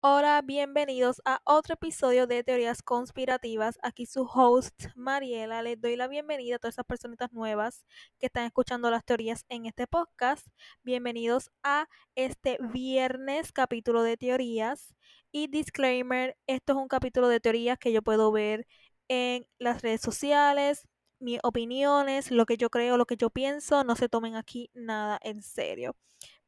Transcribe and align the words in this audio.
Hola, 0.00 0.42
bienvenidos 0.42 1.20
a 1.24 1.40
otro 1.44 1.74
episodio 1.74 2.28
de 2.28 2.44
Teorías 2.44 2.82
Conspirativas. 2.82 3.78
Aquí 3.82 4.06
su 4.06 4.22
host, 4.22 4.86
Mariela. 4.94 5.60
Les 5.62 5.80
doy 5.80 5.96
la 5.96 6.06
bienvenida 6.06 6.56
a 6.56 6.58
todas 6.60 6.76
esas 6.76 6.86
personitas 6.86 7.32
nuevas 7.32 7.84
que 8.20 8.26
están 8.26 8.44
escuchando 8.44 8.90
las 8.90 9.04
teorías 9.04 9.44
en 9.48 9.66
este 9.66 9.88
podcast. 9.88 10.46
Bienvenidos 10.84 11.50
a 11.64 11.88
este 12.14 12.58
viernes 12.72 13.52
capítulo 13.52 14.02
de 14.02 14.16
teorías. 14.16 14.94
Y 15.32 15.48
disclaimer, 15.48 16.36
esto 16.46 16.74
es 16.74 16.78
un 16.78 16.88
capítulo 16.88 17.28
de 17.28 17.40
teorías 17.40 17.76
que 17.78 17.92
yo 17.92 18.00
puedo 18.00 18.30
ver 18.30 18.66
en 19.08 19.46
las 19.58 19.82
redes 19.82 20.00
sociales, 20.00 20.86
mis 21.20 21.40
opiniones, 21.42 22.30
lo 22.30 22.46
que 22.46 22.56
yo 22.56 22.70
creo, 22.70 22.96
lo 22.96 23.06
que 23.06 23.16
yo 23.16 23.30
pienso. 23.30 23.84
No 23.84 23.96
se 23.96 24.08
tomen 24.08 24.36
aquí 24.36 24.70
nada 24.74 25.18
en 25.22 25.42
serio 25.42 25.96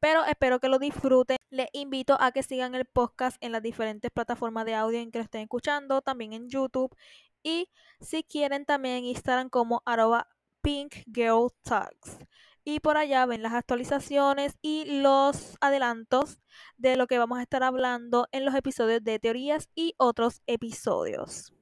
pero 0.01 0.25
espero 0.25 0.59
que 0.59 0.67
lo 0.67 0.79
disfruten. 0.79 1.37
Les 1.51 1.67
invito 1.73 2.17
a 2.19 2.31
que 2.31 2.43
sigan 2.43 2.75
el 2.75 2.85
podcast 2.85 3.37
en 3.39 3.51
las 3.51 3.61
diferentes 3.61 4.09
plataformas 4.11 4.65
de 4.65 4.73
audio 4.73 4.99
en 4.99 5.11
que 5.11 5.19
lo 5.19 5.23
estén 5.23 5.43
escuchando, 5.43 6.01
también 6.01 6.33
en 6.33 6.49
YouTube 6.49 6.95
y 7.43 7.69
si 7.99 8.23
quieren 8.23 8.65
también 8.65 9.03
Instagram 9.03 9.49
como 9.49 9.81
arroba 9.85 10.27
pinkgirltalks. 10.61 12.17
Y 12.63 12.79
por 12.79 12.97
allá 12.97 13.25
ven 13.25 13.41
las 13.41 13.53
actualizaciones 13.53 14.57
y 14.61 15.01
los 15.01 15.57
adelantos 15.61 16.39
de 16.77 16.95
lo 16.95 17.07
que 17.07 17.17
vamos 17.17 17.39
a 17.39 17.43
estar 17.43 17.63
hablando 17.63 18.27
en 18.31 18.45
los 18.45 18.55
episodios 18.55 19.03
de 19.03 19.19
teorías 19.19 19.69
y 19.73 19.95
otros 19.97 20.41
episodios. 20.45 21.53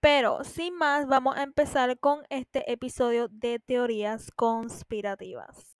Pero 0.00 0.44
sin 0.44 0.74
más, 0.76 1.06
vamos 1.06 1.36
a 1.36 1.42
empezar 1.42 1.98
con 1.98 2.22
este 2.30 2.72
episodio 2.72 3.28
de 3.28 3.58
teorías 3.58 4.30
conspirativas. 4.34 5.76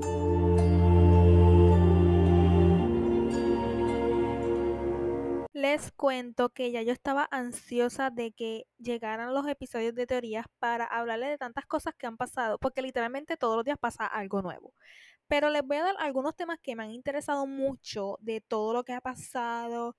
Les 5.54 5.90
cuento 5.92 6.50
que 6.50 6.70
ya 6.70 6.82
yo 6.82 6.92
estaba 6.92 7.28
ansiosa 7.30 8.10
de 8.10 8.32
que 8.32 8.66
llegaran 8.78 9.32
los 9.32 9.46
episodios 9.48 9.94
de 9.94 10.06
teorías 10.06 10.44
para 10.58 10.84
hablarles 10.84 11.30
de 11.30 11.38
tantas 11.38 11.64
cosas 11.64 11.94
que 11.96 12.06
han 12.06 12.18
pasado, 12.18 12.58
porque 12.58 12.82
literalmente 12.82 13.38
todos 13.38 13.56
los 13.56 13.64
días 13.64 13.78
pasa 13.78 14.06
algo 14.06 14.42
nuevo. 14.42 14.74
Pero 15.28 15.48
les 15.48 15.62
voy 15.62 15.78
a 15.78 15.84
dar 15.84 15.96
algunos 15.98 16.36
temas 16.36 16.58
que 16.62 16.76
me 16.76 16.82
han 16.84 16.90
interesado 16.90 17.46
mucho 17.46 18.18
de 18.20 18.42
todo 18.42 18.74
lo 18.74 18.84
que 18.84 18.92
ha 18.92 19.00
pasado 19.00 19.96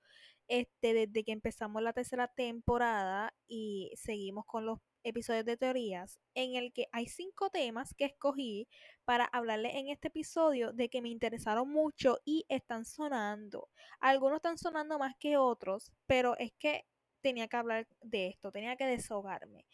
este, 0.47 0.94
desde 0.94 1.23
que 1.23 1.31
empezamos 1.31 1.81
la 1.81 1.94
tercera 1.94 2.28
temporada 2.28 3.34
y 3.47 3.92
seguimos 3.95 4.45
con 4.45 4.66
los 4.66 4.80
episodios 5.03 5.45
de 5.45 5.58
teorías, 5.58 6.20
en 6.36 6.56
el 6.56 6.73
que 6.73 6.88
hay 6.92 7.08
cinco 7.08 7.50
temas 7.50 7.94
que 7.95 8.06
escogí 8.06 8.67
para 9.06 9.25
hablarles 9.25 9.75
en 9.75 9.89
este 9.89 10.09
episodio 10.09 10.73
de 10.73 10.89
que 10.89 11.02
me 11.02 11.09
interesaron 11.09 11.69
mucho 11.69 12.19
y 12.25 12.45
están 12.50 12.86
sonando. 12.86 13.69
Algunos 14.00 14.38
están 14.38 14.58
sonando 14.58 15.00
más 15.00 15.16
que 15.19 15.38
otros, 15.38 15.92
pero 16.06 16.38
es 16.38 16.52
que 16.59 16.86
tenía 17.22 17.47
que 17.47 17.58
hablar 17.58 17.88
de 18.02 18.28
esto, 18.28 18.52
tenía 18.52 18.75
que 18.75 18.86
desahogarme. 18.86 19.66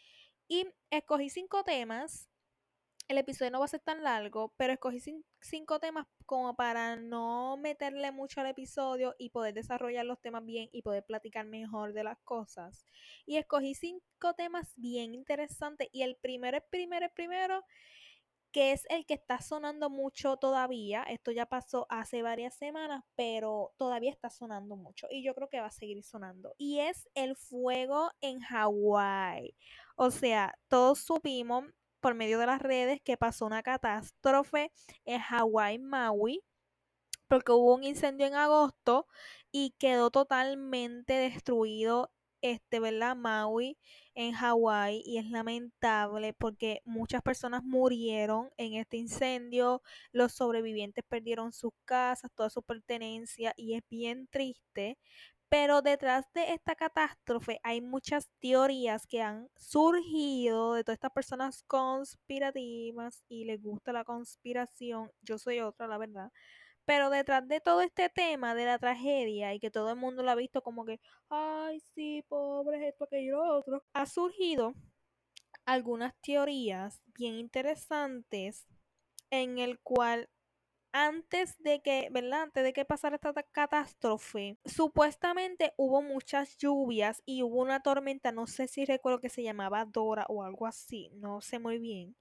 Y 0.48 0.66
escogí 0.90 1.30
cinco 1.30 1.64
temas 1.64 2.30
el 3.08 3.18
episodio 3.18 3.52
no 3.52 3.60
va 3.60 3.66
a 3.66 3.70
ser 3.70 3.80
tan 3.80 4.04
largo, 4.04 4.54
pero 4.58 4.74
escogí 4.74 5.00
cinco 5.40 5.80
temas 5.80 6.08
como 6.26 6.56
para 6.56 6.98
no 6.98 7.56
meterle 7.58 8.12
mucho 8.12 8.42
al 8.42 8.48
episodio 8.48 9.16
y 9.18 9.30
poder 9.30 9.54
desarrollar 9.54 10.06
los 10.06 10.22
temas 10.22 10.46
bien 10.46 10.70
y 10.74 10.82
poder 10.82 11.06
platicar 11.06 11.46
mejor 11.46 11.94
de 11.94 12.04
las 12.04 12.18
cosas. 12.20 12.86
Y 13.26 13.38
escogí 13.38 13.76
cinco 13.76 14.34
temas 14.36 14.74
bien 14.76 15.16
interesantes 15.16 15.88
y 15.94 16.02
el 16.02 16.18
primero, 16.18 16.58
el 16.58 16.64
primero, 16.70 17.06
el 17.06 17.12
primero, 17.12 17.64
que 18.52 18.74
es 18.74 18.86
el 18.90 19.06
que 19.06 19.14
está 19.14 19.40
sonando 19.40 19.90
mucho 19.90 20.36
todavía. 20.36 21.04
Esto 21.04 21.32
ya 21.32 21.46
pasó 21.46 21.86
hace 21.90 22.24
varias 22.24 22.56
semanas, 22.56 23.06
pero 23.16 23.74
todavía 23.78 24.12
está 24.12 24.30
sonando 24.30 24.76
mucho 24.76 25.08
y 25.10 25.24
yo 25.24 25.34
creo 25.34 25.48
que 25.48 25.62
va 25.62 25.68
a 25.68 25.72
seguir 25.72 26.04
sonando. 26.04 26.54
Y 26.58 26.80
es 26.80 27.08
el 27.14 27.38
fuego 27.38 28.12
en 28.20 28.42
Hawái. 28.42 29.56
O 29.96 30.12
sea, 30.12 30.58
todos 30.68 31.00
supimos 31.00 31.66
por 32.00 32.14
medio 32.16 32.40
de 32.40 32.48
las 32.48 32.62
redes 32.62 33.02
que 33.02 33.18
pasó 33.18 33.46
una 33.46 33.64
catástrofe 33.64 34.72
en 35.06 35.20
Hawái, 35.20 35.80
Maui, 35.80 36.42
porque 37.28 37.52
hubo 37.52 37.76
un 37.76 37.84
incendio 37.84 38.28
en 38.28 38.36
agosto 38.36 39.08
y 39.52 39.76
quedó 39.80 40.12
totalmente 40.12 41.14
destruido 41.14 42.12
este, 42.42 42.80
¿verdad? 42.80 43.16
Maui 43.16 43.78
en 44.14 44.34
Hawái 44.34 45.02
y 45.06 45.18
es 45.18 45.30
lamentable 45.30 46.34
porque 46.34 46.82
muchas 46.86 47.22
personas 47.22 47.64
murieron 47.64 48.50
en 48.58 48.74
este 48.74 48.98
incendio, 48.98 49.82
los 50.12 50.34
sobrevivientes 50.34 51.04
perdieron 51.08 51.52
sus 51.52 51.72
casas, 51.86 52.32
toda 52.34 52.50
su 52.50 52.64
pertenencia 52.64 53.54
y 53.58 53.76
es 53.76 53.84
bien 53.90 54.28
triste, 54.28 54.98
pero 55.50 55.82
detrás 55.82 56.26
de 56.34 56.54
esta 56.54 56.76
catástrofe 56.76 57.60
hay 57.64 57.82
muchas 57.82 58.30
teorías 58.40 59.08
que 59.08 59.22
han 59.22 59.50
surgido 59.56 60.74
de 60.74 60.84
todas 60.84 60.98
estas 60.98 61.12
personas 61.12 61.64
conspirativas 61.64 63.24
y 63.30 63.46
les 63.46 63.62
gusta 63.62 63.94
la 63.94 64.04
conspiración. 64.04 65.12
Yo 65.22 65.38
soy 65.38 65.60
otra, 65.62 65.88
la 65.88 65.98
verdad. 65.98 66.32
Pero 66.86 67.10
detrás 67.10 67.48
de 67.48 67.60
todo 67.62 67.82
este 67.82 68.10
tema 68.10 68.56
de 68.56 68.66
la 68.66 68.80
tragedia 68.80 69.54
y 69.54 69.60
que 69.60 69.72
todo 69.72 69.92
el 69.92 69.98
mundo 69.98 70.24
lo 70.24 70.32
ha 70.32 70.36
visto 70.36 70.62
como 70.62 70.86
que, 70.86 71.00
ay, 71.30 71.80
sí, 71.94 72.24
pobre, 72.28 72.90
esto, 72.90 73.06
aquello, 73.06 73.44
lo 73.44 73.58
otro, 73.58 73.84
ha 73.94 74.06
surgido 74.06 74.74
algunas 75.66 76.14
teorías 76.22 77.02
bien 77.08 77.36
interesantes 77.36 78.68
en 79.30 79.60
el 79.60 79.80
cual 79.80 80.30
antes 80.92 81.58
de 81.62 81.82
que, 81.82 82.10
¿verdad? 82.12 82.44
Antes 82.44 82.64
de 82.64 82.74
que 82.74 82.86
pasara 82.86 83.16
esta 83.16 83.34
catástrofe, 83.44 84.58
supuestamente 84.66 85.74
hubo 85.78 86.02
muchas 86.02 86.58
lluvias 86.58 87.22
y 87.26 87.44
hubo 87.44 87.62
una 87.62 87.82
tormenta, 87.82 88.32
no 88.32 88.48
sé 88.48 88.68
si 88.68 88.86
recuerdo 88.86 89.20
que 89.20 89.30
se 89.30 89.44
llamaba 89.44 89.86
Dora 89.86 90.26
o 90.30 90.44
algo 90.44 90.66
así, 90.68 91.10
no 91.14 91.42
sé 91.42 91.60
muy 91.60 91.80
bien. 91.80 92.16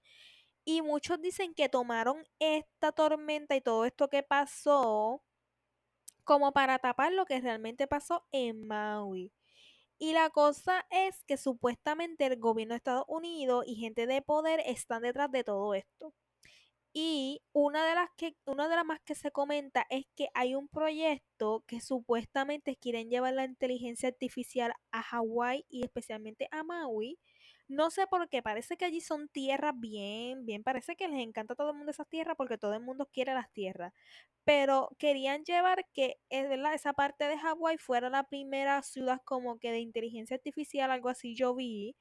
Y 0.65 0.81
muchos 0.81 1.21
dicen 1.21 1.53
que 1.55 1.69
tomaron 1.69 2.23
esta 2.39 2.91
tormenta 2.91 3.55
y 3.55 3.61
todo 3.61 3.85
esto 3.85 4.09
que 4.09 4.23
pasó 4.23 5.23
como 6.23 6.51
para 6.51 6.77
tapar 6.79 7.11
lo 7.13 7.25
que 7.25 7.39
realmente 7.41 7.87
pasó 7.87 8.25
en 8.31 8.67
Maui. 8.67 9.31
Y 9.99 10.13
la 10.13 10.29
cosa 10.29 10.85
es 10.91 11.23
que 11.25 11.37
supuestamente 11.37 12.25
el 12.27 12.39
gobierno 12.39 12.73
de 12.73 12.77
Estados 12.77 13.05
Unidos 13.07 13.65
y 13.67 13.75
gente 13.75 14.07
de 14.07 14.21
poder 14.21 14.61
están 14.65 15.03
detrás 15.03 15.31
de 15.31 15.43
todo 15.43 15.73
esto. 15.73 16.13
Y 16.99 17.43
una 17.53 17.87
de 17.87 17.93
las 17.93 18.09
que, 18.17 18.35
una 18.45 18.67
de 18.67 18.75
las 18.75 18.83
más 18.83 18.99
que 19.01 19.13
se 19.13 19.29
comenta 19.29 19.85
es 19.91 20.07
que 20.15 20.29
hay 20.33 20.55
un 20.55 20.67
proyecto 20.67 21.63
que 21.67 21.79
supuestamente 21.79 22.75
quieren 22.75 23.11
llevar 23.11 23.35
la 23.35 23.45
inteligencia 23.45 24.09
artificial 24.09 24.73
a 24.91 25.03
Hawái 25.03 25.63
y 25.69 25.83
especialmente 25.83 26.47
a 26.49 26.63
Maui. 26.63 27.19
No 27.67 27.91
sé 27.91 28.07
por 28.07 28.27
qué, 28.29 28.41
parece 28.41 28.77
que 28.77 28.85
allí 28.85 28.99
son 28.99 29.29
tierras 29.29 29.73
bien, 29.77 30.43
bien, 30.47 30.63
parece 30.63 30.95
que 30.95 31.07
les 31.07 31.19
encanta 31.19 31.53
a 31.53 31.55
todo 31.55 31.69
el 31.69 31.77
mundo 31.77 31.91
esas 31.91 32.09
tierras 32.09 32.35
porque 32.35 32.57
todo 32.57 32.73
el 32.73 32.81
mundo 32.81 33.07
quiere 33.13 33.35
las 33.35 33.51
tierras. 33.53 33.93
Pero 34.43 34.89
querían 34.97 35.43
llevar 35.43 35.85
que 35.93 36.17
es 36.29 36.49
verdad, 36.49 36.73
esa 36.73 36.93
parte 36.93 37.25
de 37.25 37.37
Hawái 37.37 37.77
fuera 37.77 38.09
la 38.09 38.23
primera 38.23 38.81
ciudad 38.81 39.21
como 39.23 39.59
que 39.59 39.71
de 39.71 39.81
inteligencia 39.81 40.37
artificial, 40.37 40.89
algo 40.89 41.09
así 41.09 41.35
yo 41.35 41.53
vi 41.53 41.95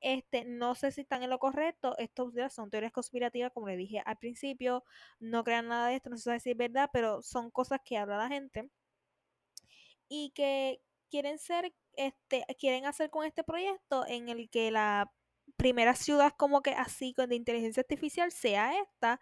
este, 0.00 0.44
no 0.44 0.74
sé 0.74 0.92
si 0.92 1.02
están 1.02 1.22
en 1.22 1.30
lo 1.30 1.38
correcto. 1.38 1.96
Estos 1.98 2.32
son 2.52 2.70
teorías 2.70 2.92
conspirativas, 2.92 3.52
como 3.52 3.68
le 3.68 3.76
dije 3.76 4.02
al 4.04 4.18
principio. 4.18 4.84
No 5.20 5.44
crean 5.44 5.68
nada 5.68 5.88
de 5.88 5.96
esto, 5.96 6.10
no 6.10 6.16
se 6.16 6.24
sabe 6.24 6.40
si 6.40 6.50
es 6.50 6.56
verdad, 6.56 6.90
pero 6.92 7.22
son 7.22 7.50
cosas 7.50 7.80
que 7.84 7.96
habla 7.98 8.16
la 8.18 8.28
gente. 8.28 8.70
Y 10.08 10.30
que 10.34 10.80
quieren 11.10 11.38
ser, 11.38 11.72
este, 11.94 12.44
quieren 12.58 12.86
hacer 12.86 13.10
con 13.10 13.24
este 13.24 13.44
proyecto 13.44 14.06
en 14.06 14.28
el 14.28 14.48
que 14.50 14.70
la 14.70 15.12
primera 15.56 15.94
ciudad 15.94 16.32
como 16.36 16.62
que 16.62 16.72
así 16.72 17.14
de 17.16 17.34
inteligencia 17.36 17.80
artificial 17.80 18.32
sea 18.32 18.78
esta. 18.80 19.20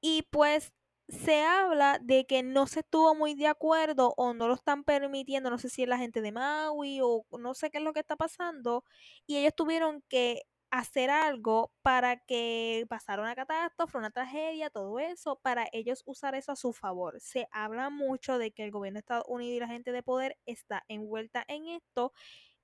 Y 0.00 0.22
pues 0.30 0.72
se 1.08 1.42
habla 1.42 1.98
de 2.02 2.26
que 2.26 2.42
no 2.42 2.66
se 2.66 2.80
estuvo 2.80 3.14
muy 3.14 3.34
de 3.34 3.46
acuerdo 3.48 4.14
o 4.16 4.34
no 4.34 4.48
lo 4.48 4.54
están 4.54 4.84
permitiendo, 4.84 5.50
no 5.50 5.58
sé 5.58 5.68
si 5.68 5.82
es 5.82 5.88
la 5.88 5.98
gente 5.98 6.20
de 6.22 6.32
Maui 6.32 7.00
o 7.02 7.24
no 7.38 7.54
sé 7.54 7.70
qué 7.70 7.78
es 7.78 7.84
lo 7.84 7.92
que 7.92 8.00
está 8.00 8.16
pasando, 8.16 8.84
y 9.26 9.36
ellos 9.36 9.54
tuvieron 9.56 10.02
que 10.08 10.42
hacer 10.70 11.08
algo 11.10 11.72
para 11.82 12.16
que 12.16 12.84
pasara 12.88 13.22
una 13.22 13.36
catástrofe, 13.36 13.96
una 13.98 14.10
tragedia, 14.10 14.70
todo 14.70 14.98
eso, 14.98 15.36
para 15.42 15.68
ellos 15.72 16.02
usar 16.04 16.34
eso 16.34 16.50
a 16.52 16.56
su 16.56 16.72
favor. 16.72 17.20
Se 17.20 17.46
habla 17.52 17.90
mucho 17.90 18.38
de 18.38 18.50
que 18.50 18.64
el 18.64 18.72
gobierno 18.72 18.96
de 18.96 19.00
Estados 19.00 19.24
Unidos 19.28 19.56
y 19.56 19.60
la 19.60 19.68
gente 19.68 19.92
de 19.92 20.02
poder 20.02 20.36
está 20.46 20.82
envuelta 20.88 21.44
en 21.48 21.68
esto 21.68 22.12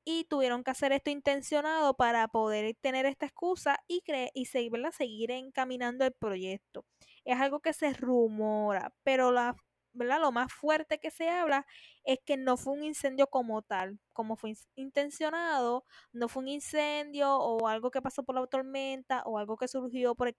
y 0.05 0.25
tuvieron 0.25 0.65
que 0.65 0.71
hacer 0.73 0.93
esto 0.93 1.11
intencionado 1.11 1.95
para 1.97 2.29
poder 2.29 2.75
tener 2.81 3.07
esta 3.07 3.27
excusa 3.27 3.79
y, 3.89 4.03
y 4.35 4.47
seguir, 4.47 4.73
seguir 4.93 5.31
encaminando 5.33 6.05
el 6.05 6.13
proyecto. 6.13 6.85
Es 7.31 7.39
algo 7.41 7.61
que 7.61 7.73
se 7.73 7.93
rumora, 7.93 8.93
pero 9.05 9.31
la 9.31 9.55
¿verdad? 9.93 10.21
Lo 10.21 10.33
más 10.33 10.53
fuerte 10.53 10.99
que 10.99 11.11
se 11.11 11.29
habla 11.29 11.67
es 12.05 12.19
que 12.25 12.37
no 12.37 12.57
fue 12.57 12.73
un 12.75 12.85
incendio 12.85 13.27
como 13.27 13.63
tal, 13.63 13.99
como 14.13 14.37
fue 14.37 14.55
intencionado, 14.75 15.85
no 16.13 16.29
fue 16.29 16.43
un 16.43 16.49
incendio 16.49 17.37
o 17.37 17.69
algo 17.69 17.91
que 17.91 18.03
pasó 18.03 18.23
por 18.23 18.35
la 18.35 18.47
tormenta 18.47 19.23
o 19.25 19.39
algo 19.39 19.57
que 19.57 19.69
surgió 19.69 20.15
por 20.15 20.29
el 20.29 20.37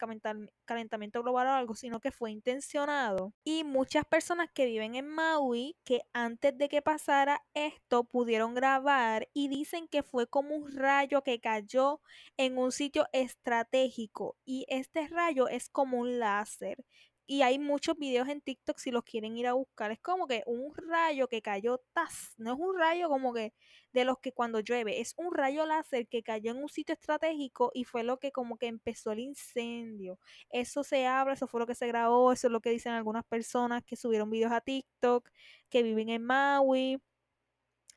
calentamiento 0.66 1.22
global 1.22 1.48
o 1.48 1.52
algo, 1.52 1.76
sino 1.76 2.00
que 2.00 2.12
fue 2.12 2.32
intencionado. 2.32 3.34
Y 3.44 3.64
muchas 3.64 4.06
personas 4.06 4.50
que 4.54 4.66
viven 4.66 4.96
en 4.96 5.08
Maui, 5.08 5.78
que 5.84 6.02
antes 6.14 6.58
de 6.58 6.70
que 6.70 6.82
pasara 6.82 7.44
esto, 7.54 8.04
pudieron 8.04 8.54
grabar 8.56 9.28
y 9.34 9.48
dicen 9.48 9.88
que 9.88 10.04
fue 10.04 10.28
como 10.28 10.56
un 10.56 10.72
rayo 10.72 11.22
que 11.22 11.40
cayó 11.40 12.02
en 12.38 12.58
un 12.58 12.72
sitio 12.72 13.06
estratégico 13.14 14.38
y 14.46 14.66
este 14.68 15.08
rayo 15.08 15.48
es 15.48 15.70
como 15.70 16.00
un 16.00 16.20
láser 16.20 16.84
y 17.32 17.44
hay 17.44 17.60
muchos 17.60 17.98
videos 17.98 18.28
en 18.28 18.42
TikTok 18.42 18.78
si 18.78 18.92
los 18.92 19.04
quieren 19.06 19.38
ir 19.38 19.48
a 19.48 19.54
buscar. 19.54 19.90
Es 19.94 20.02
como 20.02 20.28
que 20.28 20.44
un 20.46 20.76
rayo 20.76 21.30
que 21.30 21.42
cayó, 21.42 21.78
¡tas! 21.94 22.34
No 22.38 22.52
es 22.54 22.60
un 22.60 22.78
rayo 22.78 23.08
como 23.08 23.34
que 23.34 23.54
de 23.94 24.04
los 24.04 24.20
que 24.20 24.34
cuando 24.34 24.60
llueve, 24.60 25.00
es 25.00 25.14
un 25.16 25.34
rayo 25.34 25.66
láser 25.66 26.10
que 26.10 26.24
cayó 26.24 26.52
en 26.52 26.58
un 26.58 26.68
sitio 26.68 26.92
estratégico 26.94 27.72
y 27.74 27.86
fue 27.86 28.04
lo 28.04 28.18
que 28.20 28.34
como 28.34 28.58
que 28.58 28.68
empezó 28.68 29.14
el 29.14 29.20
incendio. 29.20 30.20
Eso 30.50 30.84
se 30.84 31.08
habla, 31.08 31.34
eso 31.36 31.48
fue 31.48 31.62
lo 31.62 31.68
que 31.68 31.76
se 31.76 31.88
grabó, 31.88 32.34
eso 32.34 32.48
es 32.48 32.52
lo 32.52 32.60
que 32.60 32.70
dicen 32.72 32.92
algunas 32.92 33.24
personas 33.24 33.82
que 33.86 33.96
subieron 33.96 34.30
videos 34.30 34.52
a 34.52 34.60
TikTok, 34.60 35.30
que 35.70 35.84
viven 35.84 36.10
en 36.10 36.26
Maui 36.26 37.00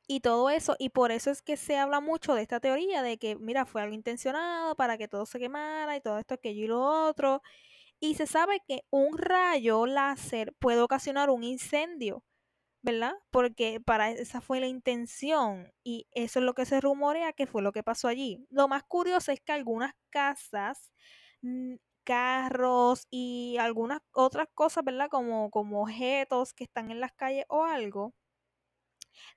y 0.07 0.21
todo 0.21 0.51
eso. 0.51 0.77
Y 0.79 0.91
por 0.91 1.13
eso 1.13 1.31
es 1.31 1.43
que 1.43 1.57
se 1.57 1.77
habla 1.79 2.01
mucho 2.01 2.35
de 2.35 2.43
esta 2.43 2.61
teoría 2.61 3.03
de 3.03 3.19
que, 3.19 3.37
mira, 3.37 3.67
fue 3.67 3.83
algo 3.83 3.95
intencionado 3.95 4.75
para 4.77 4.99
que 4.99 5.09
todo 5.09 5.27
se 5.27 5.39
quemara 5.39 5.97
y 5.97 6.01
todo 6.01 6.19
esto, 6.19 6.35
aquello 6.35 6.65
y 6.65 6.67
lo 6.69 6.83
otro. 7.09 7.43
Y 8.05 8.17
se 8.17 8.27
sabe 8.27 8.61
que 8.69 8.83
un 8.91 9.17
rayo 9.17 9.87
láser 9.87 10.53
puede 10.59 10.83
ocasionar 10.83 11.31
un 11.31 11.43
incendio, 11.43 12.23
¿verdad? 12.83 13.15
Porque 13.31 13.81
para 13.81 14.11
esa 14.11 14.43
fue 14.43 14.61
la 14.61 14.67
intención 14.67 15.73
y 15.83 16.07
eso 16.13 16.39
es 16.39 16.45
lo 16.45 16.53
que 16.53 16.67
se 16.67 16.83
rumorea 16.83 17.33
que 17.33 17.47
fue 17.47 17.63
lo 17.63 17.73
que 17.73 17.83
pasó 17.83 18.09
allí. 18.09 18.47
Lo 18.51 18.69
más 18.69 18.83
curioso 18.85 19.33
es 19.33 19.41
que 19.41 19.53
algunas 19.53 19.95
casas, 20.11 20.93
carros 22.05 23.07
y 23.11 23.57
algunas 23.59 24.01
otras 24.13 24.49
cosas, 24.53 24.85
¿verdad? 24.85 25.09
Como, 25.11 25.51
como 25.51 25.81
objetos 25.81 26.53
que 26.53 26.65
están 26.65 26.91
en 26.91 27.01
las 27.01 27.13
calles 27.13 27.47
o 27.49 27.65
algo 27.65 28.13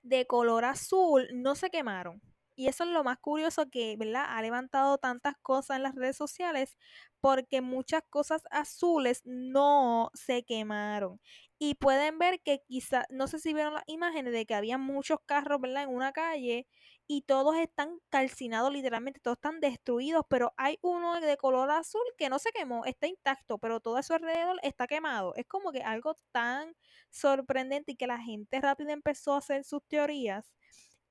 de 0.02 0.26
color 0.26 0.66
azul 0.66 1.26
no 1.32 1.54
se 1.54 1.70
quemaron. 1.70 2.20
Y 2.58 2.66
eso 2.66 2.82
es 2.82 2.90
lo 2.90 3.04
más 3.04 3.18
curioso 3.20 3.70
que, 3.70 3.96
¿verdad? 3.96 4.24
Ha 4.30 4.42
levantado 4.42 4.98
tantas 4.98 5.34
cosas 5.42 5.76
en 5.76 5.84
las 5.84 5.94
redes 5.94 6.16
sociales 6.16 6.76
porque 7.20 7.60
muchas 7.60 8.02
cosas 8.10 8.42
azules 8.50 9.22
no 9.24 10.10
se 10.12 10.42
quemaron. 10.42 11.20
Y 11.60 11.76
pueden 11.76 12.18
ver 12.18 12.40
que 12.42 12.62
quizá, 12.66 13.04
no 13.10 13.28
sé 13.28 13.38
si 13.38 13.54
vieron 13.54 13.74
las 13.74 13.84
imágenes 13.86 14.32
de 14.32 14.44
que 14.44 14.56
había 14.56 14.76
muchos 14.76 15.18
carros, 15.24 15.60
¿verdad? 15.60 15.84
En 15.84 15.90
una 15.90 16.10
calle 16.12 16.66
y 17.06 17.22
todos 17.22 17.54
están 17.56 18.00
calcinados, 18.10 18.72
literalmente 18.72 19.20
todos 19.20 19.36
están 19.36 19.60
destruidos, 19.60 20.24
pero 20.28 20.52
hay 20.56 20.78
uno 20.82 21.20
de 21.20 21.36
color 21.36 21.70
azul 21.70 22.02
que 22.18 22.28
no 22.28 22.40
se 22.40 22.50
quemó, 22.50 22.84
está 22.86 23.06
intacto, 23.06 23.58
pero 23.58 23.78
todo 23.78 23.96
a 23.98 24.02
su 24.02 24.14
alrededor 24.14 24.58
está 24.64 24.88
quemado. 24.88 25.32
Es 25.36 25.46
como 25.46 25.70
que 25.70 25.82
algo 25.82 26.16
tan 26.32 26.74
sorprendente 27.10 27.92
y 27.92 27.96
que 27.96 28.08
la 28.08 28.18
gente 28.18 28.60
rápido 28.60 28.90
empezó 28.90 29.34
a 29.34 29.38
hacer 29.38 29.62
sus 29.62 29.80
teorías 29.86 30.52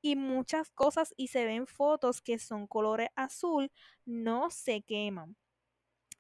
y 0.01 0.15
muchas 0.15 0.71
cosas 0.71 1.13
y 1.17 1.27
se 1.27 1.45
ven 1.45 1.67
fotos 1.67 2.21
que 2.21 2.39
son 2.39 2.67
colores 2.67 3.09
azul, 3.15 3.71
no 4.05 4.49
se 4.51 4.81
queman. 4.81 5.35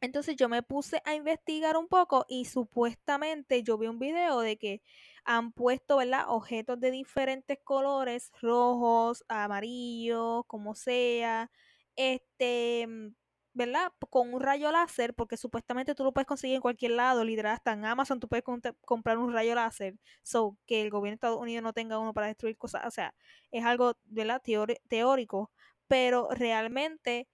Entonces 0.01 0.35
yo 0.35 0.47
me 0.49 0.61
puse 0.63 1.01
a 1.05 1.15
investigar 1.15 1.75
un 1.77 1.87
poco 1.87 2.25
y 2.29 2.45
supuestamente 2.45 3.63
yo 3.63 3.77
vi 3.79 3.87
un 3.87 3.97
video 3.99 4.39
de 4.41 4.57
que 4.57 4.81
han 5.25 5.51
puesto, 5.51 5.97
¿verdad? 5.97 6.25
Objetos 6.29 6.79
de 6.79 6.91
diferentes 6.91 7.57
colores, 7.63 8.31
rojos, 8.41 9.23
amarillos, 9.27 10.43
como 10.47 10.75
sea, 10.75 11.49
este, 11.95 12.85
mm, 12.87 13.15
¿verdad? 13.57 13.91
Con 14.11 14.33
un 14.33 14.39
rayo 14.41 14.71
láser, 14.71 15.15
porque 15.15 15.35
supuestamente 15.35 15.95
tú 15.95 16.03
lo 16.03 16.13
puedes 16.13 16.27
conseguir 16.27 16.55
en 16.55 16.61
cualquier 16.61 16.91
lado, 16.91 17.23
literal, 17.23 17.53
hasta 17.53 17.73
en 17.73 17.85
Amazon 17.85 18.19
tú 18.19 18.27
puedes 18.27 18.43
comprar 18.85 19.17
un 19.17 19.33
rayo 19.33 19.55
láser, 19.55 19.95
so 20.23 20.57
que 20.67 20.83
el 20.83 20.91
gobierno 20.91 21.13
de 21.13 21.15
Estados 21.15 21.39
Unidos 21.41 21.63
no 21.63 21.73
tenga 21.73 21.97
uno 21.99 22.13
para 22.13 22.27
destruir 22.27 22.55
cosas, 22.57 22.85
o 22.85 22.91
sea, 22.91 23.15
es 23.51 23.65
algo, 23.65 23.97
¿verdad? 24.05 24.41
teórico, 24.87 25.51
pero 25.87 26.29
realmente 26.31 27.27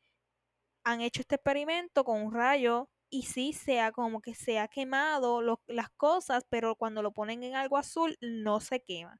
han 0.84 1.02
hecho 1.02 1.22
este 1.22 1.36
experimento 1.36 2.04
con 2.06 2.22
un 2.22 2.34
rayo 2.34 2.90
y 3.10 3.24
sí 3.24 3.54
sea 3.54 3.92
como 3.92 4.22
que 4.22 4.34
se 4.36 4.60
ha 4.60 4.68
quemado 4.70 5.42
las 5.68 5.90
cosas, 5.98 6.46
pero 6.50 6.76
cuando 6.76 7.02
lo 7.04 7.12
ponen 7.14 7.44
en 7.44 7.56
algo 7.56 7.78
azul 7.78 8.18
no 8.22 8.60
se 8.62 8.82
quema. 8.82 9.20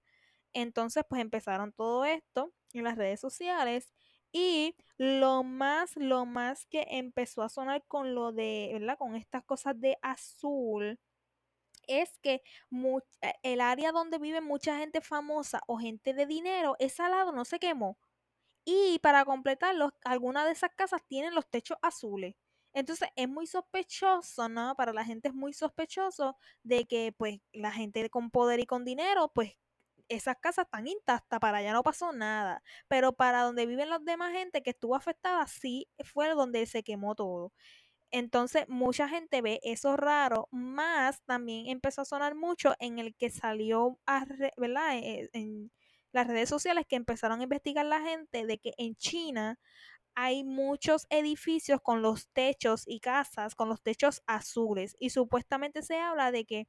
Entonces, 0.54 1.04
pues 1.10 1.22
empezaron 1.22 1.74
todo 1.74 2.06
esto 2.06 2.54
en 2.74 2.86
las 2.86 2.98
redes 2.98 3.20
sociales 3.20 3.94
y 4.34 4.76
lo 4.98 5.44
más, 5.44 5.96
lo 5.96 6.26
más 6.26 6.66
que 6.66 6.86
empezó 6.90 7.44
a 7.44 7.50
sonar 7.50 7.86
con 7.88 8.16
lo 8.16 8.34
de, 8.34 8.72
¿verdad? 8.74 8.98
Con 8.98 9.16
estas 9.16 9.44
cosas 9.46 9.80
de 9.80 9.98
azul 10.02 11.00
es 11.88 12.18
que 12.20 12.42
eh, 13.22 13.34
el 13.44 13.62
área 13.62 13.92
donde 13.92 14.18
vive 14.20 14.42
mucha 14.42 14.78
gente 14.78 15.02
famosa 15.02 15.62
o 15.68 15.78
gente 15.78 16.14
de 16.14 16.26
dinero, 16.26 16.76
ese 16.80 17.04
lado 17.10 17.32
no 17.32 17.46
se 17.46 17.60
quemó. 17.60 17.98
Y 18.66 19.00
para 19.00 19.26
completarlo, 19.26 19.94
algunas 20.06 20.46
de 20.46 20.54
esas 20.54 20.72
casas 20.76 21.04
tienen 21.08 21.36
los 21.36 21.50
techos 21.50 21.78
azules. 21.82 22.36
Entonces 22.74 23.10
es 23.16 23.30
muy 23.30 23.48
sospechoso, 23.48 24.50
¿no? 24.50 24.76
Para 24.76 24.94
la 24.94 25.06
gente 25.06 25.30
es 25.30 25.34
muy 25.36 25.54
sospechoso 25.54 26.38
de 26.64 26.86
que 26.86 27.14
pues 27.18 27.40
la 27.54 27.72
gente 27.72 28.10
con 28.10 28.32
poder 28.32 28.60
y 28.60 28.66
con 28.66 28.86
dinero 28.86 29.32
pues 29.34 29.54
esas 30.10 30.38
casas 30.40 30.66
están 30.66 30.88
intactas, 30.88 31.40
para 31.40 31.60
allá 31.60 31.74
no 31.74 31.84
pasó 31.84 32.14
nada. 32.14 32.62
Pero 32.88 33.14
para 33.14 33.42
donde 33.44 33.66
viven 33.66 33.90
los 33.90 34.04
demás 34.06 34.34
gente 34.34 34.62
que 34.64 34.72
estuvo 34.72 34.96
afectada, 34.96 35.46
sí 35.48 35.88
fue 36.04 36.30
donde 36.30 36.66
se 36.66 36.84
quemó 36.84 37.16
todo. 37.16 37.52
Entonces, 38.12 38.66
mucha 38.70 39.10
gente 39.10 39.42
ve 39.42 39.60
eso 39.64 39.98
raro, 39.98 40.48
más 40.52 41.22
también 41.26 41.68
empezó 41.68 42.02
a 42.04 42.06
sonar 42.06 42.36
mucho 42.36 42.76
en 42.80 43.00
el 43.00 43.16
que 43.16 43.32
salió, 43.32 44.00
a, 44.06 44.26
¿verdad? 44.58 44.98
E, 44.98 45.30
en 45.34 45.72
las 46.12 46.28
redes 46.28 46.48
sociales 46.50 46.86
que 46.88 46.96
empezaron 46.96 47.40
a 47.40 47.44
investigar 47.44 47.86
la 47.86 48.02
gente 48.02 48.46
de 48.46 48.60
que 48.60 48.74
en 48.78 48.96
China 48.96 49.60
hay 50.16 50.44
muchos 50.44 51.08
edificios 51.10 51.82
con 51.82 52.02
los 52.02 52.30
techos 52.30 52.84
y 52.88 53.00
casas 53.00 53.56
con 53.56 53.70
los 53.70 53.82
techos 53.82 54.22
azules 54.28 54.96
y 55.00 55.10
supuestamente 55.10 55.82
se 55.82 55.98
habla 55.98 56.32
de 56.32 56.46
que 56.46 56.68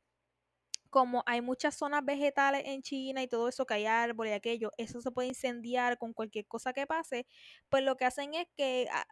como 0.95 1.25
hay 1.27 1.41
muchas 1.43 1.75
zonas 1.75 2.05
vegetales 2.05 2.63
en 2.67 2.81
China 2.81 3.21
y 3.21 3.27
todo 3.27 3.49
eso, 3.49 3.67
que 3.67 3.75
hay 3.75 3.87
árboles 3.87 4.31
y 4.31 4.35
aquello, 4.37 4.71
eso 4.79 5.01
se 5.01 5.11
puede 5.11 5.27
incendiar 5.27 5.99
con 5.99 6.13
cualquier 6.13 6.47
cosa 6.47 6.73
que 6.73 6.87
pase, 6.87 7.27
pues 7.69 7.83
lo 7.83 7.97
que 7.97 8.05
hacen 8.05 8.33
es 8.35 8.47
que, 8.57 8.87
ah, 8.93 9.05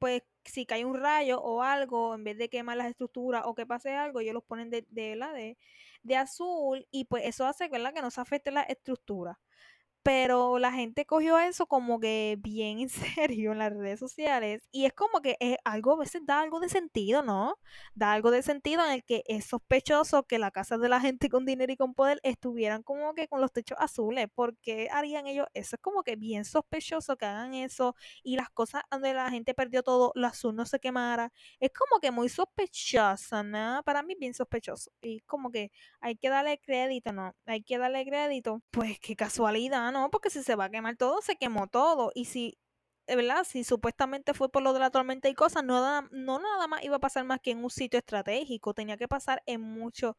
pues 0.00 0.24
si 0.44 0.66
cae 0.66 0.84
un 0.84 0.96
rayo 0.96 1.40
o 1.40 1.62
algo, 1.62 2.16
en 2.16 2.24
vez 2.24 2.38
de 2.38 2.48
quemar 2.48 2.76
las 2.76 2.88
estructuras 2.88 3.44
o 3.46 3.54
que 3.54 3.66
pase 3.66 3.92
algo, 3.92 4.18
ellos 4.18 4.34
los 4.34 4.42
ponen 4.42 4.68
de, 4.68 4.84
de, 4.90 5.14
de, 5.16 5.58
de 6.02 6.16
azul 6.16 6.88
y 6.90 7.04
pues 7.04 7.24
eso 7.24 7.46
hace 7.46 7.68
¿verdad? 7.68 7.94
que 7.94 8.02
no 8.02 8.10
se 8.10 8.20
afecte 8.20 8.50
la 8.50 8.62
estructura 8.62 9.38
pero 10.02 10.58
la 10.58 10.72
gente 10.72 11.06
cogió 11.06 11.38
eso 11.38 11.66
como 11.66 12.00
que 12.00 12.36
bien 12.40 12.80
en 12.80 12.88
serio 13.28 13.52
en 13.52 13.58
las 13.58 13.72
redes 13.72 14.00
sociales 14.00 14.68
y 14.72 14.84
es 14.86 14.92
como 14.92 15.20
que 15.20 15.36
es 15.40 15.56
algo, 15.64 15.92
a 15.92 15.98
veces 15.98 16.22
da 16.24 16.40
algo 16.40 16.60
de 16.60 16.68
sentido, 16.68 17.22
¿no? 17.22 17.56
Da 17.94 18.12
algo 18.12 18.30
de 18.30 18.42
sentido 18.42 18.84
en 18.84 18.92
el 18.92 19.04
que 19.04 19.22
es 19.26 19.46
sospechoso 19.46 20.24
que 20.24 20.38
la 20.38 20.50
casa 20.50 20.78
de 20.78 20.88
la 20.88 21.00
gente 21.00 21.28
con 21.28 21.44
dinero 21.44 21.72
y 21.72 21.76
con 21.76 21.94
poder 21.94 22.20
estuvieran 22.22 22.82
como 22.82 23.14
que 23.14 23.28
con 23.28 23.40
los 23.40 23.52
techos 23.52 23.78
azules, 23.80 24.26
¿por 24.34 24.56
qué 24.58 24.88
harían 24.90 25.26
ellos 25.26 25.46
eso? 25.54 25.76
Es 25.76 25.82
como 25.82 26.02
que 26.02 26.16
bien 26.16 26.44
sospechoso 26.44 27.16
que 27.16 27.26
hagan 27.26 27.54
eso 27.54 27.94
y 28.22 28.36
las 28.36 28.50
cosas 28.50 28.82
donde 28.90 29.14
la 29.14 29.30
gente 29.30 29.54
perdió 29.54 29.82
todo, 29.82 30.12
lo 30.14 30.26
azul 30.26 30.54
no 30.54 30.66
se 30.66 30.80
quemara, 30.80 31.32
es 31.60 31.70
como 31.72 32.00
que 32.00 32.10
muy 32.10 32.28
sospechosa, 32.28 33.42
¿no? 33.42 33.82
Para 33.84 34.02
mí 34.02 34.14
bien 34.18 34.34
sospechoso 34.34 34.90
y 35.00 35.20
como 35.20 35.50
que 35.50 35.70
hay 36.00 36.16
que 36.16 36.28
darle 36.28 36.58
crédito, 36.58 37.12
¿no? 37.12 37.34
Hay 37.46 37.62
que 37.62 37.78
darle 37.78 38.04
crédito, 38.04 38.62
pues 38.70 38.98
qué 39.00 39.16
casualidad, 39.16 39.91
no, 39.92 40.10
porque 40.10 40.30
si 40.30 40.42
se 40.42 40.56
va 40.56 40.66
a 40.66 40.70
quemar 40.70 40.96
todo, 40.96 41.22
se 41.22 41.36
quemó 41.36 41.68
todo. 41.68 42.12
Y 42.14 42.26
si, 42.26 42.58
eh, 43.06 43.16
¿verdad? 43.16 43.44
Si 43.44 43.64
supuestamente 43.64 44.34
fue 44.34 44.50
por 44.50 44.62
lo 44.62 44.72
de 44.72 44.80
la 44.80 44.90
tormenta 44.90 45.28
y 45.28 45.34
cosas, 45.34 45.64
no, 45.64 46.02
no 46.10 46.38
nada 46.40 46.66
más 46.68 46.82
iba 46.84 46.96
a 46.96 47.00
pasar 47.00 47.24
más 47.24 47.40
que 47.40 47.52
en 47.52 47.64
un 47.64 47.70
sitio 47.70 47.98
estratégico, 47.98 48.74
tenía 48.74 48.96
que 48.96 49.08
pasar 49.08 49.42
en 49.46 49.60
muchos 49.62 50.16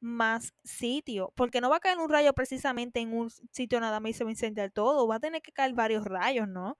más 0.00 0.54
sitios, 0.64 1.30
porque 1.36 1.60
no 1.60 1.70
va 1.70 1.76
a 1.76 1.80
caer 1.80 1.98
un 1.98 2.08
rayo 2.10 2.32
precisamente 2.34 3.00
en 3.00 3.14
un 3.14 3.30
sitio 3.30 3.80
nada 3.80 4.00
más 4.00 4.10
y 4.10 4.14
se 4.14 4.24
va 4.24 4.30
a 4.30 4.32
incendiar 4.32 4.70
todo, 4.70 5.08
va 5.08 5.16
a 5.16 5.20
tener 5.20 5.42
que 5.42 5.52
caer 5.52 5.74
varios 5.74 6.04
rayos, 6.04 6.48
¿no? 6.48 6.78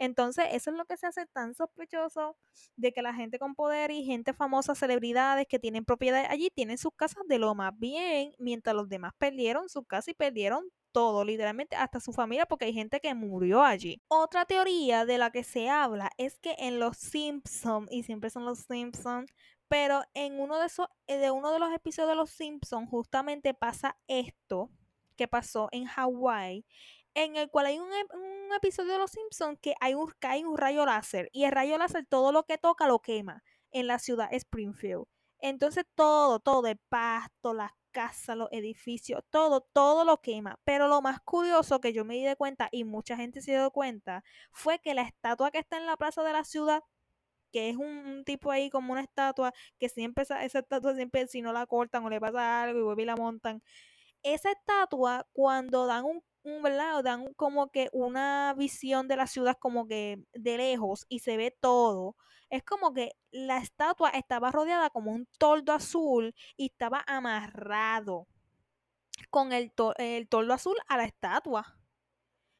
Entonces, 0.00 0.46
eso 0.52 0.70
es 0.70 0.76
lo 0.78 0.86
que 0.86 0.96
se 0.96 1.06
hace 1.06 1.26
tan 1.26 1.54
sospechoso 1.54 2.36
de 2.76 2.92
que 2.92 3.02
la 3.02 3.14
gente 3.14 3.38
con 3.38 3.54
poder 3.54 3.90
y 3.90 4.04
gente 4.04 4.32
famosa, 4.32 4.74
celebridades 4.74 5.46
que 5.46 5.58
tienen 5.58 5.84
propiedades 5.84 6.28
allí, 6.30 6.50
tienen 6.54 6.78
sus 6.78 6.94
casas 6.96 7.22
de 7.28 7.38
lo 7.38 7.54
más 7.54 7.78
bien, 7.78 8.32
mientras 8.38 8.74
los 8.74 8.88
demás 8.88 9.12
perdieron 9.18 9.68
su 9.68 9.84
casa 9.84 10.10
y 10.10 10.14
perdieron 10.14 10.64
todo, 10.92 11.24
literalmente 11.24 11.76
hasta 11.76 12.00
su 12.00 12.12
familia, 12.12 12.46
porque 12.46 12.66
hay 12.66 12.72
gente 12.72 13.00
que 13.00 13.14
murió 13.14 13.62
allí. 13.62 14.02
Otra 14.08 14.44
teoría 14.46 15.06
de 15.06 15.18
la 15.18 15.30
que 15.30 15.44
se 15.44 15.68
habla 15.68 16.10
es 16.18 16.38
que 16.38 16.54
en 16.58 16.78
los 16.78 16.96
Simpsons, 16.96 17.88
y 17.90 18.02
siempre 18.02 18.30
son 18.30 18.44
los 18.44 18.60
Simpsons, 18.60 19.30
Pero 19.68 20.02
en 20.14 20.40
uno 20.40 20.58
de 20.58 20.66
esos, 20.66 20.88
eh, 21.06 21.16
de 21.18 21.30
uno 21.30 21.52
de 21.52 21.60
los 21.60 21.72
episodios 21.72 22.10
de 22.10 22.16
Los 22.16 22.30
Simpsons, 22.30 22.90
justamente 22.90 23.54
pasa 23.54 23.96
esto 24.08 24.68
que 25.16 25.28
pasó 25.28 25.68
en 25.70 25.84
Hawái, 25.86 26.64
en 27.14 27.36
el 27.36 27.50
cual 27.50 27.66
hay 27.66 27.78
un, 27.78 27.90
episodio 28.56 28.94
de 28.94 28.98
Los 28.98 29.12
Simpsons 29.12 29.58
que 29.60 29.74
hay 29.80 29.94
un, 29.94 30.12
cae 30.18 30.44
un 30.44 30.58
rayo 30.58 30.84
láser 30.86 31.28
y 31.32 31.44
el 31.44 31.52
rayo 31.52 31.78
láser 31.78 32.04
todo 32.06 32.32
lo 32.32 32.44
que 32.44 32.58
toca 32.58 32.88
lo 32.88 33.00
quema 33.00 33.44
en 33.70 33.86
la 33.86 33.98
ciudad 33.98 34.28
Springfield. 34.32 35.04
Entonces 35.38 35.84
todo, 35.94 36.40
todo, 36.40 36.66
el 36.66 36.78
pasto, 36.88 37.54
las 37.54 37.72
casas, 37.90 38.36
los 38.36 38.48
edificios, 38.52 39.22
todo, 39.30 39.60
todo 39.60 40.04
lo 40.04 40.20
quema. 40.20 40.58
Pero 40.64 40.88
lo 40.88 41.02
más 41.02 41.20
curioso 41.20 41.80
que 41.80 41.92
yo 41.92 42.04
me 42.04 42.14
di 42.14 42.24
de 42.24 42.36
cuenta 42.36 42.68
y 42.72 42.84
mucha 42.84 43.16
gente 43.16 43.42
se 43.42 43.52
dio 43.52 43.70
cuenta 43.70 44.24
fue 44.52 44.78
que 44.80 44.94
la 44.94 45.02
estatua 45.02 45.50
que 45.50 45.58
está 45.58 45.76
en 45.78 45.86
la 45.86 45.96
plaza 45.96 46.22
de 46.22 46.32
la 46.32 46.44
ciudad 46.44 46.82
que 47.52 47.70
es 47.70 47.76
un, 47.76 48.22
tipo 48.24 48.52
ahí 48.52 48.70
como 48.70 48.92
una 48.92 49.02
estatua 49.02 49.52
que 49.78 49.88
siempre 49.88 50.22
esa, 50.22 50.44
estatua 50.44 50.94
siempre 50.94 51.26
si 51.26 51.42
no 51.42 51.52
la 51.52 51.66
cortan 51.66 52.04
o 52.04 52.10
le 52.10 52.20
pasa 52.20 52.62
algo 52.62 52.78
y 52.78 52.82
vuelve 52.82 53.02
y 53.02 53.06
la 53.06 53.16
montan 53.16 53.62
esa 54.22 54.50
estatua 54.52 55.26
cuando 55.32 55.86
dan 55.86 56.04
un. 56.04 56.22
Dan 57.04 57.34
como 57.34 57.70
que 57.70 57.90
una 57.92 58.54
visión 58.56 59.08
de 59.08 59.16
la 59.16 59.26
ciudad 59.26 59.58
como 59.58 59.86
que 59.86 60.24
de 60.32 60.56
lejos 60.56 61.04
y 61.10 61.18
se 61.18 61.36
ve 61.36 61.50
todo. 61.50 62.16
Es 62.50 62.64
como 62.64 62.92
que 62.92 63.12
la 63.30 63.58
estatua 63.58 64.10
estaba 64.10 64.50
rodeada 64.50 64.90
como 64.90 65.12
un 65.12 65.26
toldo 65.38 65.72
azul 65.72 66.34
y 66.56 66.66
estaba 66.66 67.02
amarrado 67.06 68.26
con 69.30 69.52
el, 69.52 69.72
el 69.98 70.28
toldo 70.28 70.54
azul 70.54 70.76
a 70.88 70.96
la 70.96 71.04
estatua. 71.04 71.76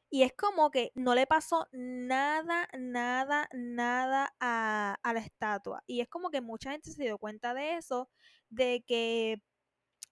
Y 0.09 0.23
es 0.23 0.33
como 0.33 0.71
que 0.71 0.91
no 0.95 1.15
le 1.15 1.25
pasó 1.25 1.67
nada, 1.71 2.67
nada, 2.77 3.47
nada 3.53 4.33
a, 4.41 4.97
a, 5.03 5.13
la 5.13 5.19
estatua. 5.21 5.83
Y 5.87 6.01
es 6.01 6.09
como 6.09 6.29
que 6.29 6.41
mucha 6.41 6.71
gente 6.71 6.91
se 6.91 7.03
dio 7.03 7.17
cuenta 7.17 7.53
de 7.53 7.77
eso, 7.77 8.09
de 8.49 8.83
que 8.85 9.41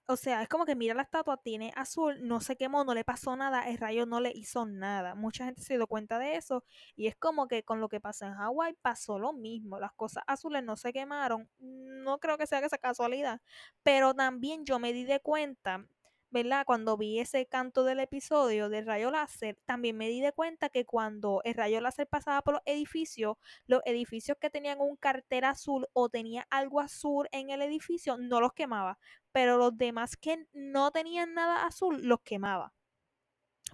o 0.09 0.15
sea, 0.15 0.41
es 0.41 0.49
como 0.49 0.65
que 0.65 0.75
mira 0.75 0.95
la 0.95 1.03
estatua, 1.03 1.37
tiene 1.37 1.71
azul, 1.75 2.17
no 2.27 2.41
se 2.41 2.55
quemó, 2.55 2.83
no 2.83 2.95
le 2.95 3.03
pasó 3.03 3.35
nada, 3.35 3.69
el 3.69 3.77
rayo 3.77 4.07
no 4.07 4.19
le 4.19 4.31
hizo 4.33 4.65
nada. 4.65 5.13
Mucha 5.13 5.45
gente 5.45 5.61
se 5.61 5.75
dio 5.75 5.85
cuenta 5.85 6.17
de 6.17 6.35
eso 6.35 6.63
y 6.95 7.05
es 7.05 7.15
como 7.15 7.47
que 7.47 7.63
con 7.63 7.79
lo 7.79 7.89
que 7.89 8.01
pasó 8.01 8.25
en 8.25 8.33
Hawái 8.33 8.73
pasó 8.81 9.19
lo 9.19 9.33
mismo. 9.33 9.79
Las 9.79 9.93
cosas 9.93 10.23
azules 10.25 10.63
no 10.63 10.77
se 10.77 10.93
quemaron. 10.93 11.47
No 11.59 12.17
creo 12.17 12.39
que 12.39 12.47
sea 12.47 12.57
esa 12.57 12.79
casualidad, 12.79 13.39
pero 13.83 14.15
también 14.15 14.65
yo 14.65 14.79
me 14.79 14.93
di 14.93 15.03
de 15.03 15.19
cuenta 15.19 15.85
¿verdad? 16.31 16.63
Cuando 16.65 16.97
vi 16.97 17.19
ese 17.19 17.45
canto 17.47 17.83
del 17.83 17.99
episodio 17.99 18.69
del 18.69 18.85
rayo 18.85 19.11
láser, 19.11 19.57
también 19.65 19.97
me 19.97 20.07
di 20.07 20.21
de 20.21 20.31
cuenta 20.33 20.69
que 20.69 20.85
cuando 20.85 21.41
el 21.43 21.55
rayo 21.55 21.81
láser 21.81 22.07
pasaba 22.07 22.41
por 22.41 22.55
los 22.55 22.63
edificios, 22.65 23.37
los 23.67 23.81
edificios 23.85 24.37
que 24.39 24.49
tenían 24.49 24.79
un 24.79 24.95
cartel 24.95 25.43
azul 25.45 25.87
o 25.93 26.09
tenía 26.09 26.45
algo 26.49 26.79
azul 26.79 27.27
en 27.31 27.49
el 27.49 27.61
edificio, 27.61 28.17
no 28.17 28.41
los 28.41 28.53
quemaba, 28.53 28.99
pero 29.31 29.57
los 29.57 29.77
demás 29.77 30.17
que 30.17 30.47
no 30.53 30.91
tenían 30.91 31.33
nada 31.33 31.65
azul, 31.65 32.01
los 32.03 32.21
quemaba. 32.21 32.73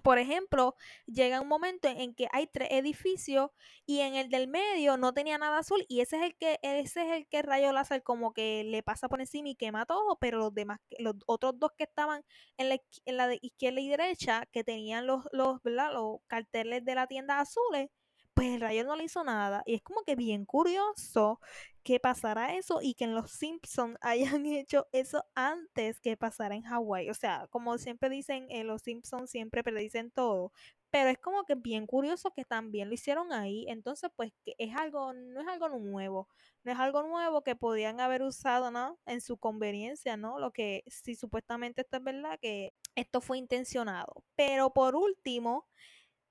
Por 0.06 0.20
ejemplo, 0.20 0.76
llega 1.06 1.40
un 1.40 1.48
momento 1.48 1.88
en 1.88 2.14
que 2.14 2.28
hay 2.30 2.46
tres 2.46 2.68
edificios 2.70 3.50
y 3.86 4.02
en 4.02 4.14
el 4.14 4.28
del 4.28 4.46
medio 4.46 4.96
no 4.96 5.12
tenía 5.12 5.36
nada 5.36 5.58
azul 5.58 5.84
y 5.88 6.00
ese 6.00 6.18
es 6.18 6.22
el 6.22 6.36
que 6.36 6.60
ese 6.62 7.02
es 7.02 7.12
el 7.12 7.26
que 7.26 7.42
rayo 7.42 7.72
láser 7.72 8.04
como 8.04 8.32
que 8.32 8.62
le 8.62 8.84
pasa 8.84 9.08
por 9.08 9.20
encima 9.20 9.48
y 9.48 9.56
quema 9.56 9.84
todo, 9.84 10.16
pero 10.20 10.38
los 10.38 10.54
demás 10.54 10.78
los 11.00 11.16
otros 11.26 11.58
dos 11.58 11.72
que 11.76 11.82
estaban 11.82 12.22
en 12.56 12.68
la, 12.68 12.78
en 13.04 13.16
la 13.16 13.26
de 13.26 13.40
izquierda 13.42 13.80
y 13.80 13.88
derecha 13.88 14.46
que 14.52 14.62
tenían 14.62 15.08
los 15.08 15.24
los, 15.32 15.58
los 15.64 16.18
carteles 16.28 16.84
de 16.84 16.94
la 16.94 17.08
tienda 17.08 17.40
azules 17.40 17.90
pues 18.36 18.48
el 18.48 18.60
rayo 18.60 18.84
no 18.84 18.96
le 18.96 19.04
hizo 19.04 19.24
nada. 19.24 19.62
Y 19.64 19.74
es 19.76 19.82
como 19.82 20.02
que 20.02 20.14
bien 20.14 20.44
curioso 20.44 21.40
que 21.82 21.98
pasara 21.98 22.54
eso 22.54 22.80
y 22.82 22.92
que 22.92 23.04
en 23.04 23.14
los 23.14 23.30
Simpsons 23.30 23.96
hayan 24.02 24.44
hecho 24.44 24.88
eso 24.92 25.24
antes 25.34 26.00
que 26.00 26.18
pasara 26.18 26.54
en 26.54 26.62
Hawái. 26.62 27.08
O 27.08 27.14
sea, 27.14 27.46
como 27.48 27.78
siempre 27.78 28.10
dicen, 28.10 28.46
en 28.50 28.66
los 28.66 28.82
Simpsons 28.82 29.30
siempre 29.30 29.64
predicen 29.64 30.10
todo. 30.10 30.52
Pero 30.90 31.08
es 31.08 31.18
como 31.18 31.44
que 31.44 31.54
bien 31.54 31.86
curioso 31.86 32.30
que 32.32 32.44
también 32.44 32.88
lo 32.88 32.94
hicieron 32.94 33.32
ahí. 33.32 33.64
Entonces, 33.68 34.10
pues 34.14 34.32
que 34.44 34.54
es 34.58 34.76
algo, 34.76 35.14
no 35.14 35.40
es 35.40 35.48
algo 35.48 35.70
nuevo. 35.70 36.28
No 36.62 36.72
es 36.72 36.78
algo 36.78 37.02
nuevo 37.04 37.42
que 37.42 37.56
podían 37.56 38.00
haber 38.00 38.22
usado, 38.22 38.70
¿no? 38.70 38.98
En 39.06 39.22
su 39.22 39.38
conveniencia, 39.38 40.18
¿no? 40.18 40.38
Lo 40.38 40.52
que 40.52 40.84
si 40.88 41.14
supuestamente 41.14 41.80
esto 41.80 41.96
es 41.96 42.04
verdad, 42.04 42.38
que 42.38 42.74
esto 42.96 43.22
fue 43.22 43.38
intencionado. 43.38 44.24
Pero 44.36 44.74
por 44.74 44.94
último, 44.94 45.66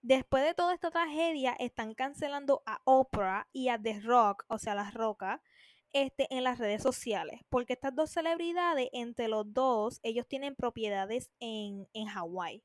Después 0.07 0.43
de 0.43 0.53
toda 0.53 0.75
esta 0.75 0.91
tragedia, 0.91 1.55
están 1.57 1.95
cancelando 1.95 2.61
a 2.67 2.79
Oprah 2.83 3.47
y 3.51 3.69
a 3.69 3.81
The 3.81 4.01
Rock, 4.01 4.45
o 4.49 4.59
sea, 4.59 4.75
las 4.75 4.93
rocas, 4.93 5.41
este, 5.93 6.27
en 6.29 6.43
las 6.43 6.59
redes 6.59 6.83
sociales. 6.83 7.41
Porque 7.49 7.73
estas 7.73 7.95
dos 7.95 8.11
celebridades, 8.11 8.87
entre 8.93 9.27
los 9.29 9.51
dos, 9.51 9.99
ellos 10.03 10.27
tienen 10.27 10.55
propiedades 10.55 11.31
en, 11.39 11.87
en 11.93 12.05
Hawái. 12.05 12.61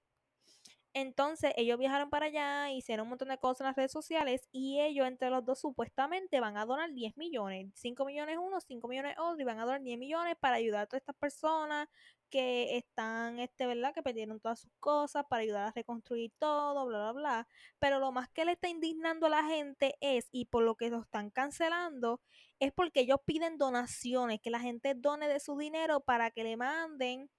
Entonces 0.92 1.52
ellos 1.56 1.78
viajaron 1.78 2.10
para 2.10 2.26
allá, 2.26 2.70
hicieron 2.70 3.04
un 3.04 3.10
montón 3.10 3.28
de 3.28 3.38
cosas 3.38 3.60
en 3.60 3.66
las 3.68 3.76
redes 3.76 3.92
sociales 3.92 4.48
y 4.50 4.80
ellos 4.80 5.06
entre 5.06 5.30
los 5.30 5.44
dos 5.44 5.60
supuestamente 5.60 6.40
van 6.40 6.56
a 6.56 6.66
donar 6.66 6.92
10 6.92 7.16
millones, 7.16 7.70
5 7.74 8.04
millones 8.04 8.38
uno, 8.40 8.60
5 8.60 8.88
millones 8.88 9.14
otro 9.18 9.40
y 9.40 9.44
van 9.44 9.60
a 9.60 9.64
donar 9.64 9.82
10 9.82 9.98
millones 9.98 10.34
para 10.40 10.56
ayudar 10.56 10.82
a 10.82 10.86
todas 10.86 11.02
estas 11.02 11.14
personas 11.16 11.88
que 12.28 12.76
están, 12.76 13.38
este, 13.38 13.66
¿verdad? 13.66 13.92
Que 13.94 14.02
perdieron 14.02 14.40
todas 14.40 14.60
sus 14.60 14.72
cosas 14.80 15.24
para 15.28 15.42
ayudar 15.42 15.68
a 15.68 15.72
reconstruir 15.72 16.32
todo, 16.38 16.86
bla, 16.86 16.98
bla, 16.98 17.12
bla. 17.12 17.48
Pero 17.78 17.98
lo 17.98 18.12
más 18.12 18.28
que 18.28 18.44
le 18.44 18.52
está 18.52 18.68
indignando 18.68 19.26
a 19.26 19.30
la 19.30 19.44
gente 19.44 19.96
es, 20.00 20.28
y 20.32 20.46
por 20.46 20.64
lo 20.64 20.76
que 20.76 20.90
lo 20.90 21.02
están 21.02 21.30
cancelando, 21.30 22.20
es 22.60 22.72
porque 22.72 23.00
ellos 23.00 23.18
piden 23.24 23.58
donaciones, 23.58 24.40
que 24.40 24.50
la 24.50 24.60
gente 24.60 24.94
done 24.94 25.28
de 25.28 25.40
su 25.40 25.56
dinero 25.58 26.00
para 26.00 26.30
que 26.30 26.44
le 26.44 26.56
manden 26.56 27.30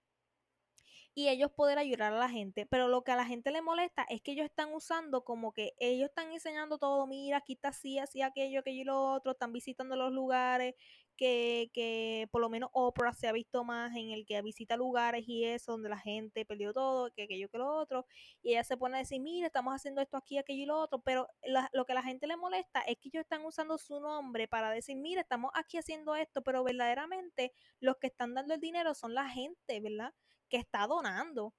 y 1.14 1.30
ellos 1.30 1.52
poder 1.52 1.78
ayudar 1.78 2.14
a 2.14 2.18
la 2.18 2.30
gente. 2.30 2.66
Pero 2.66 2.88
lo 2.88 3.04
que 3.04 3.12
a 3.12 3.16
la 3.16 3.26
gente 3.26 3.52
le 3.52 3.62
molesta 3.62 4.04
es 4.10 4.22
que 4.22 4.32
ellos 4.32 4.46
están 4.46 4.74
usando 4.74 5.24
como 5.24 5.52
que 5.54 5.74
ellos 5.80 6.10
están 6.10 6.32
enseñando 6.32 6.78
todo, 6.78 7.08
mira, 7.08 7.38
aquí 7.38 7.54
está 7.54 7.70
así, 7.70 8.00
así, 8.00 8.22
aquello, 8.22 8.62
aquello 8.62 8.82
y 8.82 8.86
lo 8.86 9.02
otro, 9.14 9.34
están 9.34 9.52
visitando 9.54 9.96
los 9.96 10.12
lugares 10.12 10.76
que, 11.18 11.70
que 11.74 12.28
por 12.32 12.42
lo 12.42 12.50
menos 12.50 12.70
Oprah 12.74 13.14
se 13.14 13.28
ha 13.28 13.32
visto 13.32 13.64
más 13.64 13.96
en 13.96 14.12
el 14.12 14.26
que 14.26 14.42
visita 14.42 14.76
lugares 14.78 15.24
y 15.28 15.46
eso, 15.46 15.74
donde 15.74 15.90
la 15.90 16.00
gente 16.00 16.46
perdió 16.46 16.74
todo, 16.74 17.12
que 17.14 17.24
aquello 17.24 17.50
que 17.50 17.58
lo 17.60 17.68
otro, 17.68 18.06
y 18.42 18.52
ella 18.52 18.64
se 18.64 18.78
pone 18.78 18.96
a 18.96 19.00
decir, 19.00 19.22
mira, 19.22 19.48
estamos 19.48 19.76
haciendo 19.76 20.02
esto 20.02 20.18
aquí, 20.18 20.38
aquello 20.38 20.64
y 20.64 20.66
lo 20.66 20.80
otro, 20.80 21.00
pero 21.02 21.28
lo 21.74 21.86
que 21.86 21.92
a 21.92 21.96
la 21.96 22.04
gente 22.04 22.26
le 22.28 22.38
molesta 22.38 22.82
es 22.82 22.98
que 22.98 23.10
ellos 23.10 23.22
están 23.22 23.46
usando 23.46 23.78
su 23.78 24.00
nombre 24.00 24.48
para 24.48 24.72
decir, 24.72 24.96
mira, 24.98 25.22
estamos 25.22 25.52
aquí 25.54 25.78
haciendo 25.78 26.16
esto, 26.16 26.42
pero 26.42 26.64
verdaderamente 26.64 27.54
los 27.80 27.98
que 27.98 28.08
están 28.08 28.34
dando 28.34 28.56
el 28.56 28.60
dinero 28.60 28.96
son 28.96 29.14
la 29.14 29.30
gente, 29.30 29.80
¿verdad? 29.80 30.14
Que 30.52 30.58
está 30.58 30.86
donando. 30.88 31.56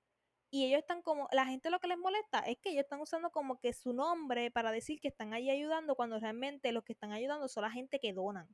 Y 0.50 0.66
ellos 0.66 0.80
están 0.80 1.02
como, 1.02 1.28
la 1.32 1.46
gente 1.46 1.70
lo 1.70 1.80
que 1.80 1.88
les 1.88 1.98
molesta 1.98 2.40
es 2.40 2.58
que 2.58 2.70
ellos 2.70 2.84
están 2.84 3.00
usando 3.00 3.30
como 3.30 3.58
que 3.58 3.72
su 3.72 3.94
nombre 3.94 4.50
para 4.50 4.70
decir 4.70 5.00
que 5.00 5.08
están 5.08 5.32
ahí 5.32 5.50
ayudando 5.50 5.96
cuando 5.96 6.20
realmente 6.20 6.72
los 6.72 6.84
que 6.84 6.92
están 6.92 7.12
ayudando 7.12 7.48
son 7.48 7.62
la 7.62 7.70
gente 7.70 7.98
que 7.98 8.12
donan. 8.12 8.48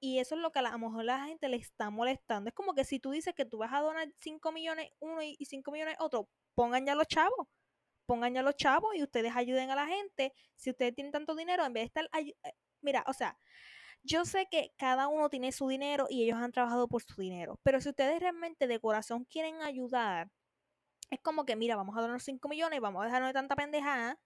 Y 0.00 0.18
eso 0.18 0.34
es 0.34 0.40
lo 0.40 0.50
que 0.52 0.58
a, 0.60 0.62
lo 0.62 0.78
mejor 0.78 1.04
la 1.04 1.24
gente 1.24 1.48
le 1.48 1.56
está 1.56 1.90
molestando. 1.90 2.48
Es 2.48 2.54
como 2.54 2.74
que 2.74 2.84
si 2.84 3.00
tú 3.00 3.10
dices 3.12 3.34
que 3.34 3.44
tú 3.44 3.58
vas 3.58 3.72
a 3.72 3.80
donar 3.80 4.08
5 4.20 4.52
millones 4.52 4.90
uno 5.00 5.22
y 5.22 5.36
5 5.44 5.70
millones 5.72 5.96
otro, 6.00 6.28
pongan 6.54 6.86
ya 6.86 6.94
los 6.94 7.06
chavos. 7.06 7.48
Pongan 8.06 8.34
ya 8.34 8.42
los 8.42 8.56
chavos 8.56 8.94
y 8.96 9.02
ustedes 9.02 9.32
ayuden 9.36 9.70
a 9.70 9.76
la 9.76 9.86
gente. 9.86 10.32
Si 10.56 10.70
ustedes 10.70 10.94
tienen 10.94 11.12
tanto 11.12 11.34
dinero, 11.36 11.64
en 11.64 11.72
vez 11.72 11.82
de 11.82 11.86
estar... 11.86 12.08
Eh, 12.18 12.34
mira, 12.80 13.04
o 13.06 13.12
sea, 13.12 13.38
yo 14.02 14.24
sé 14.24 14.46
que 14.50 14.72
cada 14.78 15.08
uno 15.08 15.28
tiene 15.30 15.52
su 15.52 15.68
dinero 15.68 16.06
y 16.08 16.24
ellos 16.24 16.38
han 16.38 16.52
trabajado 16.52 16.88
por 16.88 17.02
su 17.02 17.20
dinero, 17.20 17.58
pero 17.62 17.80
si 17.80 17.90
ustedes 17.90 18.20
realmente 18.20 18.66
de 18.66 18.80
corazón 18.80 19.24
quieren 19.24 19.62
ayudar, 19.62 20.30
es 21.10 21.20
como 21.22 21.44
que, 21.44 21.56
mira, 21.56 21.76
vamos 21.76 21.96
a 21.96 22.02
donar 22.02 22.20
5 22.20 22.48
millones, 22.48 22.80
vamos 22.80 23.02
a 23.02 23.06
dejarnos 23.06 23.30
de 23.30 23.34
tanta 23.34 23.56
pendejada 23.56 24.18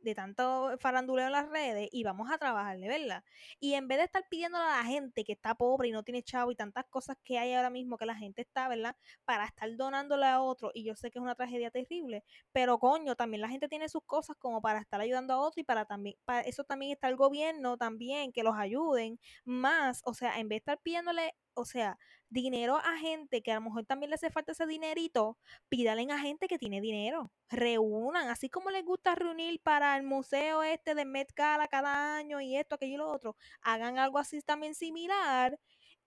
de 0.00 0.14
tanto 0.14 0.76
faranduleo 0.78 1.26
en 1.26 1.32
las 1.32 1.48
redes 1.48 1.88
y 1.92 2.04
vamos 2.04 2.30
a 2.30 2.38
trabajarle, 2.38 2.88
¿verdad? 2.88 3.24
Y 3.60 3.74
en 3.74 3.88
vez 3.88 3.98
de 3.98 4.04
estar 4.04 4.24
pidiéndole 4.28 4.64
a 4.64 4.78
la 4.78 4.84
gente 4.84 5.24
que 5.24 5.32
está 5.32 5.54
pobre 5.54 5.88
y 5.88 5.92
no 5.92 6.02
tiene 6.02 6.22
chavo 6.22 6.50
y 6.50 6.56
tantas 6.56 6.86
cosas 6.86 7.16
que 7.24 7.38
hay 7.38 7.54
ahora 7.54 7.70
mismo 7.70 7.96
que 7.98 8.06
la 8.06 8.14
gente 8.14 8.42
está, 8.42 8.68
¿verdad? 8.68 8.96
Para 9.24 9.44
estar 9.46 9.74
donándole 9.76 10.26
a 10.26 10.40
otro, 10.40 10.70
y 10.74 10.84
yo 10.84 10.94
sé 10.94 11.10
que 11.10 11.18
es 11.18 11.22
una 11.22 11.34
tragedia 11.34 11.70
terrible, 11.70 12.24
pero 12.52 12.78
coño, 12.78 13.16
también 13.16 13.40
la 13.40 13.48
gente 13.48 13.68
tiene 13.68 13.88
sus 13.88 14.02
cosas 14.04 14.36
como 14.38 14.60
para 14.60 14.80
estar 14.80 15.00
ayudando 15.00 15.34
a 15.34 15.38
otro 15.38 15.60
y 15.60 15.64
para 15.64 15.84
también, 15.84 16.16
para 16.24 16.40
eso 16.42 16.64
también 16.64 16.92
está 16.92 17.08
el 17.08 17.16
gobierno 17.16 17.76
también, 17.76 18.32
que 18.32 18.42
los 18.42 18.56
ayuden 18.56 19.18
más, 19.44 20.02
o 20.04 20.14
sea, 20.14 20.38
en 20.38 20.48
vez 20.48 20.56
de 20.56 20.58
estar 20.58 20.78
pidiéndole 20.80 21.34
o 21.58 21.64
sea, 21.64 21.98
dinero 22.30 22.76
a 22.76 22.98
gente 22.98 23.42
que 23.42 23.52
a 23.52 23.56
lo 23.56 23.62
mejor 23.62 23.84
también 23.86 24.10
le 24.10 24.16
hace 24.16 24.30
falta 24.30 24.52
ese 24.52 24.66
dinerito, 24.66 25.38
pídalen 25.68 26.10
a 26.10 26.18
gente 26.18 26.48
que 26.48 26.58
tiene 26.58 26.80
dinero. 26.80 27.32
Reúnan, 27.48 28.28
así 28.28 28.48
como 28.48 28.70
les 28.70 28.84
gusta 28.84 29.14
reunir 29.14 29.60
para 29.62 29.96
el 29.96 30.02
museo 30.02 30.62
este 30.62 30.94
de 30.94 31.04
Met 31.04 31.32
Gala 31.34 31.68
cada 31.68 32.16
año 32.16 32.40
y 32.40 32.56
esto, 32.56 32.74
aquello 32.74 32.94
y 32.94 32.96
lo 32.98 33.10
otro, 33.10 33.36
hagan 33.62 33.98
algo 33.98 34.18
así 34.18 34.40
también 34.42 34.74
similar 34.74 35.58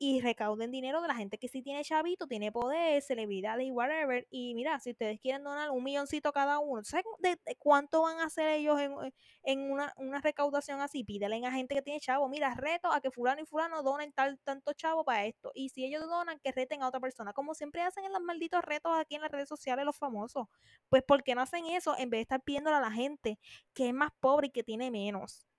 y 0.03 0.19
recauden 0.19 0.71
dinero 0.71 0.99
de 0.99 1.07
la 1.07 1.13
gente 1.13 1.37
que 1.37 1.47
sí 1.47 1.61
tiene 1.61 1.83
chavito, 1.83 2.25
tiene 2.25 2.51
poder, 2.51 3.03
celebridades 3.03 3.67
y 3.67 3.69
whatever. 3.69 4.27
Y 4.31 4.55
mira, 4.55 4.79
si 4.79 4.89
ustedes 4.89 5.19
quieren 5.19 5.43
donar 5.43 5.69
un 5.69 5.83
milloncito 5.83 6.31
cada 6.33 6.57
uno, 6.57 6.83
¿saben 6.83 7.05
de, 7.19 7.37
cuánto 7.59 8.01
van 8.01 8.17
a 8.19 8.23
hacer 8.23 8.47
ellos 8.47 8.79
en, 8.79 8.95
en 9.43 9.71
una, 9.71 9.93
una, 9.97 10.19
recaudación 10.19 10.81
así? 10.81 11.03
Pídele 11.03 11.45
a 11.45 11.51
gente 11.51 11.75
que 11.75 11.83
tiene 11.83 11.99
chavo, 11.99 12.27
mira, 12.29 12.55
reto 12.55 12.91
a 12.91 12.99
que 12.99 13.11
fulano 13.11 13.43
y 13.43 13.45
fulano 13.45 13.83
donen 13.83 14.11
tal, 14.11 14.39
tanto 14.39 14.73
chavo 14.73 15.05
para 15.05 15.25
esto. 15.27 15.51
Y 15.53 15.69
si 15.69 15.85
ellos 15.85 16.07
donan, 16.07 16.39
que 16.39 16.51
reten 16.51 16.81
a 16.81 16.87
otra 16.87 16.99
persona, 16.99 17.31
como 17.31 17.53
siempre 17.53 17.83
hacen 17.83 18.03
en 18.03 18.11
los 18.11 18.23
malditos 18.23 18.63
retos 18.63 18.97
aquí 18.97 19.13
en 19.13 19.21
las 19.21 19.29
redes 19.29 19.49
sociales 19.49 19.85
los 19.85 19.95
famosos. 19.95 20.47
Pues 20.89 21.03
¿por 21.03 21.21
qué 21.21 21.35
no 21.35 21.41
hacen 21.41 21.67
eso 21.67 21.95
en 21.95 22.09
vez 22.09 22.17
de 22.17 22.21
estar 22.23 22.41
pidiéndole 22.41 22.77
a 22.77 22.81
la 22.81 22.91
gente 22.91 23.37
que 23.75 23.89
es 23.89 23.93
más 23.93 24.09
pobre 24.19 24.47
y 24.47 24.49
que 24.49 24.63
tiene 24.63 24.89
menos? 24.89 25.50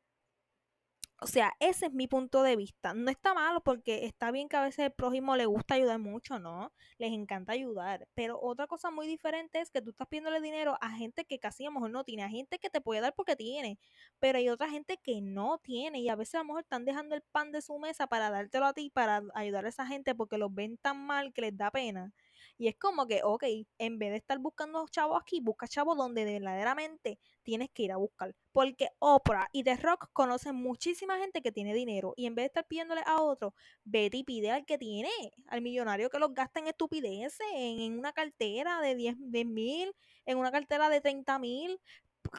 O 1.22 1.28
sea, 1.28 1.54
ese 1.60 1.86
es 1.86 1.92
mi 1.92 2.08
punto 2.08 2.42
de 2.42 2.56
vista. 2.56 2.94
No 2.94 3.08
está 3.08 3.32
malo 3.32 3.60
porque 3.62 4.06
está 4.06 4.32
bien 4.32 4.48
que 4.48 4.56
a 4.56 4.62
veces 4.62 4.86
el 4.86 4.90
prójimo 4.92 5.36
le 5.36 5.46
gusta 5.46 5.74
ayudar 5.76 6.00
mucho, 6.00 6.40
¿no? 6.40 6.72
Les 6.98 7.12
encanta 7.12 7.52
ayudar. 7.52 8.08
Pero 8.14 8.40
otra 8.42 8.66
cosa 8.66 8.90
muy 8.90 9.06
diferente 9.06 9.60
es 9.60 9.70
que 9.70 9.80
tú 9.80 9.90
estás 9.90 10.08
pidiéndole 10.08 10.40
dinero 10.40 10.76
a 10.80 10.90
gente 10.90 11.24
que 11.24 11.38
casi 11.38 11.64
a 11.64 11.68
lo 11.68 11.74
mejor 11.74 11.90
no 11.92 12.02
tiene, 12.02 12.24
a 12.24 12.28
gente 12.28 12.58
que 12.58 12.70
te 12.70 12.80
puede 12.80 13.00
dar 13.00 13.14
porque 13.14 13.36
tiene, 13.36 13.78
pero 14.18 14.38
hay 14.38 14.48
otra 14.48 14.68
gente 14.68 14.98
que 14.98 15.20
no 15.22 15.58
tiene 15.62 16.00
y 16.00 16.08
a 16.08 16.16
veces 16.16 16.34
a 16.34 16.38
lo 16.38 16.46
mejor 16.46 16.62
están 16.62 16.84
dejando 16.84 17.14
el 17.14 17.22
pan 17.22 17.52
de 17.52 17.62
su 17.62 17.78
mesa 17.78 18.08
para 18.08 18.28
dártelo 18.30 18.66
a 18.66 18.72
ti, 18.72 18.90
para 18.90 19.22
ayudar 19.34 19.64
a 19.66 19.68
esa 19.68 19.86
gente 19.86 20.16
porque 20.16 20.38
los 20.38 20.52
ven 20.52 20.76
tan 20.76 20.98
mal 21.06 21.32
que 21.32 21.42
les 21.42 21.56
da 21.56 21.70
pena. 21.70 22.12
Y 22.58 22.68
es 22.68 22.76
como 22.76 23.06
que, 23.06 23.22
ok, 23.24 23.44
en 23.78 23.98
vez 23.98 24.10
de 24.10 24.16
estar 24.16 24.38
buscando 24.38 24.86
chavos 24.88 25.20
aquí, 25.20 25.40
busca 25.40 25.66
chavos 25.66 25.96
donde 25.96 26.24
verdaderamente 26.24 27.18
tienes 27.42 27.70
que 27.70 27.84
ir 27.84 27.92
a 27.92 27.96
buscar. 27.96 28.34
Porque 28.52 28.90
Oprah 28.98 29.48
y 29.52 29.64
The 29.64 29.76
Rock 29.76 30.10
conocen 30.12 30.54
muchísima 30.54 31.18
gente 31.18 31.42
que 31.42 31.52
tiene 31.52 31.74
dinero. 31.74 32.14
Y 32.16 32.26
en 32.26 32.34
vez 32.34 32.44
de 32.44 32.46
estar 32.48 32.66
pidiéndole 32.66 33.02
a 33.06 33.20
otro, 33.20 33.54
vete 33.84 34.18
y 34.18 34.24
pide 34.24 34.50
al 34.50 34.64
que 34.64 34.78
tiene, 34.78 35.10
al 35.48 35.62
millonario 35.62 36.10
que 36.10 36.18
los 36.18 36.34
gasta 36.34 36.60
en 36.60 36.68
estupideces, 36.68 37.46
en, 37.54 37.98
una 37.98 38.12
cartera 38.12 38.80
de 38.80 38.94
10 38.94 39.16
mil, 39.46 39.92
en 40.26 40.38
una 40.38 40.52
cartera 40.52 40.88
de 40.88 41.00
30 41.00 41.38
mil. 41.38 41.80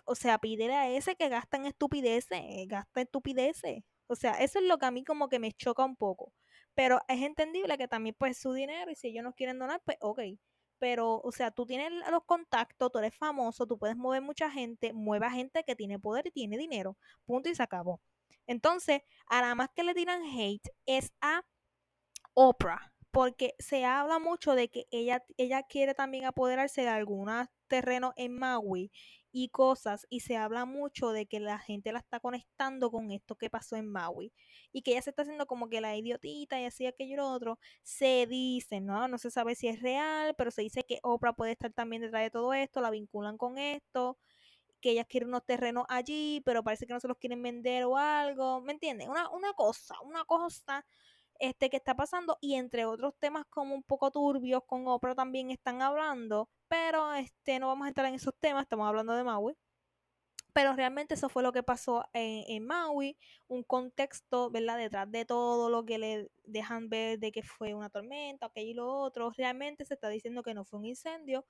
O 0.05 0.15
sea, 0.15 0.38
pídele 0.39 0.75
a 0.75 0.89
ese 0.89 1.15
que 1.15 1.29
gasta 1.29 1.58
en 1.58 1.65
estupideces, 1.65 2.67
gasta 2.67 3.01
estupideces. 3.01 3.84
O 4.08 4.15
sea, 4.15 4.34
eso 4.34 4.60
es 4.60 4.65
lo 4.65 4.77
que 4.77 4.86
a 4.86 4.91
mí 4.91 5.03
como 5.03 5.29
que 5.29 5.39
me 5.39 5.51
choca 5.51 5.84
un 5.84 5.96
poco. 5.96 6.32
Pero 6.75 7.00
es 7.08 7.22
entendible 7.22 7.77
que 7.77 7.88
también 7.88 8.15
pues 8.18 8.38
su 8.38 8.53
dinero 8.53 8.92
y 8.92 8.96
si 8.96 9.10
ellos 9.10 9.24
no 9.24 9.34
quieren 9.34 9.60
donar, 9.60 9.82
pues 9.86 9.98
ok. 10.01 10.20
Pero, 10.80 11.22
o 11.24 11.32
sea, 11.32 11.51
tú 11.51 11.65
tienes 11.65 11.92
los 12.12 12.24
contactos, 12.25 12.92
tú 12.92 13.00
eres 13.00 13.15
famoso, 13.15 13.65
tú 13.65 13.77
puedes 13.77 13.96
mover 13.96 14.22
mucha 14.22 14.50
gente, 14.50 14.92
mueva 14.94 15.32
gente 15.32 15.63
que 15.63 15.75
tiene 15.75 16.00
poder 16.00 16.27
y 16.27 16.32
tiene 16.32 16.58
dinero. 16.58 16.98
Punto 17.25 17.50
y 17.50 17.56
se 17.56 17.63
acabó. 17.63 18.01
Entonces, 18.48 19.01
a 19.27 19.42
nada 19.42 19.56
más 19.56 19.70
que 19.74 19.84
le 19.84 19.94
tiran 19.94 20.24
hate 20.24 20.70
es 20.86 21.13
a 21.22 21.44
Oprah 22.34 22.94
porque 23.13 23.53
se 23.60 23.86
habla 23.86 24.18
mucho 24.18 24.56
de 24.56 24.70
que 24.70 24.88
ella, 24.89 25.24
ella 25.38 25.62
quiere 25.62 25.94
también 25.94 26.25
apoderarse 26.25 26.82
de 26.82 26.88
algunos 26.88 27.48
terrenos 27.68 28.12
en 28.18 28.34
Maui 28.34 28.92
y 29.34 29.50
cosas, 29.50 30.06
y 30.10 30.22
se 30.22 30.38
habla 30.38 30.66
mucho 30.66 31.12
de 31.12 31.25
que 31.25 31.40
la 31.42 31.60
gente 31.60 31.92
la 31.92 32.00
está 32.00 32.20
conectando 32.22 32.92
con 32.92 33.12
esto 33.12 33.36
que 33.36 33.50
pasó 33.50 33.75
en 33.75 33.92
Maui, 33.92 34.32
y 34.72 34.84
que 34.84 34.92
ella 34.92 35.02
se 35.02 35.10
está 35.10 35.24
haciendo 35.24 35.48
como 35.48 35.70
que 35.70 35.82
la 35.82 35.98
idiotita 35.98 36.60
y 36.62 36.66
así 36.66 36.86
aquello 36.86 37.13
y 37.16 37.18
lo 37.18 37.30
otro, 37.32 37.60
se 37.82 38.28
dice, 38.28 38.80
¿no? 38.80 39.08
No 39.08 39.18
se 39.18 39.32
sabe 39.32 39.56
si 39.56 39.68
es 39.68 39.82
real, 39.82 40.36
pero 40.38 40.52
se 40.52 40.62
dice 40.62 40.84
que 40.84 41.00
Oprah 41.04 41.34
puede 41.34 41.52
estar 41.54 41.74
también 41.74 42.02
detrás 42.04 42.24
de 42.24 42.30
todo 42.32 42.54
esto, 42.54 42.80
la 42.80 42.92
vinculan 42.92 43.38
con 43.38 43.58
esto, 43.58 44.18
que 44.82 44.92
ella 44.92 45.06
quiere 45.06 45.25
unos 45.25 45.46
terrenos 45.46 45.86
allí, 45.90 46.42
pero 46.46 46.63
parece 46.63 46.86
que 46.86 46.94
no 46.94 47.00
se 47.00 47.08
los 47.08 47.18
quieren 47.18 47.42
vender 47.42 47.86
o 47.86 47.98
algo, 47.98 48.62
¿me 48.62 48.74
entienden? 48.74 49.10
Una, 49.10 49.30
una 49.32 49.54
cosa, 49.54 49.96
una 50.02 50.25
cosa 50.25 50.86
este, 51.40 51.70
que 51.70 51.78
está 51.78 51.96
pasando 51.96 52.38
y 52.42 52.56
entre 52.56 52.86
otros 52.86 53.13
temas 53.20 53.46
como 53.50 53.75
un 53.75 53.84
poco 53.84 54.12
turbios 54.12 54.63
con 54.66 54.88
Oprah 54.88 55.16
también 55.16 55.52
están 55.52 55.82
hablando, 55.82 56.50
pero 56.68 57.13
este, 57.13 57.60
no 57.60 57.68
vamos 57.68 57.86
a 57.86 57.90
entrar 57.90 58.08
en 58.08 58.16
esos 58.16 58.34
temas, 58.40 58.63
estamos 58.63 58.88
hablando 58.88 59.13
de 59.16 59.24
Maui. 59.24 59.56
Pero 60.54 60.74
realmente 60.75 61.16
eso 61.16 61.30
fue 61.30 61.42
lo 61.42 61.52
que 61.52 61.63
pasó 61.63 62.06
en, 62.13 62.44
en, 62.48 62.66
Maui, 62.66 63.18
un 63.48 63.63
contexto, 63.63 64.52
¿verdad? 64.52 64.78
Detrás 64.78 65.10
de 65.12 65.25
todo 65.25 65.70
lo 65.70 65.84
que 65.84 65.98
le 65.98 66.30
dejan 66.44 66.90
ver 66.90 67.18
de 67.20 67.32
que 67.32 67.42
fue 67.42 67.74
una 67.74 67.90
tormenta, 67.90 68.46
aquello 68.48 68.70
y 68.70 68.74
lo 68.75 68.88
otro, 68.88 69.32
realmente 69.36 69.84
se 69.86 69.96
está 69.96 70.10
diciendo 70.10 70.44
que 70.44 70.54
no 70.54 70.63
fue 70.63 70.80
un 70.80 70.86
incendio, 70.86 71.46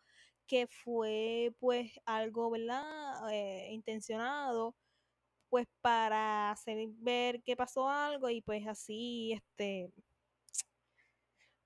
que 0.47 0.67
fue 0.67 1.53
pues 1.59 1.91
algo, 2.05 2.49
¿verdad? 2.49 2.83
Eh, 3.31 3.69
intencionado 3.71 4.75
pues 5.53 5.67
para 5.81 6.49
hacer 6.49 6.87
ver 6.97 7.43
que 7.43 7.55
pasó 7.55 7.87
algo 7.87 8.27
y 8.27 8.41
pues 8.41 8.65
así, 8.65 9.33
este, 9.33 9.93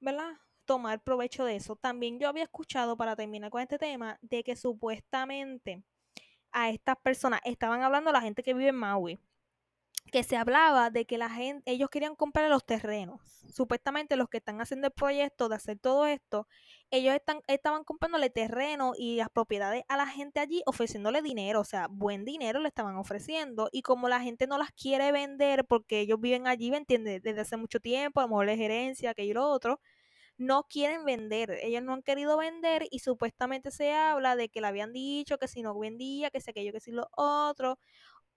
¿verdad? 0.01 0.33
Tomar 0.65 1.01
provecho 1.01 1.45
de 1.45 1.55
eso. 1.55 1.77
También 1.77 2.19
yo 2.19 2.27
había 2.27 2.43
escuchado, 2.43 2.97
para 2.97 3.15
terminar 3.15 3.49
con 3.49 3.61
este 3.61 3.77
tema, 3.77 4.19
de 4.21 4.43
que 4.43 4.57
supuestamente 4.57 5.85
a 6.51 6.69
estas 6.69 6.97
personas 6.97 7.39
estaban 7.45 7.81
hablando 7.81 8.11
la 8.11 8.19
gente 8.19 8.43
que 8.43 8.53
vive 8.53 8.71
en 8.71 8.75
Maui 8.75 9.21
que 10.11 10.23
se 10.23 10.37
hablaba 10.37 10.89
de 10.89 11.05
que 11.05 11.17
la 11.17 11.29
gente, 11.29 11.69
ellos 11.71 11.89
querían 11.89 12.15
comprar 12.15 12.49
los 12.49 12.65
terrenos. 12.65 13.21
Supuestamente 13.53 14.15
los 14.15 14.29
que 14.29 14.37
están 14.37 14.61
haciendo 14.61 14.87
el 14.87 14.93
proyecto 14.93 15.49
de 15.49 15.55
hacer 15.55 15.79
todo 15.79 16.05
esto, 16.05 16.47
ellos 16.91 17.13
están, 17.15 17.41
estaban 17.47 17.83
comprándole 17.83 18.29
terreno 18.29 18.93
y 18.97 19.17
las 19.17 19.29
propiedades 19.29 19.83
a 19.89 19.97
la 19.97 20.07
gente 20.07 20.39
allí, 20.39 20.61
ofreciéndole 20.65 21.21
dinero, 21.21 21.61
o 21.61 21.65
sea, 21.65 21.87
buen 21.89 22.23
dinero 22.23 22.59
le 22.59 22.69
estaban 22.69 22.95
ofreciendo. 22.97 23.69
Y 23.71 23.81
como 23.81 24.09
la 24.09 24.21
gente 24.21 24.47
no 24.47 24.57
las 24.57 24.71
quiere 24.71 25.11
vender 25.11 25.65
porque 25.65 26.01
ellos 26.01 26.19
viven 26.19 26.47
allí, 26.47 26.71
¿me 26.71 26.77
entiendes? 26.77 27.21
Desde 27.21 27.41
hace 27.41 27.57
mucho 27.57 27.79
tiempo, 27.79 28.19
a 28.19 28.23
lo 28.23 28.29
mejor 28.29 28.45
la 28.45 28.55
gerencia, 28.55 29.11
aquello 29.11 29.31
y 29.31 29.33
lo 29.33 29.49
otro, 29.49 29.79
no 30.37 30.63
quieren 30.69 31.03
vender. 31.03 31.57
Ellos 31.63 31.83
no 31.83 31.93
han 31.93 32.03
querido 32.03 32.37
vender 32.37 32.87
y 32.91 32.99
supuestamente 32.99 33.71
se 33.71 33.93
habla 33.93 34.35
de 34.35 34.49
que 34.49 34.61
le 34.61 34.67
habían 34.67 34.93
dicho 34.93 35.37
que 35.37 35.47
si 35.47 35.63
no 35.63 35.77
vendía, 35.77 36.29
que 36.29 36.41
si 36.41 36.51
aquello, 36.51 36.71
que 36.71 36.79
si 36.79 36.91
lo 36.91 37.09
otro 37.15 37.79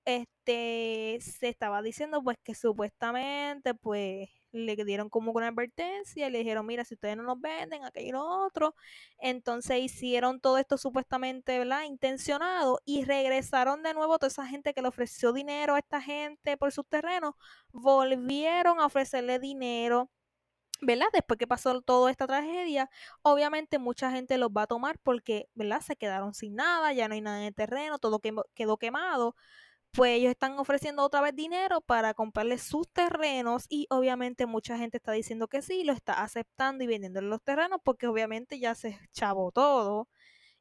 este 0.04 1.18
se 1.20 1.48
estaba 1.48 1.82
diciendo 1.82 2.22
pues 2.22 2.36
que 2.42 2.54
supuestamente 2.54 3.74
pues 3.74 4.28
le 4.52 4.76
dieron 4.84 5.08
como 5.08 5.32
una 5.32 5.48
advertencia 5.48 6.26
y 6.26 6.30
le 6.30 6.38
dijeron 6.38 6.66
mira 6.66 6.84
si 6.84 6.94
ustedes 6.94 7.16
no 7.16 7.22
nos 7.22 7.40
venden 7.40 7.84
aquello 7.84 8.24
otro 8.24 8.74
entonces 9.18 9.78
hicieron 9.80 10.40
todo 10.40 10.58
esto 10.58 10.76
supuestamente 10.78 11.58
¿verdad? 11.58 11.84
intencionado 11.84 12.80
y 12.84 13.04
regresaron 13.04 13.82
de 13.82 13.94
nuevo 13.94 14.18
toda 14.18 14.28
esa 14.28 14.46
gente 14.46 14.74
que 14.74 14.82
le 14.82 14.88
ofreció 14.88 15.32
dinero 15.32 15.74
a 15.74 15.78
esta 15.78 16.00
gente 16.00 16.56
por 16.56 16.72
sus 16.72 16.86
terrenos 16.88 17.34
volvieron 17.72 18.80
a 18.80 18.86
ofrecerle 18.86 19.38
dinero 19.38 20.10
¿verdad? 20.82 21.06
Después 21.12 21.38
que 21.38 21.46
pasó 21.46 21.80
toda 21.82 22.10
esta 22.10 22.26
tragedia, 22.26 22.90
obviamente 23.22 23.78
mucha 23.78 24.10
gente 24.10 24.38
los 24.38 24.50
va 24.50 24.62
a 24.62 24.66
tomar 24.66 24.98
porque, 25.02 25.48
¿verdad? 25.54 25.80
Se 25.82 25.96
quedaron 25.96 26.34
sin 26.34 26.54
nada, 26.54 26.92
ya 26.92 27.06
no 27.08 27.14
hay 27.14 27.20
nada 27.20 27.40
en 27.40 27.46
el 27.48 27.54
terreno, 27.54 27.98
todo 27.98 28.20
quedó 28.54 28.76
quemado 28.78 29.36
pues 29.92 30.12
ellos 30.12 30.30
están 30.30 30.58
ofreciendo 30.58 31.02
otra 31.02 31.20
vez 31.20 31.34
dinero 31.34 31.80
para 31.80 32.14
comprarles 32.14 32.62
sus 32.62 32.88
terrenos 32.88 33.66
y 33.68 33.86
obviamente 33.90 34.46
mucha 34.46 34.78
gente 34.78 34.98
está 34.98 35.12
diciendo 35.12 35.48
que 35.48 35.62
sí, 35.62 35.84
lo 35.84 35.92
está 35.92 36.22
aceptando 36.22 36.84
y 36.84 36.86
vendiendo 36.86 37.20
los 37.20 37.42
terrenos 37.42 37.80
porque 37.84 38.06
obviamente 38.06 38.58
ya 38.58 38.74
se 38.74 38.98
chavó 39.12 39.50
todo 39.52 40.08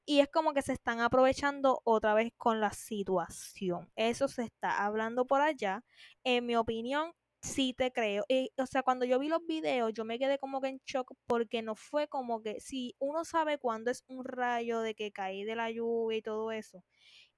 y 0.06 0.22
es 0.22 0.30
como 0.30 0.54
que 0.54 0.64
se 0.64 0.74
están 0.74 1.02
aprovechando 1.02 1.82
otra 1.84 2.16
vez 2.16 2.34
con 2.38 2.60
la 2.60 2.72
situación. 2.72 3.92
Eso 3.96 4.28
se 4.28 4.44
está 4.44 4.84
hablando 4.84 5.28
por 5.28 5.42
allá. 5.42 5.84
En 6.24 6.48
mi 6.48 6.56
opinión, 6.56 7.14
sí 7.42 7.74
te 7.78 7.92
creo. 7.92 8.26
o 8.58 8.66
sea, 8.66 8.82
cuando 8.84 9.06
yo 9.06 9.20
vi 9.20 9.28
los 9.30 9.46
videos, 9.46 9.94
yo 9.94 10.06
me 10.06 10.18
quedé 10.20 10.40
como 10.40 10.62
que 10.62 10.70
en 10.70 10.82
shock 10.86 11.14
porque 11.28 11.62
no 11.62 11.76
fue 11.76 12.08
como 12.08 12.42
que 12.42 12.60
si 12.60 12.96
uno 13.00 13.24
sabe 13.24 13.60
cuándo 13.60 13.92
es 13.92 14.04
un 14.08 14.26
rayo 14.26 14.82
de 14.82 14.96
que 14.96 15.12
caí 15.12 15.44
de 15.44 15.56
la 15.56 15.72
lluvia 15.72 16.18
y 16.18 16.22
todo 16.24 16.52
eso 16.52 16.84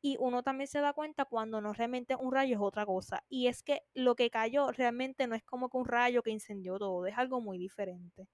y 0.01 0.17
uno 0.19 0.43
también 0.43 0.67
se 0.67 0.79
da 0.79 0.93
cuenta 0.93 1.25
cuando 1.25 1.61
no 1.61 1.73
realmente 1.73 2.15
un 2.15 2.31
rayo 2.33 2.55
es 2.55 2.61
otra 2.61 2.85
cosa. 2.85 3.23
Y 3.29 3.47
es 3.47 3.63
que 3.63 3.83
lo 3.93 4.15
que 4.15 4.29
cayó 4.29 4.71
realmente 4.71 5.27
no 5.27 5.35
es 5.35 5.43
como 5.43 5.69
que 5.69 5.77
un 5.77 5.85
rayo 5.85 6.23
que 6.23 6.31
incendió 6.31 6.77
todo, 6.79 7.05
es 7.07 7.17
algo 7.17 7.41
muy 7.41 7.57
diferente. 7.57 8.27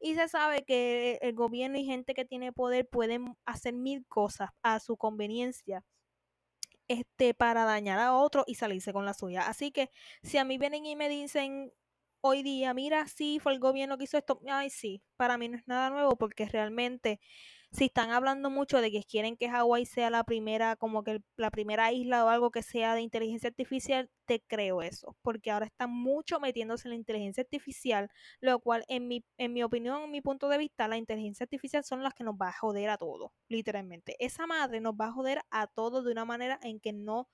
Y 0.00 0.14
se 0.14 0.28
sabe 0.28 0.64
que 0.64 1.18
el 1.22 1.34
gobierno 1.34 1.78
y 1.78 1.84
gente 1.84 2.14
que 2.14 2.24
tiene 2.24 2.52
poder 2.52 2.88
pueden 2.88 3.36
hacer 3.46 3.74
mil 3.74 4.06
cosas 4.06 4.50
a 4.62 4.80
su 4.80 4.96
conveniencia 4.96 5.84
este, 6.88 7.34
para 7.34 7.64
dañar 7.64 7.98
a 7.98 8.14
otro 8.14 8.44
y 8.46 8.54
salirse 8.54 8.92
con 8.92 9.04
la 9.04 9.14
suya. 9.14 9.42
Así 9.48 9.70
que 9.72 9.90
si 10.22 10.38
a 10.38 10.44
mí 10.44 10.58
vienen 10.58 10.86
y 10.86 10.96
me 10.96 11.08
dicen 11.08 11.72
hoy 12.20 12.42
día, 12.42 12.74
mira, 12.74 13.06
sí, 13.08 13.38
fue 13.40 13.52
el 13.52 13.60
gobierno 13.60 13.98
que 13.98 14.04
hizo 14.04 14.18
esto, 14.18 14.40
ay, 14.48 14.70
sí, 14.70 15.02
para 15.16 15.38
mí 15.38 15.48
no 15.48 15.56
es 15.56 15.66
nada 15.68 15.90
nuevo 15.90 16.16
porque 16.16 16.46
realmente 16.46 17.20
si 17.70 17.86
están 17.86 18.10
hablando 18.10 18.50
mucho 18.50 18.80
de 18.80 18.90
que 18.90 19.02
quieren 19.04 19.36
que 19.36 19.50
Hawái 19.50 19.84
sea 19.84 20.10
la 20.10 20.24
primera, 20.24 20.76
como 20.76 21.04
que 21.04 21.20
la 21.36 21.50
primera 21.50 21.92
isla 21.92 22.24
o 22.24 22.28
algo 22.28 22.50
que 22.50 22.62
sea 22.62 22.94
de 22.94 23.02
inteligencia 23.02 23.48
artificial, 23.48 24.10
te 24.24 24.42
creo 24.46 24.82
eso, 24.82 25.16
porque 25.22 25.50
ahora 25.50 25.66
están 25.66 25.90
mucho 25.90 26.40
metiéndose 26.40 26.88
en 26.88 26.90
la 26.90 26.96
inteligencia 26.96 27.42
artificial, 27.42 28.10
lo 28.40 28.58
cual 28.60 28.84
en 28.88 29.08
mi, 29.08 29.24
en 29.36 29.52
mi 29.52 29.62
opinión, 29.62 30.02
en 30.02 30.10
mi 30.10 30.20
punto 30.20 30.48
de 30.48 30.58
vista, 30.58 30.88
la 30.88 30.96
inteligencia 30.96 31.44
artificial 31.44 31.84
son 31.84 32.02
las 32.02 32.14
que 32.14 32.24
nos 32.24 32.34
va 32.34 32.48
a 32.48 32.52
joder 32.52 32.90
a 32.90 32.98
todos, 32.98 33.32
literalmente. 33.48 34.16
Esa 34.18 34.46
madre 34.46 34.80
nos 34.80 34.94
va 34.94 35.06
a 35.06 35.12
joder 35.12 35.40
a 35.50 35.66
todos 35.66 36.04
de 36.04 36.12
una 36.12 36.24
manera 36.24 36.58
en 36.62 36.80
que 36.80 36.92
no 36.92 37.28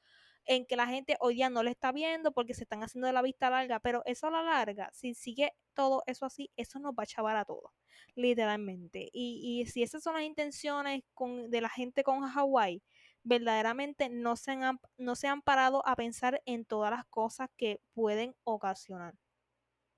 en 0.46 0.66
que 0.66 0.76
la 0.76 0.86
gente 0.86 1.16
hoy 1.20 1.36
día 1.36 1.50
no 1.50 1.62
le 1.62 1.70
está 1.70 1.92
viendo 1.92 2.32
porque 2.32 2.54
se 2.54 2.64
están 2.64 2.82
haciendo 2.82 3.06
de 3.06 3.12
la 3.12 3.22
vista 3.22 3.50
larga, 3.50 3.80
pero 3.80 4.02
eso 4.06 4.26
a 4.26 4.30
la 4.30 4.42
larga, 4.42 4.90
si 4.92 5.14
sigue 5.14 5.52
todo 5.74 6.02
eso 6.06 6.26
así, 6.26 6.50
eso 6.56 6.78
nos 6.78 6.92
va 6.94 7.04
a 7.04 7.06
chavar 7.06 7.36
a 7.36 7.44
todos, 7.44 7.72
literalmente. 8.14 9.08
Y, 9.12 9.62
y 9.62 9.66
si 9.66 9.82
esas 9.82 10.02
son 10.02 10.14
las 10.14 10.24
intenciones 10.24 11.02
de 11.48 11.60
la 11.60 11.68
gente 11.68 12.04
con 12.04 12.20
Hawái, 12.22 12.82
verdaderamente 13.24 14.08
no 14.10 14.36
se, 14.36 14.52
han, 14.52 14.78
no 14.98 15.16
se 15.16 15.28
han 15.28 15.42
parado 15.42 15.86
a 15.86 15.96
pensar 15.96 16.42
en 16.46 16.64
todas 16.64 16.90
las 16.90 17.06
cosas 17.06 17.48
que 17.56 17.80
pueden 17.94 18.36
ocasionar. 18.44 19.14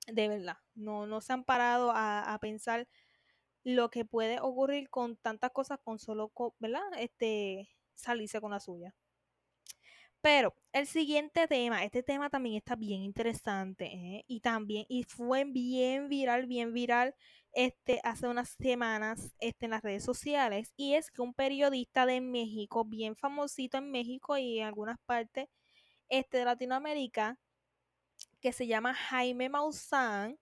De 0.06 0.28
verdad, 0.28 0.58
no, 0.74 1.06
no 1.06 1.20
se 1.20 1.32
han 1.32 1.44
parado 1.44 1.90
a, 1.90 2.32
a 2.32 2.38
pensar 2.38 2.86
lo 3.64 3.90
que 3.90 4.04
puede 4.04 4.40
ocurrir 4.40 4.88
con 4.90 5.16
tantas 5.16 5.50
cosas 5.50 5.80
con 5.82 5.98
solo, 5.98 6.32
¿verdad? 6.60 6.82
Este, 6.98 7.68
salirse 7.94 8.40
con 8.40 8.52
la 8.52 8.60
suya. 8.60 8.94
Pero 10.20 10.54
el 10.72 10.86
siguiente 10.86 11.46
tema, 11.46 11.84
este 11.84 12.02
tema 12.02 12.28
también 12.30 12.56
está 12.56 12.74
bien 12.76 13.02
interesante 13.02 13.86
¿eh? 13.86 14.24
y 14.26 14.40
también 14.40 14.84
y 14.88 15.04
fue 15.04 15.44
bien 15.44 16.08
viral, 16.08 16.46
bien 16.46 16.72
viral 16.72 17.14
este 17.52 18.00
hace 18.04 18.28
unas 18.28 18.50
semanas 18.50 19.34
este, 19.40 19.64
en 19.66 19.70
las 19.70 19.82
redes 19.82 20.04
sociales 20.04 20.72
y 20.76 20.94
es 20.94 21.10
que 21.10 21.22
un 21.22 21.32
periodista 21.32 22.04
de 22.06 22.20
México, 22.20 22.84
bien 22.84 23.16
famosito 23.16 23.78
en 23.78 23.90
México 23.90 24.36
y 24.36 24.58
en 24.60 24.66
algunas 24.66 24.98
partes 25.06 25.48
este, 26.08 26.38
de 26.38 26.44
Latinoamérica, 26.44 27.38
que 28.40 28.52
se 28.52 28.66
llama 28.66 28.94
Jaime 28.94 29.48
Maussan, 29.48 30.38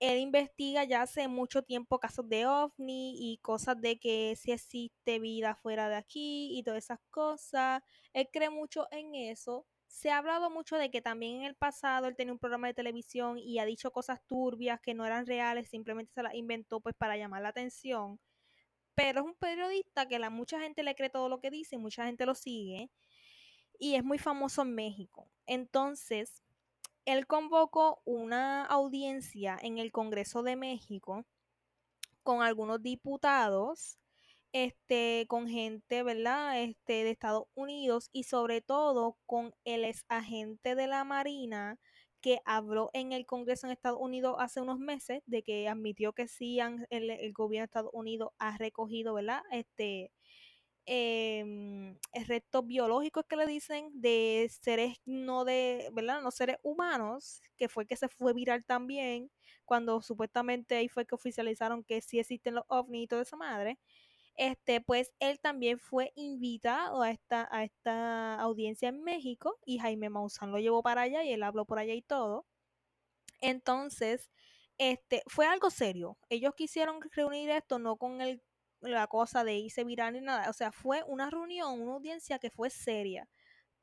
él 0.00 0.18
investiga 0.18 0.84
ya 0.84 1.02
hace 1.02 1.28
mucho 1.28 1.62
tiempo 1.62 1.98
casos 1.98 2.28
de 2.28 2.46
ovni 2.46 3.14
y 3.18 3.38
cosas 3.38 3.80
de 3.80 3.98
que 3.98 4.34
si 4.36 4.52
existe 4.52 5.18
vida 5.18 5.54
fuera 5.54 5.88
de 5.88 5.96
aquí 5.96 6.58
y 6.58 6.62
todas 6.62 6.84
esas 6.84 7.00
cosas. 7.10 7.82
Él 8.12 8.28
cree 8.32 8.50
mucho 8.50 8.86
en 8.90 9.14
eso. 9.14 9.66
Se 9.86 10.10
ha 10.10 10.18
hablado 10.18 10.50
mucho 10.50 10.76
de 10.76 10.90
que 10.90 11.00
también 11.00 11.36
en 11.40 11.44
el 11.44 11.54
pasado 11.56 12.08
él 12.08 12.16
tenía 12.16 12.32
un 12.32 12.38
programa 12.38 12.66
de 12.66 12.74
televisión 12.74 13.38
y 13.38 13.58
ha 13.60 13.64
dicho 13.64 13.92
cosas 13.92 14.20
turbias 14.26 14.80
que 14.80 14.94
no 14.94 15.06
eran 15.06 15.26
reales, 15.26 15.68
simplemente 15.70 16.12
se 16.12 16.22
las 16.22 16.34
inventó 16.34 16.80
pues 16.80 16.94
para 16.96 17.16
llamar 17.16 17.42
la 17.42 17.50
atención. 17.50 18.18
Pero 18.94 19.20
es 19.20 19.26
un 19.26 19.34
periodista 19.36 20.06
que 20.08 20.18
la 20.18 20.30
mucha 20.30 20.60
gente 20.60 20.82
le 20.82 20.94
cree 20.94 21.10
todo 21.10 21.28
lo 21.28 21.40
que 21.40 21.50
dice, 21.50 21.78
mucha 21.78 22.06
gente 22.06 22.26
lo 22.26 22.34
sigue 22.34 22.90
y 23.78 23.96
es 23.96 24.04
muy 24.04 24.18
famoso 24.18 24.62
en 24.62 24.74
México. 24.74 25.30
Entonces, 25.46 26.43
él 27.06 27.26
convocó 27.26 28.00
una 28.04 28.64
audiencia 28.64 29.58
en 29.60 29.78
el 29.78 29.92
Congreso 29.92 30.42
de 30.42 30.56
México 30.56 31.24
con 32.22 32.42
algunos 32.42 32.82
diputados, 32.82 33.98
este, 34.52 35.26
con 35.28 35.48
gente, 35.48 36.02
¿verdad? 36.02 36.60
Este, 36.62 37.04
de 37.04 37.10
Estados 37.10 37.46
Unidos 37.54 38.08
y 38.12 38.24
sobre 38.24 38.60
todo 38.62 39.16
con 39.26 39.54
el 39.64 39.84
ex 39.84 40.04
agente 40.08 40.74
de 40.74 40.86
la 40.86 41.04
Marina 41.04 41.78
que 42.20 42.40
habló 42.46 42.88
en 42.94 43.12
el 43.12 43.26
Congreso 43.26 43.66
en 43.66 43.72
Estados 43.72 44.00
Unidos 44.00 44.36
hace 44.38 44.60
unos 44.62 44.78
meses 44.78 45.22
de 45.26 45.42
que 45.42 45.68
admitió 45.68 46.14
que 46.14 46.26
sí 46.26 46.58
el, 46.88 47.10
el 47.10 47.32
gobierno 47.34 47.64
de 47.64 47.66
Estados 47.66 47.90
Unidos 47.92 48.30
ha 48.38 48.56
recogido, 48.56 49.12
¿verdad? 49.12 49.42
Este, 49.52 50.10
eh, 50.86 51.96
restos 52.26 52.66
biológicos 52.66 53.24
que 53.28 53.36
le 53.36 53.46
dicen 53.46 53.90
de 53.94 54.50
seres 54.62 54.98
no 55.04 55.44
de, 55.44 55.88
¿verdad? 55.92 56.22
No 56.22 56.30
seres 56.30 56.58
humanos, 56.62 57.42
que 57.56 57.68
fue 57.68 57.86
que 57.86 57.96
se 57.96 58.08
fue 58.08 58.32
viral 58.34 58.64
también, 58.64 59.30
cuando 59.64 60.02
supuestamente 60.02 60.76
ahí 60.76 60.88
fue 60.88 61.06
que 61.06 61.14
oficializaron 61.14 61.84
que 61.84 62.00
sí 62.00 62.18
existen 62.18 62.54
los 62.54 62.64
ovnis 62.68 63.04
y 63.04 63.06
toda 63.08 63.22
esa 63.22 63.36
madre. 63.36 63.78
Este, 64.36 64.80
pues 64.80 65.12
él 65.20 65.40
también 65.40 65.78
fue 65.78 66.12
invitado 66.16 67.02
a 67.02 67.10
esta, 67.10 67.48
a 67.52 67.64
esta 67.64 68.40
audiencia 68.40 68.88
en 68.88 69.02
México 69.02 69.58
y 69.64 69.78
Jaime 69.78 70.10
Maussan 70.10 70.50
lo 70.50 70.58
llevó 70.58 70.82
para 70.82 71.02
allá 71.02 71.22
y 71.24 71.32
él 71.32 71.42
habló 71.44 71.64
por 71.66 71.78
allá 71.78 71.94
y 71.94 72.02
todo. 72.02 72.46
Entonces, 73.40 74.30
este, 74.78 75.22
fue 75.26 75.46
algo 75.46 75.70
serio. 75.70 76.18
Ellos 76.28 76.54
quisieron 76.56 77.00
reunir 77.12 77.50
esto 77.50 77.78
no 77.78 77.96
con 77.96 78.20
el 78.20 78.42
la 78.92 79.06
cosa 79.06 79.44
de 79.44 79.54
irse 79.56 79.84
viral 79.84 80.14
ni 80.14 80.20
nada. 80.20 80.50
O 80.50 80.52
sea, 80.52 80.72
fue 80.72 81.02
una 81.04 81.30
reunión, 81.30 81.80
una 81.80 81.94
audiencia 81.94 82.38
que 82.38 82.50
fue 82.50 82.70
seria. 82.70 83.28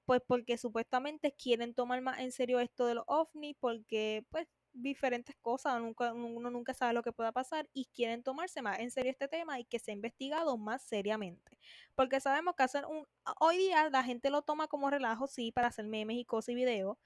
Pues 0.06 0.22
porque 0.28 0.58
supuestamente 0.58 1.34
quieren 1.34 1.74
tomar 1.74 2.02
más 2.02 2.20
en 2.20 2.32
serio 2.32 2.60
esto 2.60 2.86
de 2.86 2.96
los 2.96 3.06
ovnis, 3.08 3.56
porque 3.60 4.26
pues 4.30 4.48
diferentes 4.74 5.36
cosas, 5.42 5.80
nunca, 5.82 6.14
uno 6.14 6.50
nunca 6.50 6.74
sabe 6.74 6.94
lo 6.94 7.04
que 7.04 7.12
pueda 7.12 7.32
pasar 7.32 7.70
y 7.74 7.86
quieren 7.86 8.24
tomarse 8.24 8.62
más 8.62 8.80
en 8.80 8.92
serio 8.92 9.12
este 9.12 9.28
tema 9.28 9.60
y 9.60 9.66
que 9.66 9.80
sea 9.80 9.94
investigado 9.94 10.58
más 10.58 10.82
seriamente. 10.84 11.58
Porque 11.96 12.20
sabemos 12.20 12.56
que 12.56 12.64
hacer 12.64 12.86
un, 12.86 13.06
hoy 13.40 13.58
día 13.58 13.90
la 13.90 14.04
gente 14.04 14.30
lo 14.30 14.42
toma 14.42 14.68
como 14.68 14.90
relajo, 14.90 15.28
sí, 15.28 15.52
para 15.52 15.68
hacer 15.68 15.86
memes 15.88 16.18
y 16.18 16.26
cosas 16.26 16.50
y 16.50 16.56
videos, 16.56 16.98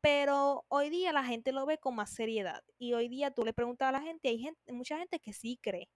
pero 0.00 0.64
hoy 0.68 0.90
día 0.90 1.12
la 1.12 1.24
gente 1.24 1.52
lo 1.52 1.66
ve 1.66 1.78
con 1.78 1.94
más 1.94 2.10
seriedad 2.10 2.62
y 2.78 2.94
hoy 2.94 3.08
día 3.08 3.30
tú 3.32 3.44
le 3.44 3.52
preguntas 3.52 3.88
a 3.88 3.92
la 3.92 4.00
gente, 4.00 4.28
hay 4.28 4.38
gente, 4.40 4.72
mucha 4.72 4.98
gente 4.98 5.20
que 5.20 5.32
sí 5.32 5.58
cree 5.62 5.88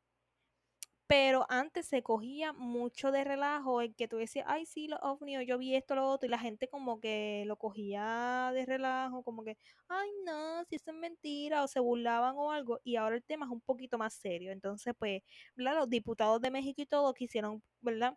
pero 1.07 1.47
antes 1.49 1.87
se 1.87 2.03
cogía 2.03 2.53
mucho 2.53 3.13
de 3.13 3.25
relajo 3.25 3.81
el 3.81 3.95
que 3.95 4.09
tú 4.09 4.17
decías, 4.17 4.45
ay, 4.49 4.67
sí, 4.67 4.89
los 4.89 5.01
yo 5.47 5.59
vi 5.59 5.75
esto, 5.77 5.95
lo 5.95 6.09
otro, 6.09 6.27
y 6.27 6.31
la 6.31 6.39
gente 6.39 6.69
como 6.69 7.01
que 7.01 7.45
lo 7.47 7.57
cogía 7.57 8.51
de 8.55 8.67
relajo, 8.67 9.23
como 9.23 9.45
que, 9.45 9.57
ay, 9.89 10.09
no, 10.25 10.65
si 10.65 10.77
eso 10.77 10.91
es 10.91 10.97
mentira, 10.97 11.63
o 11.65 11.69
se 11.69 11.81
burlaban 11.81 12.35
o 12.37 12.51
algo, 12.53 12.81
y 12.85 12.97
ahora 12.97 13.17
el 13.17 13.25
tema 13.25 13.47
es 13.47 13.53
un 13.53 13.61
poquito 13.61 13.99
más 13.99 14.15
serio. 14.15 14.53
Entonces, 14.53 14.95
pues, 14.99 15.23
los 15.55 15.89
diputados 15.89 16.41
de 16.41 16.51
México 16.51 16.83
y 16.83 16.87
todo 16.87 17.15
quisieron, 17.15 17.63
¿verdad? 17.81 18.17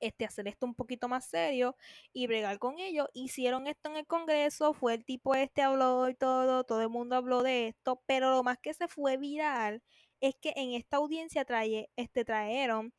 este, 0.00 0.24
hacer 0.24 0.48
esto 0.48 0.66
un 0.66 0.74
poquito 0.74 1.08
más 1.08 1.26
serio 1.28 1.76
y 2.12 2.26
bregar 2.26 2.58
con 2.58 2.78
ello. 2.78 3.08
Hicieron 3.14 3.66
esto 3.66 3.90
en 3.90 3.96
el 3.96 4.06
Congreso, 4.06 4.74
fue 4.74 4.94
el 4.94 5.04
tipo 5.04 5.34
este, 5.34 5.62
habló 5.62 6.08
y 6.08 6.14
todo, 6.14 6.64
todo 6.64 6.82
el 6.82 6.88
mundo 6.90 7.16
habló 7.16 7.42
de 7.42 7.68
esto, 7.68 8.02
pero 8.06 8.30
lo 8.30 8.42
más 8.42 8.58
que 8.58 8.74
se 8.74 8.88
fue 8.88 9.16
viral 9.16 9.82
es 10.20 10.34
que 10.36 10.52
en 10.56 10.72
esta 10.74 10.98
audiencia 10.98 11.44
trae, 11.44 11.90
este, 11.96 12.24
trajeron 12.24 12.92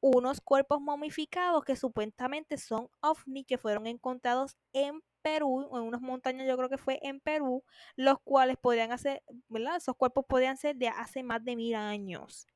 unos 0.00 0.40
cuerpos 0.40 0.80
momificados 0.80 1.64
que 1.64 1.76
supuestamente 1.76 2.58
son 2.58 2.88
ovni 3.00 3.44
que 3.44 3.58
fueron 3.58 3.86
encontrados 3.86 4.56
en 4.72 5.00
Perú, 5.22 5.70
en 5.76 5.82
unas 5.82 6.00
montañas 6.00 6.48
yo 6.48 6.56
creo 6.56 6.68
que 6.68 6.78
fue 6.78 6.98
en 7.02 7.20
Perú, 7.20 7.62
los 7.96 8.16
cuales 8.24 8.56
podrían 8.60 8.90
hacer, 8.90 9.22
¿verdad? 9.48 9.76
Esos 9.76 9.96
cuerpos 9.96 10.24
podrían 10.28 10.56
ser 10.56 10.76
de 10.76 10.88
hace 10.88 11.22
más 11.22 11.44
de 11.44 11.54
mil 11.56 11.76
años. 11.76 12.48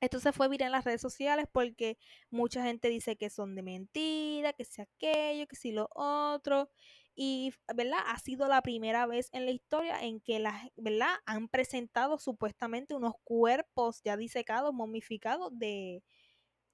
Esto 0.00 0.20
se 0.20 0.32
fue 0.32 0.48
viral 0.48 0.66
en 0.68 0.72
las 0.72 0.84
redes 0.84 1.00
sociales 1.00 1.46
porque 1.50 1.98
mucha 2.30 2.62
gente 2.64 2.88
dice 2.88 3.16
que 3.16 3.30
son 3.30 3.54
de 3.54 3.62
mentira, 3.62 4.52
que 4.52 4.64
sea 4.64 4.84
aquello, 4.84 5.46
que 5.46 5.56
si 5.56 5.72
lo 5.72 5.88
otro. 5.94 6.70
Y, 7.16 7.52
¿verdad? 7.74 8.00
Ha 8.08 8.18
sido 8.18 8.48
la 8.48 8.60
primera 8.62 9.06
vez 9.06 9.28
en 9.32 9.44
la 9.46 9.52
historia 9.52 10.02
en 10.02 10.20
que 10.20 10.38
las, 10.40 10.68
¿verdad? 10.76 11.14
Han 11.26 11.48
presentado 11.48 12.18
supuestamente 12.18 12.94
unos 12.94 13.14
cuerpos 13.24 14.00
ya 14.04 14.16
disecados, 14.16 14.74
momificados 14.74 15.50
de, 15.58 16.02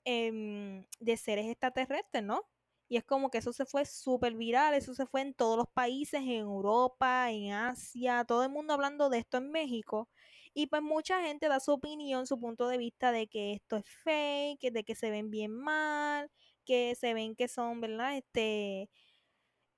em, 0.04 0.84
de 1.00 1.16
seres 1.16 1.46
extraterrestres, 1.46 2.22
¿no? 2.24 2.42
Y 2.88 2.96
es 2.96 3.04
como 3.04 3.30
que 3.30 3.38
eso 3.38 3.52
se 3.52 3.66
fue 3.66 3.84
súper 3.86 4.34
viral, 4.34 4.74
eso 4.74 4.94
se 4.94 5.06
fue 5.06 5.20
en 5.22 5.34
todos 5.34 5.56
los 5.56 5.68
países, 5.72 6.20
en 6.22 6.30
Europa, 6.30 7.30
en 7.30 7.52
Asia, 7.52 8.24
todo 8.24 8.42
el 8.44 8.50
mundo 8.50 8.74
hablando 8.74 9.08
de 9.10 9.18
esto 9.18 9.38
en 9.38 9.50
México. 9.52 10.08
Y 10.54 10.66
pues 10.66 10.82
mucha 10.82 11.22
gente 11.22 11.48
da 11.48 11.60
su 11.60 11.72
opinión, 11.72 12.26
su 12.26 12.40
punto 12.40 12.66
de 12.68 12.78
vista 12.78 13.12
de 13.12 13.28
que 13.28 13.52
esto 13.52 13.76
es 13.76 13.84
fake, 14.04 14.72
de 14.72 14.82
que 14.84 14.94
se 14.96 15.10
ven 15.10 15.30
bien 15.30 15.52
mal, 15.52 16.30
que 16.64 16.94
se 16.96 17.14
ven 17.14 17.36
que 17.36 17.46
son, 17.48 17.80
¿verdad? 17.80 18.16
Este, 18.16 18.90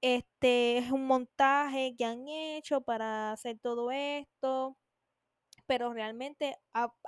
este 0.02 0.78
es 0.78 0.90
un 0.92 1.06
montaje 1.06 1.94
que 1.96 2.04
han 2.04 2.28
hecho 2.28 2.82
para 2.82 3.32
hacer 3.32 3.58
todo 3.60 3.90
esto. 3.92 4.76
Pero 5.66 5.92
realmente, 5.94 6.56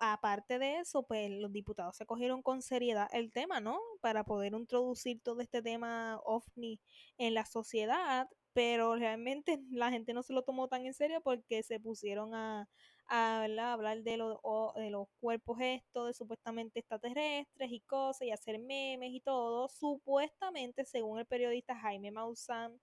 aparte 0.01 0.59
de 0.59 0.79
eso, 0.81 1.03
pues 1.05 1.31
los 1.31 1.53
diputados 1.53 1.97
se 1.97 2.07
cogieron 2.07 2.43
con 2.43 2.63
seriedad 2.63 3.09
el 3.13 3.33
tema, 3.33 3.61
¿no? 3.61 3.79
Para 4.01 4.25
poder 4.25 4.55
introducir 4.55 5.21
todo 5.23 5.41
este 5.41 5.63
tema 5.63 6.21
ovni 6.25 6.81
en 7.19 7.35
la 7.35 7.47
sociedad, 7.47 8.29
pero 8.55 8.97
realmente 8.97 9.61
la 9.71 9.91
gente 9.91 10.15
no 10.15 10.23
se 10.23 10.33
lo 10.33 10.43
tomó 10.43 10.69
tan 10.69 10.87
en 10.87 10.95
serio 10.95 11.21
porque 11.23 11.63
se 11.63 11.81
pusieron 11.81 12.35
a, 12.35 12.69
hablar 13.09 14.03
de, 14.03 14.13
de 14.13 14.91
los 14.91 15.09
cuerpos 15.21 15.59
estos, 15.61 16.07
de 16.07 16.15
supuestamente 16.15 16.81
extraterrestres 16.81 17.71
y 17.71 17.81
cosas, 17.81 18.23
y 18.23 18.31
hacer 18.31 18.59
memes 18.59 19.11
y 19.13 19.21
todo. 19.21 19.69
Supuestamente, 19.69 20.85
según 20.87 21.19
el 21.19 21.27
periodista 21.27 21.77
Jaime 21.77 22.11
Maussan, 22.13 22.81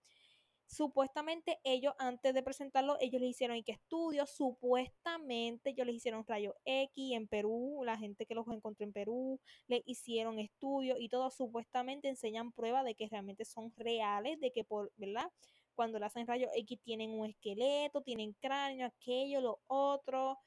supuestamente 0.72 1.60
ellos 1.64 1.94
antes 2.00 2.34
de 2.34 2.44
presentarlo, 2.44 2.98
ellos 3.02 3.22
les 3.22 3.32
hicieron 3.32 3.58
y 3.58 3.64
que 3.64 3.74
estudios, 3.74 4.30
supuestamente 4.32 5.72
ellos 5.72 5.86
les 5.86 5.96
hicieron 5.98 6.26
rayo 6.26 6.56
X 6.66 7.14
en 7.14 7.28
Perú, 7.28 7.82
la 7.86 7.98
gente 7.98 8.26
que 8.26 8.36
los 8.36 8.48
encontró 8.48 8.86
en 8.86 8.94
Perú, 8.94 9.40
le 9.68 9.84
hicieron 9.86 10.40
estudios 10.40 10.98
y 11.00 11.10
todo, 11.10 11.30
supuestamente 11.30 12.08
enseñan 12.08 12.54
pruebas 12.54 12.86
de 12.86 12.96
que 12.96 13.08
realmente 13.10 13.44
son 13.44 13.74
reales, 13.76 14.40
de 14.40 14.52
que 14.52 14.64
por, 14.64 14.92
¿verdad? 14.96 15.30
Cuando 15.76 16.00
le 16.00 16.06
hacen 16.06 16.28
rayo 16.28 16.48
X 16.54 16.80
tienen 16.84 17.12
un 17.12 17.28
esqueleto, 17.30 18.02
tienen 18.02 18.34
cráneo, 18.40 18.88
aquello, 18.88 19.42
lo 19.42 19.60
otro. 19.68 20.38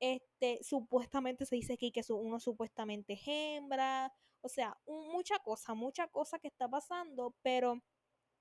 Este, 0.00 0.58
supuestamente 0.62 1.46
se 1.46 1.56
dice 1.56 1.76
que, 1.78 1.92
que 1.92 2.02
uno 2.10 2.40
supuestamente 2.40 3.14
es 3.14 3.22
hembra. 3.26 4.12
O 4.40 4.48
sea, 4.48 4.76
mucha 4.86 5.38
cosa, 5.38 5.74
mucha 5.74 6.08
cosa 6.08 6.38
que 6.38 6.48
está 6.48 6.68
pasando, 6.68 7.34
pero 7.42 7.80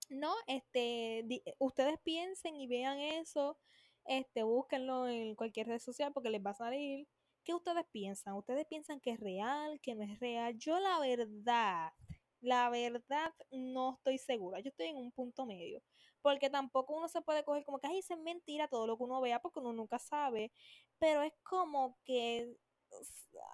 no, 0.09 0.33
este, 0.47 1.25
ustedes 1.59 1.99
piensen 2.03 2.55
y 2.55 2.67
vean 2.67 2.99
eso, 2.99 3.57
este, 4.05 4.43
búsquenlo 4.43 5.07
en 5.07 5.35
cualquier 5.35 5.67
red 5.67 5.79
social 5.79 6.11
porque 6.13 6.29
les 6.29 6.45
va 6.45 6.51
a 6.51 6.55
salir. 6.55 7.07
¿Qué 7.43 7.53
ustedes 7.53 7.85
piensan? 7.91 8.35
¿Ustedes 8.35 8.65
piensan 8.67 8.99
que 8.99 9.11
es 9.11 9.19
real, 9.19 9.79
que 9.81 9.95
no 9.95 10.03
es 10.03 10.19
real? 10.19 10.57
Yo 10.57 10.79
la 10.79 10.99
verdad, 10.99 11.91
la 12.41 12.69
verdad 12.69 13.33
no 13.51 13.95
estoy 13.95 14.17
segura. 14.17 14.59
Yo 14.59 14.69
estoy 14.69 14.87
en 14.87 14.97
un 14.97 15.11
punto 15.11 15.45
medio. 15.45 15.81
Porque 16.21 16.49
tampoco 16.49 16.95
uno 16.95 17.07
se 17.09 17.21
puede 17.21 17.43
coger 17.43 17.65
como 17.65 17.79
que, 17.79 17.87
ay, 17.87 17.99
es 17.99 18.17
mentira 18.19 18.67
todo 18.67 18.87
lo 18.87 18.97
que 18.97 19.03
uno 19.03 19.21
vea 19.21 19.41
porque 19.41 19.59
uno 19.59 19.73
nunca 19.73 19.99
sabe. 19.99 20.51
Pero 20.99 21.23
es 21.23 21.33
como 21.43 21.97
que, 22.05 22.55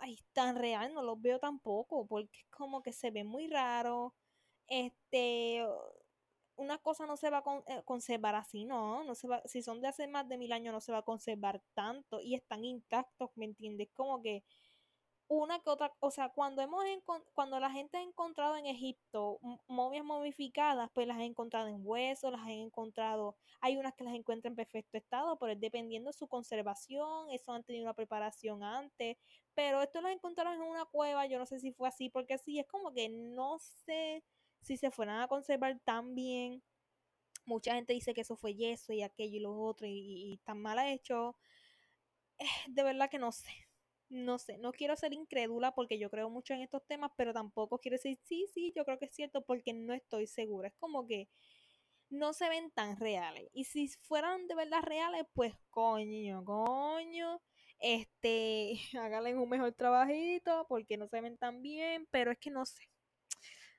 ay, 0.02 0.18
tan 0.34 0.56
real 0.56 0.94
no 0.94 1.04
lo 1.04 1.18
veo 1.18 1.40
tampoco 1.40 2.06
porque 2.08 2.40
es 2.40 2.46
como 2.50 2.82
que 2.84 2.94
se 2.94 3.12
ve 3.12 3.24
muy 3.24 3.48
raro. 3.48 4.14
Este, 4.68 5.66
una 6.58 6.78
cosa 6.80 7.06
no 7.06 7.18
se 7.18 7.30
va 7.30 7.40
a 7.40 7.64
eh, 7.68 7.84
conservar 7.86 8.36
así, 8.36 8.66
no, 8.66 9.04
no 9.04 9.16
se 9.16 9.28
va, 9.28 9.42
si 9.46 9.62
son 9.62 9.82
de 9.82 9.88
hace 9.88 10.08
más 10.08 10.28
de 10.28 10.38
mil 10.38 10.52
años 10.52 10.74
no 10.74 10.82
se 10.82 10.92
va 10.92 11.00
a 11.00 11.04
conservar 11.04 11.62
tanto 11.74 12.20
y 12.20 12.36
están 12.36 12.66
intactos, 12.66 13.30
¿me 13.36 13.46
entiendes? 13.46 13.90
Como 13.94 14.22
que 14.22 14.44
una 15.30 15.60
que 15.60 15.70
otra, 15.70 15.94
o 16.00 16.10
sea, 16.12 16.30
cuando 16.30 16.62
hemos 16.62 16.84
cuando 17.34 17.60
la 17.60 17.70
gente 17.70 17.98
ha 17.98 18.02
encontrado 18.02 18.56
en 18.56 18.66
Egipto 18.66 19.40
momias 19.68 20.06
momificadas, 20.06 20.90
pues 20.94 21.08
las 21.08 21.18
ha 21.18 21.24
encontrado 21.24 21.68
en 21.68 21.82
huesos, 21.84 22.32
las 22.32 22.42
han 22.42 22.52
encontrado, 22.52 23.36
hay 23.62 23.78
unas 23.78 23.94
que 23.94 24.06
las 24.06 24.14
encuentran 24.16 24.54
en 24.54 24.56
perfecto 24.56 24.98
estado, 24.98 25.38
pero 25.38 25.52
es 25.52 25.60
dependiendo 25.60 26.10
de 26.10 26.18
su 26.18 26.28
conservación, 26.28 27.30
eso 27.32 27.52
han 27.52 27.64
tenido 27.64 27.84
una 27.86 27.94
preparación 27.94 28.64
antes, 28.64 29.18
pero 29.54 29.82
esto 29.82 30.02
lo 30.02 30.10
encontraron 30.10 30.54
en 30.56 30.62
una 30.62 30.86
cueva, 30.86 31.26
yo 31.26 31.40
no 31.40 31.46
sé 31.46 31.60
si 31.60 31.72
fue 31.74 31.90
así, 31.90 32.10
porque 32.10 32.38
sí, 32.38 32.60
es 32.60 32.68
como 32.68 32.94
que 32.94 33.10
no 33.10 33.60
sé 33.60 34.24
si 34.62 34.78
se 34.78 34.92
fueran 34.92 35.22
a 35.22 35.28
conservar 35.28 35.80
tan 35.84 36.16
bien. 36.16 36.64
Mucha 37.46 37.76
gente 37.76 37.94
dice 37.94 38.14
que 38.14 38.22
eso 38.22 38.36
fue 38.36 38.56
yeso 38.56 38.94
y 38.94 39.04
aquello 39.04 39.38
y 39.38 39.40
lo 39.40 39.58
otro 39.60 39.88
y, 39.90 40.40
tan 40.46 40.62
mal 40.62 40.80
hecho. 40.80 41.36
Eh, 42.40 42.46
de 42.68 42.84
verdad 42.84 43.10
que 43.10 43.20
no 43.20 43.32
sé. 43.32 43.67
No 44.10 44.40
sé, 44.40 44.58
no 44.58 44.72
quiero 44.72 44.96
ser 44.96 45.14
incrédula 45.14 45.74
porque 45.76 46.00
yo 46.00 46.10
creo 46.10 46.30
mucho 46.30 46.54
en 46.54 46.62
estos 46.62 46.86
temas, 46.88 47.12
pero 47.18 47.34
tampoco 47.34 47.80
quiero 47.80 47.96
decir 47.96 48.18
sí, 48.24 48.48
sí, 48.54 48.74
yo 48.76 48.86
creo 48.86 49.00
que 49.00 49.06
es 49.06 49.16
cierto 49.16 49.44
porque 49.44 49.74
no 49.74 49.94
estoy 49.94 50.28
segura. 50.28 50.70
Es 50.70 50.76
como 50.80 51.06
que 51.08 51.30
no 52.10 52.34
se 52.34 52.50
ven 52.50 52.72
tan 52.72 52.98
reales. 52.98 53.50
Y 53.54 53.66
si 53.66 53.90
fueran 54.04 54.48
de 54.48 54.56
verdad 54.56 54.82
reales, 54.84 55.26
pues 55.34 55.54
coño, 55.70 56.44
coño, 56.46 57.42
este, 57.80 58.74
háganle 59.02 59.36
un 59.36 59.50
mejor 59.50 59.74
trabajito 59.74 60.66
porque 60.70 60.98
no 60.98 61.08
se 61.10 61.22
ven 61.22 61.38
tan 61.38 61.62
bien, 61.62 62.08
pero 62.12 62.32
es 62.32 62.40
que 62.40 62.52
no 62.52 62.66
sé 62.66 62.84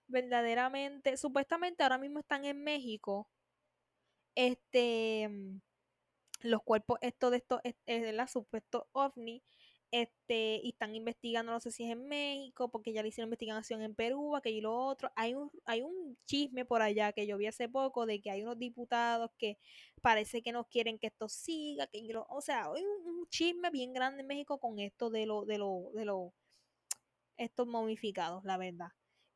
verdaderamente, 0.09 1.17
supuestamente 1.17 1.83
ahora 1.83 1.99
mismo 1.99 2.21
están 2.21 2.45
en 2.45 2.63
México, 2.65 3.29
este, 4.35 5.31
los 6.41 6.63
cuerpos, 6.63 6.99
esto 7.03 7.31
de 7.31 7.39
esto, 7.39 7.61
es, 7.63 8.15
la 8.15 8.27
supuesto 8.27 8.89
ovni, 8.93 9.43
este, 9.91 10.61
y 10.63 10.71
están 10.71 10.95
investigando, 10.95 11.53
no 11.53 11.61
sé 11.61 11.71
si 11.71 11.85
es 11.85 11.93
en 11.93 12.07
México, 12.09 12.71
porque 12.71 12.93
ya 12.93 13.03
le 13.03 13.09
hicieron 13.09 13.29
investigación 13.29 13.83
en 13.83 13.95
Perú, 13.95 14.37
aquello 14.37 14.59
y 14.59 14.61
lo 14.61 14.77
otro. 14.77 15.11
Hay 15.17 15.35
un, 15.35 15.51
hay 15.65 15.83
un 15.83 16.19
chisme 16.27 16.65
por 16.65 16.83
allá 16.83 17.13
que 17.13 17.27
yo 17.27 17.39
vi 17.39 17.47
hace 17.47 17.69
poco 17.69 18.07
de 18.07 18.21
que 18.21 18.31
hay 18.31 18.43
unos 18.43 18.59
diputados 18.59 19.31
que 19.39 19.59
parece 20.03 20.43
que 20.43 20.53
no 20.53 20.65
quieren 20.65 20.99
que 20.99 21.09
esto 21.09 21.29
siga, 21.29 21.87
que 21.87 22.07
yo, 22.07 22.27
o 22.31 22.41
sea, 22.41 22.67
hay 22.73 22.83
un, 22.85 23.27
chisme 23.29 23.71
bien 23.71 23.93
grande 23.93 24.23
en 24.23 24.27
México 24.27 24.59
con 24.59 24.79
esto 24.79 25.11
de 25.11 25.27
lo, 25.27 25.45
de 25.45 25.59
lo, 25.59 25.91
de 25.95 26.05
lo, 26.05 26.33
estos 27.37 27.67
momificados, 27.67 28.45
la 28.45 28.57
verdad. 28.57 28.89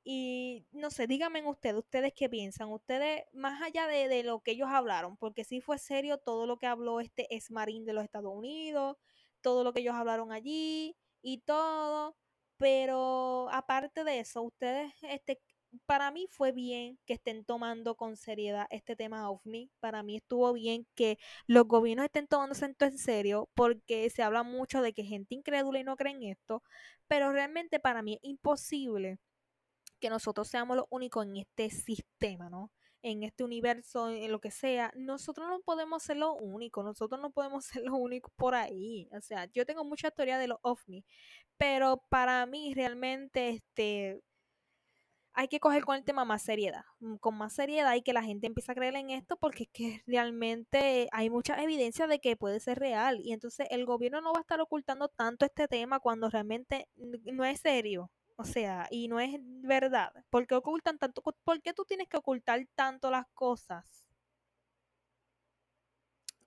Y 0.04 0.66
no 0.72 0.90
sé, 0.90 1.06
díganme 1.06 1.46
ustedes, 1.46 1.76
ustedes 1.76 2.12
qué 2.14 2.28
piensan, 2.28 2.70
ustedes, 2.72 3.24
más 3.32 3.62
allá 3.62 3.86
de, 3.86 4.22
lo 4.24 4.40
que 4.40 4.52
ellos 4.52 4.68
hablaron, 4.68 5.16
porque 5.16 5.44
sí 5.44 5.60
fue 5.60 5.78
serio 5.78 6.18
todo 6.18 6.46
lo 6.46 6.58
que 6.58 6.66
habló 6.66 7.00
este 7.00 7.32
es 7.34 7.50
marín 7.52 7.84
de 7.84 7.92
los 7.92 8.02
Estados 8.04 8.32
Unidos, 8.34 8.96
todo 9.42 9.64
lo 9.64 9.72
que 9.72 9.80
ellos 9.80 9.94
hablaron 9.94 10.32
allí 10.32 10.96
y 11.22 11.38
todo, 11.40 12.16
pero 12.56 13.48
aparte 13.52 14.04
de 14.04 14.20
eso, 14.20 14.42
ustedes, 14.42 14.92
este, 15.02 15.40
para 15.86 16.10
mí 16.10 16.26
fue 16.30 16.52
bien 16.52 16.98
que 17.06 17.14
estén 17.14 17.44
tomando 17.44 17.94
con 17.96 18.16
seriedad 18.16 18.66
este 18.70 18.96
tema 18.96 19.30
OVNI, 19.30 19.70
para 19.80 20.02
mí 20.02 20.16
estuvo 20.16 20.52
bien 20.52 20.86
que 20.94 21.18
los 21.46 21.66
gobiernos 21.66 22.06
estén 22.06 22.26
tomándose 22.26 22.66
esto 22.66 22.84
en 22.84 22.98
serio, 22.98 23.48
porque 23.54 24.10
se 24.10 24.22
habla 24.22 24.42
mucho 24.42 24.82
de 24.82 24.92
que 24.92 25.04
gente 25.04 25.34
incrédula 25.34 25.80
y 25.80 25.84
no 25.84 25.96
cree 25.96 26.12
en 26.14 26.22
esto, 26.24 26.62
pero 27.08 27.32
realmente 27.32 27.80
para 27.80 28.02
mí 28.02 28.14
es 28.14 28.20
imposible 28.22 29.18
que 30.00 30.10
nosotros 30.10 30.48
seamos 30.48 30.76
los 30.76 30.86
únicos 30.90 31.26
en 31.26 31.36
este 31.38 31.70
sistema, 31.70 32.50
¿no? 32.50 32.70
En 33.02 33.24
este 33.24 33.44
universo, 33.44 34.08
en 34.10 34.30
lo 34.30 34.40
que 34.40 34.50
sea, 34.50 34.92
nosotros 34.96 35.48
no 35.48 35.60
podemos 35.60 36.02
ser 36.02 36.16
los 36.18 36.34
únicos, 36.40 36.84
nosotros 36.84 37.20
no 37.20 37.30
podemos 37.30 37.64
ser 37.82 37.82
los 37.84 37.94
únicos 37.98 38.32
por 38.36 38.54
ahí. 38.54 39.08
O 39.12 39.20
sea, 39.20 39.46
yo 39.52 39.66
tengo 39.66 39.84
mucha 39.84 40.10
teoría 40.10 40.38
de 40.38 40.48
los 40.48 40.58
ovnis, 40.62 41.04
pero 41.58 42.02
para 42.08 42.46
mí 42.46 42.74
realmente 42.74 43.50
este 43.50 44.22
hay 45.34 45.48
que 45.48 45.60
coger 45.60 45.84
con 45.84 45.96
el 45.96 46.04
tema 46.04 46.24
más 46.24 46.42
seriedad, 46.42 46.84
mm, 47.00 47.16
con 47.16 47.36
más 47.36 47.54
seriedad 47.54 47.94
y 47.94 48.02
que 48.02 48.12
la 48.12 48.22
gente 48.22 48.46
empiece 48.46 48.70
a 48.72 48.74
creer 48.74 48.96
en 48.96 49.10
esto 49.10 49.36
porque 49.36 49.66
que 49.66 50.02
realmente 50.06 51.08
hay 51.12 51.30
mucha 51.30 51.62
evidencia 51.62 52.06
de 52.06 52.20
que 52.20 52.36
puede 52.36 52.60
ser 52.60 52.78
real 52.78 53.20
y 53.22 53.32
entonces 53.32 53.66
el 53.70 53.86
gobierno 53.86 54.20
no 54.20 54.32
va 54.32 54.40
a 54.40 54.42
estar 54.42 54.60
ocultando 54.60 55.08
tanto 55.08 55.46
este 55.46 55.68
tema 55.68 56.00
cuando 56.00 56.28
realmente 56.30 56.88
no 56.96 57.44
es 57.44 57.60
serio. 57.60 58.10
O 58.36 58.44
sea, 58.44 58.88
y 58.90 59.08
no 59.08 59.20
es 59.20 59.32
verdad. 59.40 60.12
¿Por 60.30 60.46
qué 60.46 60.54
ocultan 60.54 60.98
tanto? 60.98 61.22
¿Por 61.22 61.62
qué 61.62 61.72
tú 61.72 61.84
tienes 61.84 62.08
que 62.08 62.16
ocultar 62.16 62.66
tanto 62.74 63.10
las 63.10 63.26
cosas? 63.34 64.04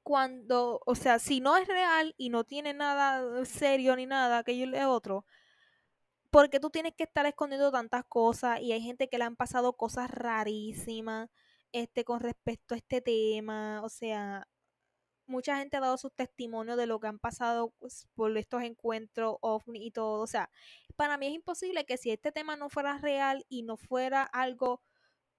Cuando, 0.03 0.81
o 0.85 0.95
sea, 0.95 1.19
si 1.19 1.39
no 1.39 1.57
es 1.57 1.67
real 1.67 2.13
y 2.17 2.29
no 2.29 2.43
tiene 2.43 2.73
nada 2.73 3.43
serio 3.45 3.95
ni 3.95 4.05
nada, 4.05 4.43
que 4.43 4.57
yo 4.57 4.65
le 4.67 4.85
otro, 4.85 5.25
¿por 6.29 6.49
qué 6.49 6.59
tú 6.59 6.69
tienes 6.69 6.93
que 6.95 7.03
estar 7.05 7.25
escondiendo 7.25 7.71
tantas 7.71 8.03
cosas? 8.05 8.59
Y 8.61 8.71
hay 8.73 8.81
gente 8.81 9.07
que 9.09 9.17
le 9.17 9.23
han 9.23 9.35
pasado 9.35 9.73
cosas 9.73 10.11
rarísimas 10.11 11.29
este, 11.71 12.03
con 12.03 12.19
respecto 12.19 12.75
a 12.75 12.77
este 12.77 13.01
tema. 13.01 13.81
O 13.83 13.89
sea, 13.89 14.47
mucha 15.27 15.57
gente 15.57 15.77
ha 15.77 15.81
dado 15.81 15.97
sus 15.97 16.13
testimonios 16.13 16.77
de 16.77 16.87
lo 16.87 16.99
que 16.99 17.07
han 17.07 17.19
pasado 17.19 17.73
pues, 17.79 18.07
por 18.15 18.37
estos 18.37 18.63
encuentros 18.63 19.37
y 19.73 19.91
todo. 19.91 20.21
O 20.21 20.27
sea, 20.27 20.49
para 20.95 21.17
mí 21.17 21.27
es 21.27 21.33
imposible 21.33 21.85
que 21.85 21.97
si 21.97 22.11
este 22.11 22.31
tema 22.31 22.55
no 22.55 22.69
fuera 22.69 22.97
real 22.97 23.45
y 23.49 23.63
no 23.63 23.77
fuera 23.77 24.23
algo 24.23 24.81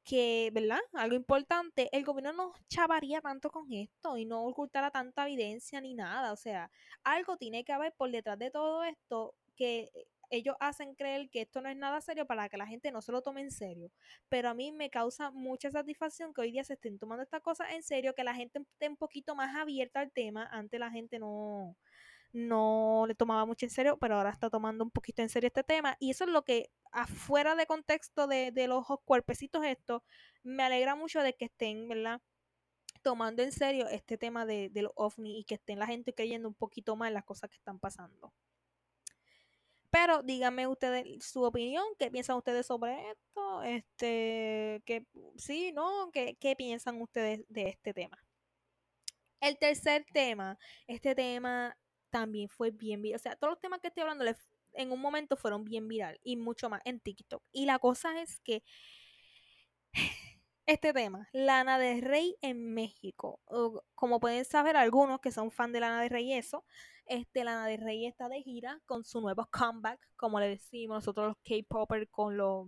que, 0.05 0.51
¿verdad? 0.55 0.81
Algo 0.95 1.17
importante, 1.17 1.89
el 1.93 2.05
gobierno 2.05 2.33
no 2.33 2.53
chavaría 2.69 3.21
tanto 3.21 3.51
con 3.51 3.73
esto 3.73 4.17
y 4.17 4.25
no 4.25 4.45
ocultara 4.45 4.91
tanta 4.91 5.27
evidencia 5.27 5.81
ni 5.81 5.95
nada. 5.95 6.33
O 6.33 6.37
sea, 6.37 6.71
algo 7.03 7.37
tiene 7.37 7.65
que 7.65 7.73
haber 7.73 7.93
por 7.95 8.11
detrás 8.11 8.39
de 8.39 8.51
todo 8.51 8.85
esto 8.85 9.35
que 9.57 9.91
ellos 10.31 10.57
hacen 10.61 10.95
creer 10.95 11.29
que 11.31 11.43
esto 11.43 11.61
no 11.61 11.69
es 11.69 11.77
nada 11.77 12.01
serio 12.01 12.27
para 12.27 12.49
que 12.49 12.57
la 12.57 12.67
gente 12.67 12.91
no 12.91 13.03
se 13.03 13.13
lo 13.13 13.23
tome 13.23 13.41
en 13.41 13.51
serio. 13.51 13.91
Pero 14.29 14.49
a 14.49 14.55
mí 14.55 14.73
me 14.73 14.91
causa 14.91 15.31
mucha 15.31 15.71
satisfacción 15.71 16.33
que 16.33 16.41
hoy 16.43 16.53
día 16.53 16.65
se 16.65 16.75
estén 16.75 16.99
tomando 16.99 17.23
estas 17.23 17.43
cosas 17.43 17.73
en 17.73 17.83
serio, 17.83 18.15
que 18.15 18.25
la 18.25 18.35
gente 18.35 18.61
esté 18.61 18.89
un 18.89 18.97
poquito 18.97 19.35
más 19.35 19.57
abierta 19.57 20.01
al 20.01 20.13
tema. 20.13 20.49
Antes 20.53 20.81
la 20.81 20.91
gente 20.91 21.19
no, 21.19 21.77
no 22.37 23.07
le 23.09 23.15
tomaba 23.15 23.47
mucho 23.47 23.65
en 23.65 23.71
serio, 23.71 23.97
pero 23.99 24.17
ahora 24.17 24.31
está 24.31 24.51
tomando 24.51 24.85
un 24.85 24.91
poquito 24.91 25.23
en 25.23 25.31
serio 25.31 25.49
este 25.49 25.65
tema. 25.65 25.97
Y 26.01 26.11
eso 26.11 26.25
es 26.25 26.31
lo 26.31 26.45
que, 26.45 26.71
afuera 26.93 27.55
de 27.57 27.67
contexto 27.67 28.27
de, 28.27 28.53
los 28.69 28.85
cuerpecitos 29.05 29.65
estos, 29.65 30.03
me 30.43 30.63
alegra 30.63 30.95
mucho 30.95 31.23
de 31.23 31.35
que 31.35 31.47
estén, 31.47 31.89
¿verdad? 31.89 32.21
tomando 33.03 33.43
en 33.43 33.53
serio 33.53 33.87
este 33.89 34.19
tema 34.19 34.47
de, 34.47 34.69
de 34.69 34.83
los 34.83 34.93
ovni 34.97 35.39
y 35.39 35.45
que 35.45 35.55
estén 35.55 35.79
la 35.79 35.87
gente 35.87 36.13
creyendo 36.13 36.49
un 36.49 36.55
poquito 36.55 36.97
más 36.97 37.09
en 37.09 37.15
las 37.15 37.25
cosas 37.25 37.49
que 37.49 37.57
están 37.57 37.79
pasando. 37.79 38.33
Pero 39.91 40.23
díganme 40.23 40.67
ustedes 40.67 41.25
su 41.25 41.43
opinión, 41.43 41.85
qué 41.99 42.11
piensan 42.11 42.37
ustedes 42.37 42.67
sobre 42.67 43.13
esto, 43.13 43.63
este, 43.63 44.83
que 44.85 45.07
sí, 45.37 45.73
¿no? 45.73 46.11
¿Qué, 46.13 46.37
qué 46.39 46.57
piensan 46.57 47.01
ustedes 47.01 47.45
de 47.49 47.69
este 47.69 47.95
tema? 47.95 48.19
El 49.41 49.57
tercer 49.59 50.05
tema, 50.13 50.59
este 50.87 51.15
tema 51.15 51.77
también 52.17 52.49
fue 52.49 52.71
bien 52.71 53.03
viral. 53.03 53.17
O 53.17 53.23
sea, 53.23 53.37
todos 53.37 53.53
los 53.53 53.61
temas 53.61 53.79
que 53.81 53.89
estoy 53.89 54.01
hablando 54.01 54.25
en 54.73 54.91
un 54.91 55.01
momento 55.01 55.37
fueron 55.37 55.65
bien 55.65 55.87
viral 55.87 56.19
y 56.25 56.37
mucho 56.37 56.71
más 56.71 56.81
en 56.87 56.99
TikTok. 56.99 57.43
Y 57.53 57.67
la 57.67 57.79
cosa 57.79 58.23
es 58.23 58.41
que 58.41 58.63
este 60.67 60.95
tema, 60.95 61.29
Lana 61.33 61.79
de 61.79 62.01
Rey 62.01 62.35
en 62.41 62.73
México. 62.73 63.41
Como 63.95 64.19
pueden 64.19 64.47
saber 64.47 64.79
algunos 64.79 65.21
que 65.21 65.31
son 65.31 65.51
fan 65.51 65.73
de 65.73 65.81
Lana 65.81 66.01
de 66.01 66.09
Rey 66.09 66.33
eso, 66.33 66.65
este, 67.05 67.45
Lana 67.45 67.67
de 67.67 67.77
Rey 67.77 68.07
está 68.07 68.31
de 68.31 68.43
gira 68.43 68.81
con 68.87 69.05
su 69.05 69.21
nuevo 69.21 69.47
comeback, 69.53 70.01
como 70.17 70.41
le 70.41 70.49
decimos 70.49 70.97
nosotros 70.97 71.29
los 71.29 71.37
K-Popers 71.45 72.09
con 72.11 72.39
los. 72.39 72.67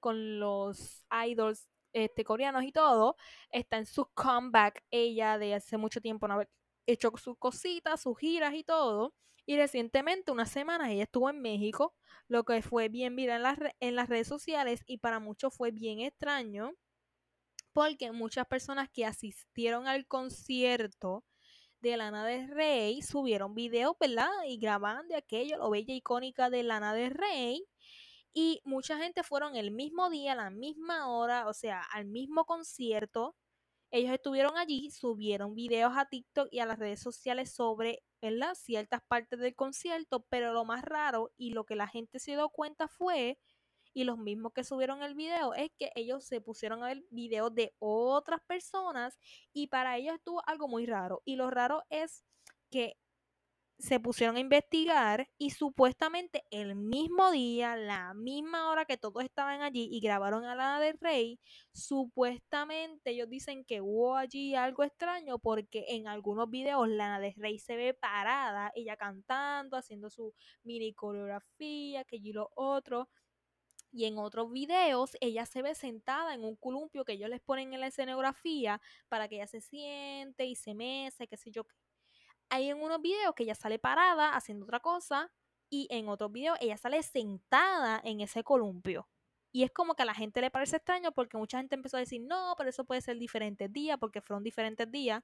Con 0.00 0.40
los 0.40 1.04
idols 1.26 1.68
este, 1.92 2.24
coreanos 2.24 2.64
y 2.64 2.72
todo. 2.72 3.16
Está 3.50 3.76
en 3.76 3.84
su 3.86 4.06
comeback 4.14 4.82
ella 4.90 5.36
de 5.36 5.54
hace 5.54 5.76
mucho 5.76 6.00
tiempo 6.00 6.26
no 6.26 6.34
haber 6.34 6.48
hecho 6.86 7.12
sus 7.16 7.36
cositas, 7.38 8.02
sus 8.02 8.18
giras 8.18 8.54
y 8.54 8.64
todo. 8.64 9.14
Y 9.46 9.56
recientemente, 9.56 10.32
una 10.32 10.46
semana, 10.46 10.92
ella 10.92 11.04
estuvo 11.04 11.28
en 11.30 11.40
México, 11.40 11.94
lo 12.28 12.44
que 12.44 12.62
fue 12.62 12.88
bien 12.88 13.16
viral 13.16 13.38
en 13.38 13.42
las, 13.42 13.58
en 13.80 13.96
las 13.96 14.08
redes 14.08 14.28
sociales 14.28 14.82
y 14.86 14.98
para 14.98 15.20
muchos 15.20 15.54
fue 15.54 15.70
bien 15.72 16.00
extraño 16.00 16.72
Porque 17.72 18.12
muchas 18.12 18.46
personas 18.46 18.88
que 18.90 19.06
asistieron 19.06 19.86
al 19.86 20.06
concierto 20.06 21.24
de 21.80 21.96
Lana 21.96 22.24
del 22.26 22.48
Rey 22.48 23.02
subieron 23.02 23.54
videos, 23.54 23.96
¿verdad? 24.00 24.30
Y 24.46 24.58
grababan 24.58 25.08
de 25.08 25.16
aquello, 25.16 25.58
lo 25.58 25.70
bella 25.70 25.94
icónica 25.94 26.50
de 26.50 26.62
Lana 26.62 26.94
del 26.94 27.12
Rey. 27.12 27.64
Y 28.34 28.60
mucha 28.64 28.98
gente 28.98 29.22
fueron 29.24 29.56
el 29.56 29.70
mismo 29.72 30.10
día, 30.10 30.32
a 30.32 30.36
la 30.36 30.50
misma 30.50 31.08
hora, 31.10 31.48
o 31.48 31.54
sea, 31.54 31.82
al 31.92 32.06
mismo 32.06 32.44
concierto. 32.46 33.36
Ellos 33.92 34.12
estuvieron 34.12 34.56
allí, 34.56 34.90
subieron 34.90 35.54
videos 35.54 35.92
a 35.96 36.06
TikTok 36.06 36.48
y 36.50 36.60
a 36.60 36.66
las 36.66 36.78
redes 36.78 37.00
sociales 37.00 37.52
sobre 37.52 38.02
¿verdad? 38.22 38.54
ciertas 38.54 39.02
partes 39.06 39.38
del 39.38 39.54
concierto, 39.54 40.24
pero 40.30 40.54
lo 40.54 40.64
más 40.64 40.82
raro 40.82 41.30
y 41.36 41.50
lo 41.50 41.64
que 41.64 41.76
la 41.76 41.86
gente 41.86 42.18
se 42.18 42.32
dio 42.32 42.48
cuenta 42.48 42.88
fue 42.88 43.38
y 43.92 44.04
los 44.04 44.16
mismos 44.16 44.52
que 44.54 44.64
subieron 44.64 45.02
el 45.02 45.14
video 45.14 45.52
es 45.52 45.70
que 45.78 45.90
ellos 45.94 46.24
se 46.24 46.40
pusieron 46.40 46.82
a 46.82 46.86
ver 46.86 47.04
videos 47.10 47.54
de 47.54 47.74
otras 47.78 48.40
personas 48.46 49.18
y 49.52 49.66
para 49.66 49.98
ellos 49.98 50.14
estuvo 50.14 50.42
algo 50.46 50.68
muy 50.68 50.86
raro. 50.86 51.20
Y 51.26 51.36
lo 51.36 51.50
raro 51.50 51.82
es 51.90 52.24
que 52.70 52.96
se 53.82 53.98
pusieron 53.98 54.36
a 54.36 54.40
investigar 54.40 55.28
y 55.38 55.50
supuestamente 55.50 56.44
el 56.50 56.76
mismo 56.76 57.32
día, 57.32 57.74
la 57.74 58.14
misma 58.14 58.70
hora 58.70 58.84
que 58.84 58.96
todos 58.96 59.24
estaban 59.24 59.60
allí 59.60 59.88
y 59.90 59.98
grabaron 59.98 60.44
a 60.44 60.54
Lana 60.54 60.78
del 60.78 60.96
Rey, 61.00 61.40
supuestamente 61.72 63.10
ellos 63.10 63.28
dicen 63.28 63.64
que 63.64 63.80
hubo 63.80 64.16
allí 64.16 64.54
algo 64.54 64.84
extraño 64.84 65.40
porque 65.40 65.84
en 65.88 66.06
algunos 66.06 66.48
videos 66.48 66.88
Lana 66.88 67.18
del 67.18 67.34
Rey 67.34 67.58
se 67.58 67.74
ve 67.74 67.92
parada, 67.92 68.70
ella 68.76 68.96
cantando, 68.96 69.76
haciendo 69.76 70.10
su 70.10 70.32
mini 70.62 70.94
coreografía, 70.94 72.04
que 72.04 72.16
allí 72.16 72.32
lo 72.32 72.50
otro. 72.54 73.08
Y 73.90 74.06
en 74.06 74.16
otros 74.18 74.50
videos 74.52 75.16
ella 75.20 75.44
se 75.44 75.60
ve 75.62 75.74
sentada 75.74 76.34
en 76.34 76.44
un 76.44 76.56
columpio 76.56 77.04
que 77.04 77.14
ellos 77.14 77.28
les 77.30 77.40
ponen 77.40 77.74
en 77.74 77.80
la 77.80 77.88
escenografía 77.88 78.80
para 79.08 79.28
que 79.28 79.36
ella 79.36 79.46
se 79.48 79.60
siente 79.60 80.46
y 80.46 80.54
se 80.56 80.74
mece, 80.74 81.26
qué 81.26 81.36
sé 81.36 81.50
yo. 81.50 81.64
Hay 82.52 82.68
en 82.68 82.82
unos 82.82 83.00
videos 83.00 83.34
que 83.34 83.44
ella 83.44 83.54
sale 83.54 83.78
parada 83.78 84.36
haciendo 84.36 84.66
otra 84.66 84.80
cosa 84.80 85.32
y 85.70 85.86
en 85.90 86.10
otros 86.10 86.30
videos 86.30 86.58
ella 86.60 86.76
sale 86.76 87.02
sentada 87.02 87.98
en 88.04 88.20
ese 88.20 88.44
columpio. 88.44 89.08
Y 89.52 89.62
es 89.62 89.70
como 89.70 89.94
que 89.94 90.02
a 90.02 90.04
la 90.04 90.12
gente 90.12 90.42
le 90.42 90.50
parece 90.50 90.76
extraño 90.76 91.12
porque 91.12 91.38
mucha 91.38 91.56
gente 91.56 91.76
empezó 91.76 91.96
a 91.96 92.00
decir, 92.00 92.20
no, 92.20 92.54
pero 92.58 92.68
eso 92.68 92.84
puede 92.84 93.00
ser 93.00 93.16
diferentes 93.18 93.72
días 93.72 93.96
porque 93.98 94.20
fueron 94.20 94.42
diferentes 94.44 94.90
días. 94.92 95.22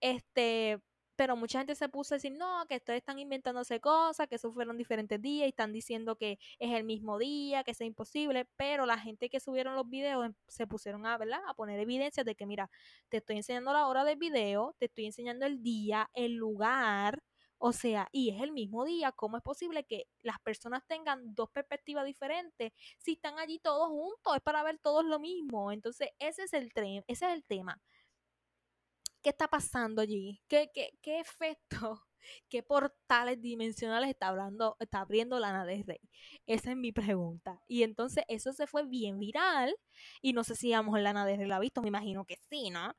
Este, 0.00 0.80
pero 1.16 1.36
mucha 1.36 1.58
gente 1.58 1.74
se 1.74 1.88
puso 1.88 2.14
a 2.14 2.16
decir, 2.16 2.32
no, 2.32 2.66
que 2.68 2.76
ustedes 2.76 2.98
están 2.98 3.18
inventándose 3.18 3.80
cosas, 3.80 4.28
que 4.28 4.36
eso 4.36 4.52
fueron 4.52 4.76
diferentes 4.76 5.20
días 5.20 5.46
y 5.46 5.48
están 5.50 5.72
diciendo 5.72 6.16
que 6.16 6.38
es 6.58 6.72
el 6.72 6.84
mismo 6.84 7.18
día, 7.18 7.64
que 7.64 7.72
es 7.72 7.80
imposible, 7.80 8.46
pero 8.56 8.86
la 8.86 8.98
gente 8.98 9.28
que 9.30 9.40
subieron 9.40 9.74
los 9.74 9.88
videos 9.88 10.26
em, 10.26 10.34
se 10.48 10.66
pusieron 10.66 11.06
a, 11.06 11.18
¿verdad? 11.18 11.40
a 11.48 11.54
poner 11.54 11.80
evidencias 11.80 12.24
de 12.26 12.34
que, 12.34 12.46
mira, 12.46 12.70
te 13.08 13.18
estoy 13.18 13.36
enseñando 13.36 13.72
la 13.72 13.86
hora 13.86 14.04
del 14.04 14.16
video, 14.16 14.74
te 14.78 14.86
estoy 14.86 15.06
enseñando 15.06 15.46
el 15.46 15.62
día, 15.62 16.10
el 16.14 16.34
lugar, 16.34 17.22
o 17.58 17.72
sea, 17.72 18.08
y 18.12 18.30
es 18.30 18.42
el 18.42 18.52
mismo 18.52 18.84
día, 18.84 19.12
¿cómo 19.12 19.38
es 19.38 19.42
posible 19.42 19.84
que 19.84 20.06
las 20.22 20.38
personas 20.40 20.82
tengan 20.86 21.34
dos 21.34 21.48
perspectivas 21.50 22.04
diferentes 22.04 22.72
si 22.98 23.12
están 23.12 23.38
allí 23.38 23.58
todos 23.58 23.88
juntos? 23.88 24.36
Es 24.36 24.42
para 24.42 24.62
ver 24.62 24.78
todos 24.78 25.04
lo 25.04 25.18
mismo. 25.18 25.72
Entonces, 25.72 26.10
ese 26.18 26.42
es 26.44 26.52
el, 26.52 26.72
tren, 26.72 27.02
ese 27.06 27.26
es 27.26 27.32
el 27.32 27.44
tema. 27.44 27.80
¿Qué 29.26 29.30
está 29.30 29.48
pasando 29.48 30.02
allí? 30.02 30.40
¿Qué, 30.46 30.70
qué, 30.72 30.96
qué 31.02 31.18
efecto? 31.18 32.00
¿Qué 32.48 32.62
portales 32.62 33.42
dimensionales 33.42 34.10
está, 34.10 34.28
hablando, 34.28 34.76
está 34.78 35.00
abriendo 35.00 35.40
Lana 35.40 35.64
del 35.64 35.82
Rey? 35.82 35.98
Esa 36.46 36.70
es 36.70 36.76
mi 36.76 36.92
pregunta. 36.92 37.60
Y 37.66 37.82
entonces 37.82 38.22
eso 38.28 38.52
se 38.52 38.68
fue 38.68 38.86
bien 38.86 39.18
viral. 39.18 39.74
Y 40.22 40.32
no 40.32 40.44
sé 40.44 40.54
si 40.54 40.72
a 40.72 40.76
lo 40.76 40.84
mejor 40.84 41.00
Lana 41.00 41.26
del 41.26 41.38
Rey 41.38 41.48
la 41.48 41.56
ha 41.56 41.58
visto, 41.58 41.82
me 41.82 41.88
imagino 41.88 42.24
que 42.24 42.36
sí, 42.48 42.70
¿no? 42.70 42.94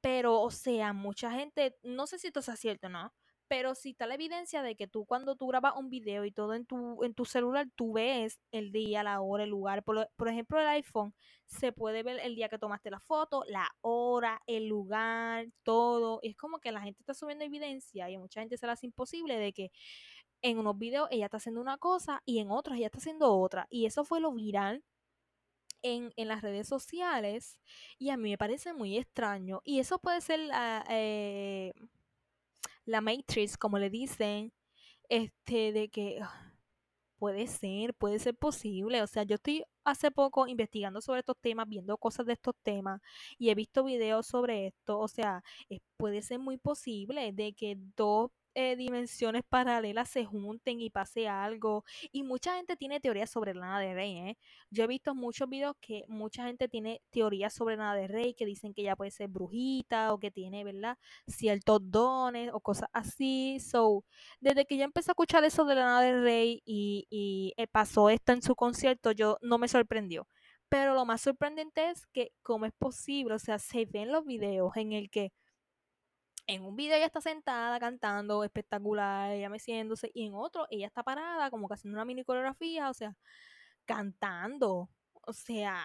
Pero, 0.00 0.42
o 0.42 0.52
sea, 0.52 0.92
mucha 0.92 1.32
gente, 1.32 1.76
no 1.82 2.06
sé 2.06 2.20
si 2.20 2.28
esto 2.28 2.38
es 2.38 2.60
cierto, 2.60 2.88
¿no? 2.88 3.12
Pero 3.56 3.76
si 3.76 3.90
está 3.90 4.08
la 4.08 4.14
evidencia 4.14 4.62
de 4.62 4.74
que 4.74 4.88
tú 4.88 5.04
cuando 5.04 5.36
tú 5.36 5.46
grabas 5.46 5.74
un 5.76 5.88
video 5.88 6.24
y 6.24 6.32
todo 6.32 6.54
en 6.54 6.66
tu, 6.66 7.04
en 7.04 7.14
tu 7.14 7.24
celular, 7.24 7.68
tú 7.76 7.92
ves 7.92 8.40
el 8.50 8.72
día, 8.72 9.04
la 9.04 9.20
hora, 9.20 9.44
el 9.44 9.50
lugar. 9.50 9.84
Por, 9.84 10.10
por 10.16 10.26
ejemplo, 10.28 10.60
el 10.60 10.66
iPhone 10.66 11.14
se 11.46 11.70
puede 11.70 12.02
ver 12.02 12.18
el 12.18 12.34
día 12.34 12.48
que 12.48 12.58
tomaste 12.58 12.90
la 12.90 12.98
foto, 12.98 13.44
la 13.46 13.70
hora, 13.80 14.42
el 14.48 14.66
lugar, 14.66 15.46
todo. 15.62 16.18
es 16.24 16.36
como 16.36 16.58
que 16.58 16.72
la 16.72 16.80
gente 16.80 17.00
está 17.00 17.14
subiendo 17.14 17.44
evidencia 17.44 18.10
y 18.10 18.16
a 18.16 18.18
mucha 18.18 18.40
gente 18.40 18.58
se 18.58 18.66
le 18.66 18.72
hace 18.72 18.86
imposible 18.86 19.38
de 19.38 19.52
que 19.52 19.70
en 20.42 20.58
unos 20.58 20.76
videos 20.76 21.06
ella 21.12 21.26
está 21.26 21.36
haciendo 21.36 21.60
una 21.60 21.78
cosa 21.78 22.22
y 22.24 22.40
en 22.40 22.50
otros 22.50 22.76
ella 22.76 22.86
está 22.86 22.98
haciendo 22.98 23.38
otra. 23.38 23.68
Y 23.70 23.86
eso 23.86 24.04
fue 24.04 24.18
lo 24.20 24.32
viral 24.32 24.82
en, 25.82 26.12
en, 26.16 26.26
las 26.26 26.42
redes 26.42 26.66
sociales 26.66 27.60
y 28.00 28.10
a 28.10 28.16
mí 28.16 28.30
me 28.30 28.38
parece 28.38 28.72
muy 28.72 28.98
extraño. 28.98 29.60
Y 29.64 29.78
eso 29.78 30.00
puede 30.00 30.20
ser 30.20 30.40
la, 30.40 30.84
eh, 30.90 31.72
la 32.86 33.00
Matrix, 33.00 33.56
como 33.56 33.78
le 33.78 33.90
dicen, 33.90 34.52
este, 35.08 35.72
de 35.72 35.88
que 35.90 36.20
ah, 36.22 36.54
puede 37.18 37.46
ser, 37.46 37.94
puede 37.94 38.18
ser 38.18 38.36
posible. 38.36 39.02
O 39.02 39.06
sea, 39.06 39.22
yo 39.24 39.36
estoy 39.36 39.64
hace 39.84 40.10
poco 40.10 40.46
investigando 40.46 41.00
sobre 41.00 41.20
estos 41.20 41.36
temas, 41.40 41.68
viendo 41.68 41.96
cosas 41.98 42.26
de 42.26 42.34
estos 42.34 42.54
temas 42.62 43.00
y 43.38 43.50
he 43.50 43.54
visto 43.54 43.84
videos 43.84 44.26
sobre 44.26 44.66
esto. 44.68 44.98
O 44.98 45.08
sea, 45.08 45.42
puede 45.96 46.22
ser 46.22 46.38
muy 46.38 46.58
posible 46.58 47.32
de 47.32 47.54
que 47.54 47.76
dos 47.96 48.30
eh, 48.54 48.76
dimensiones 48.76 49.42
paralelas 49.48 50.08
se 50.08 50.24
junten 50.24 50.80
y 50.80 50.90
pase 50.90 51.28
algo. 51.28 51.84
Y 52.12 52.22
mucha 52.22 52.56
gente 52.56 52.76
tiene 52.76 53.00
teorías 53.00 53.30
sobre 53.30 53.54
Lana 53.54 53.80
de 53.80 53.94
Rey, 53.94 54.16
¿eh? 54.18 54.38
Yo 54.70 54.84
he 54.84 54.86
visto 54.86 55.14
muchos 55.14 55.48
videos 55.48 55.76
que 55.80 56.04
mucha 56.08 56.46
gente 56.46 56.68
tiene 56.68 57.02
teorías 57.10 57.52
sobre 57.54 57.76
Lana 57.76 57.94
de 57.94 58.08
Rey, 58.08 58.34
que 58.34 58.46
dicen 58.46 58.74
que 58.74 58.82
ella 58.82 58.96
puede 58.96 59.10
ser 59.10 59.28
brujita 59.28 60.12
o 60.12 60.18
que 60.18 60.30
tiene, 60.30 60.64
¿verdad? 60.64 60.98
Ciertos 61.26 61.80
dones 61.82 62.50
o 62.52 62.60
cosas 62.60 62.88
así. 62.92 63.58
So, 63.60 64.04
desde 64.40 64.64
que 64.66 64.76
yo 64.76 64.84
empecé 64.84 65.10
a 65.10 65.12
escuchar 65.12 65.44
eso 65.44 65.64
de 65.64 65.74
Lana 65.74 66.00
de 66.00 66.20
Rey 66.20 66.62
y, 66.64 67.06
y 67.10 67.54
eh, 67.56 67.66
pasó 67.66 68.10
esto 68.10 68.32
en 68.32 68.42
su 68.42 68.54
concierto, 68.54 69.12
yo 69.12 69.38
no 69.42 69.58
me 69.58 69.68
sorprendió. 69.68 70.26
Pero 70.68 70.94
lo 70.94 71.04
más 71.04 71.20
sorprendente 71.20 71.90
es 71.90 72.06
que 72.06 72.32
cómo 72.42 72.66
es 72.66 72.72
posible, 72.78 73.34
o 73.34 73.38
sea, 73.38 73.58
se 73.58 73.84
ven 73.86 74.10
los 74.12 74.24
videos 74.24 74.76
en 74.76 74.92
el 74.92 75.10
que 75.10 75.32
en 76.46 76.64
un 76.64 76.76
video 76.76 76.96
ella 76.96 77.06
está 77.06 77.20
sentada 77.20 77.78
cantando 77.80 78.44
espectacular, 78.44 79.30
ella 79.32 79.48
meciéndose, 79.48 80.10
y 80.14 80.26
en 80.26 80.34
otro 80.34 80.66
ella 80.70 80.86
está 80.86 81.02
parada 81.02 81.50
como 81.50 81.68
que 81.68 81.74
haciendo 81.74 81.96
una 81.96 82.04
mini 82.04 82.24
coreografía, 82.24 82.90
o 82.90 82.94
sea, 82.94 83.16
cantando. 83.86 84.90
O 85.22 85.32
sea, 85.32 85.84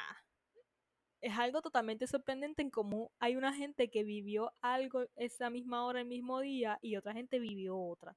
es 1.21 1.37
algo 1.37 1.61
totalmente 1.61 2.07
sorprendente 2.07 2.61
en 2.61 2.69
cómo 2.71 3.11
hay 3.19 3.35
una 3.35 3.53
gente 3.53 3.89
que 3.89 4.03
vivió 4.03 4.53
algo 4.61 5.05
esa 5.15 5.49
misma 5.49 5.85
hora, 5.85 6.01
el 6.01 6.07
mismo 6.07 6.39
día, 6.41 6.79
y 6.81 6.95
otra 6.97 7.13
gente 7.13 7.39
vivió 7.39 7.77
otra. 7.77 8.15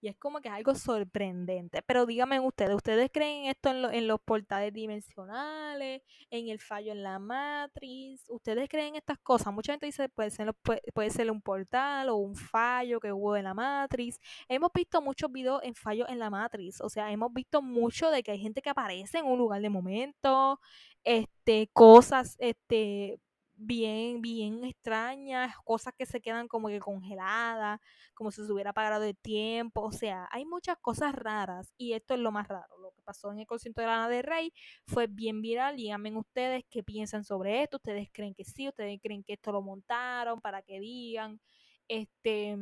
Y 0.00 0.08
es 0.08 0.16
como 0.16 0.40
que 0.40 0.48
es 0.48 0.54
algo 0.54 0.74
sorprendente. 0.74 1.82
Pero 1.82 2.06
díganme 2.06 2.40
ustedes, 2.40 2.74
¿ustedes 2.74 3.10
creen 3.12 3.46
esto 3.46 3.70
en, 3.70 4.06
los 4.06 4.20
portales 4.20 4.72
dimensionales, 4.72 6.02
en 6.30 6.48
el 6.48 6.58
fallo 6.58 6.92
en 6.92 7.02
la 7.02 7.18
matriz? 7.18 8.24
¿Ustedes 8.28 8.68
creen 8.68 8.96
estas 8.96 9.18
cosas? 9.18 9.52
Mucha 9.52 9.72
gente 9.72 9.86
dice 9.86 10.08
puede 10.08 10.30
ser, 10.30 10.54
puede, 10.94 11.10
ser 11.10 11.30
un 11.30 11.42
portal 11.42 12.08
o 12.08 12.16
un 12.16 12.34
fallo 12.34 12.98
que 13.00 13.12
hubo 13.12 13.36
en 13.36 13.44
la 13.44 13.54
matriz. 13.54 14.18
Hemos 14.48 14.70
visto 14.72 15.02
muchos 15.02 15.30
videos 15.30 15.62
en 15.62 15.74
fallos 15.74 16.08
en 16.08 16.18
la 16.18 16.30
matriz. 16.30 16.80
O 16.80 16.88
sea, 16.88 17.12
hemos 17.12 17.32
visto 17.32 17.60
mucho 17.60 18.10
de 18.10 18.22
que 18.22 18.32
hay 18.32 18.38
gente 18.38 18.62
que 18.62 18.70
aparece 18.70 19.18
en 19.18 19.26
un 19.26 19.38
lugar 19.38 19.60
de 19.60 19.70
momento, 19.70 20.60
este, 21.04 21.68
cosas, 21.72 22.36
este, 22.38 23.18
bien, 23.60 24.22
bien 24.22 24.64
extrañas, 24.64 25.54
cosas 25.64 25.94
que 25.96 26.06
se 26.06 26.20
quedan 26.20 26.48
como 26.48 26.68
que 26.68 26.80
congeladas, 26.80 27.80
como 28.14 28.30
si 28.30 28.44
se 28.44 28.52
hubiera 28.52 28.72
parado 28.72 29.04
el 29.04 29.16
tiempo, 29.16 29.82
o 29.82 29.92
sea, 29.92 30.28
hay 30.32 30.44
muchas 30.46 30.78
cosas 30.78 31.14
raras 31.14 31.72
y 31.76 31.92
esto 31.92 32.14
es 32.14 32.20
lo 32.20 32.32
más 32.32 32.48
raro. 32.48 32.78
Lo 32.78 32.92
que 32.92 33.02
pasó 33.02 33.30
en 33.32 33.40
el 33.40 33.46
concierto 33.46 33.82
de 33.82 33.86
Lana 33.86 34.08
de 34.08 34.22
Rey 34.22 34.52
fue 34.86 35.06
bien 35.08 35.42
viral, 35.42 35.76
díganme 35.76 36.16
ustedes 36.16 36.64
qué 36.70 36.82
piensan 36.82 37.24
sobre 37.24 37.62
esto, 37.62 37.76
ustedes 37.76 38.08
creen 38.12 38.34
que 38.34 38.44
sí, 38.44 38.68
ustedes 38.68 38.98
creen 39.02 39.22
que 39.22 39.34
esto 39.34 39.52
lo 39.52 39.62
montaron 39.62 40.40
para 40.40 40.62
que 40.62 40.80
digan, 40.80 41.40
este 41.88 42.56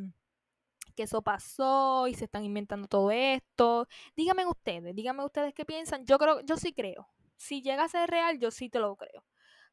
que 0.97 1.05
eso 1.05 1.23
pasó 1.23 2.09
y 2.09 2.15
se 2.15 2.25
están 2.25 2.45
inventando 2.45 2.89
todo 2.89 3.11
esto. 3.13 3.87
Díganme 4.17 4.47
ustedes, 4.47 4.95
díganme 4.97 5.25
ustedes 5.25 5.55
qué 5.55 5.65
piensan. 5.65 6.05
Yo 6.07 6.19
creo, 6.19 6.41
yo 6.41 6.57
sí 6.57 6.73
creo. 6.73 7.09
Si 7.37 7.63
llega 7.63 7.85
a 7.85 7.89
ser 7.89 8.11
real, 8.11 8.39
yo 8.41 8.51
sí 8.51 8.69
te 8.69 8.81
lo 8.81 8.97
creo 8.97 9.25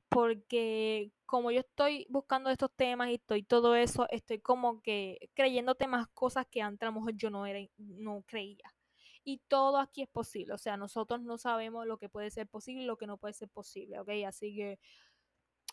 porque 0.09 1.11
como 1.25 1.51
yo 1.51 1.61
estoy 1.61 2.05
buscando 2.09 2.49
estos 2.49 2.71
temas 2.75 3.09
y 3.09 3.15
estoy 3.15 3.43
todo 3.43 3.75
eso, 3.75 4.07
estoy 4.09 4.39
como 4.39 4.81
que 4.81 5.29
creyéndote 5.33 5.87
más 5.87 6.07
cosas 6.09 6.45
que 6.49 6.61
antes 6.61 6.83
a 6.83 6.91
lo 6.91 6.99
mejor 6.99 7.13
yo 7.15 7.29
no, 7.29 7.45
era, 7.45 7.59
no 7.77 8.23
creía. 8.27 8.73
Y 9.23 9.39
todo 9.47 9.79
aquí 9.79 10.03
es 10.03 10.09
posible, 10.09 10.53
o 10.53 10.57
sea, 10.57 10.77
nosotros 10.77 11.21
no 11.21 11.37
sabemos 11.37 11.87
lo 11.87 11.97
que 11.97 12.09
puede 12.09 12.29
ser 12.29 12.47
posible 12.47 12.83
y 12.83 12.85
lo 12.85 12.97
que 12.97 13.07
no 13.07 13.17
puede 13.17 13.33
ser 13.33 13.49
posible, 13.49 13.99
¿ok? 13.99 14.09
Así 14.27 14.55
que 14.55 14.79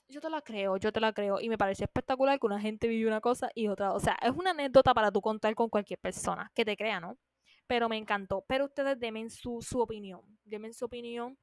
yo 0.08 0.20
te 0.20 0.30
la 0.30 0.42
creo, 0.42 0.76
yo 0.76 0.92
te 0.92 1.00
la 1.00 1.12
creo. 1.12 1.40
Y 1.40 1.48
me 1.48 1.58
parece 1.58 1.84
espectacular 1.84 2.38
que 2.38 2.46
una 2.46 2.60
gente 2.60 2.88
vive 2.88 3.08
una 3.08 3.20
cosa 3.20 3.50
y 3.54 3.68
otra. 3.68 3.92
O 3.92 4.00
sea, 4.00 4.16
es 4.22 4.30
una 4.30 4.50
anécdota 4.50 4.94
para 4.94 5.10
tú 5.10 5.20
contar 5.20 5.54
con 5.54 5.68
cualquier 5.68 5.98
persona 5.98 6.50
que 6.54 6.64
te 6.64 6.76
crea, 6.76 7.00
¿no? 7.00 7.18
Pero 7.66 7.88
me 7.88 7.96
encantó. 7.96 8.44
Pero 8.46 8.66
ustedes 8.66 8.98
denme 8.98 9.28
su, 9.30 9.60
su 9.62 9.80
opinión. 9.80 10.20
Denme 10.44 10.72
su 10.72 10.84
opinión. 10.84 11.38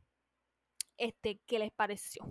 Este, 0.97 1.39
¿qué 1.45 1.59
les 1.59 1.71
pareció? 1.71 2.23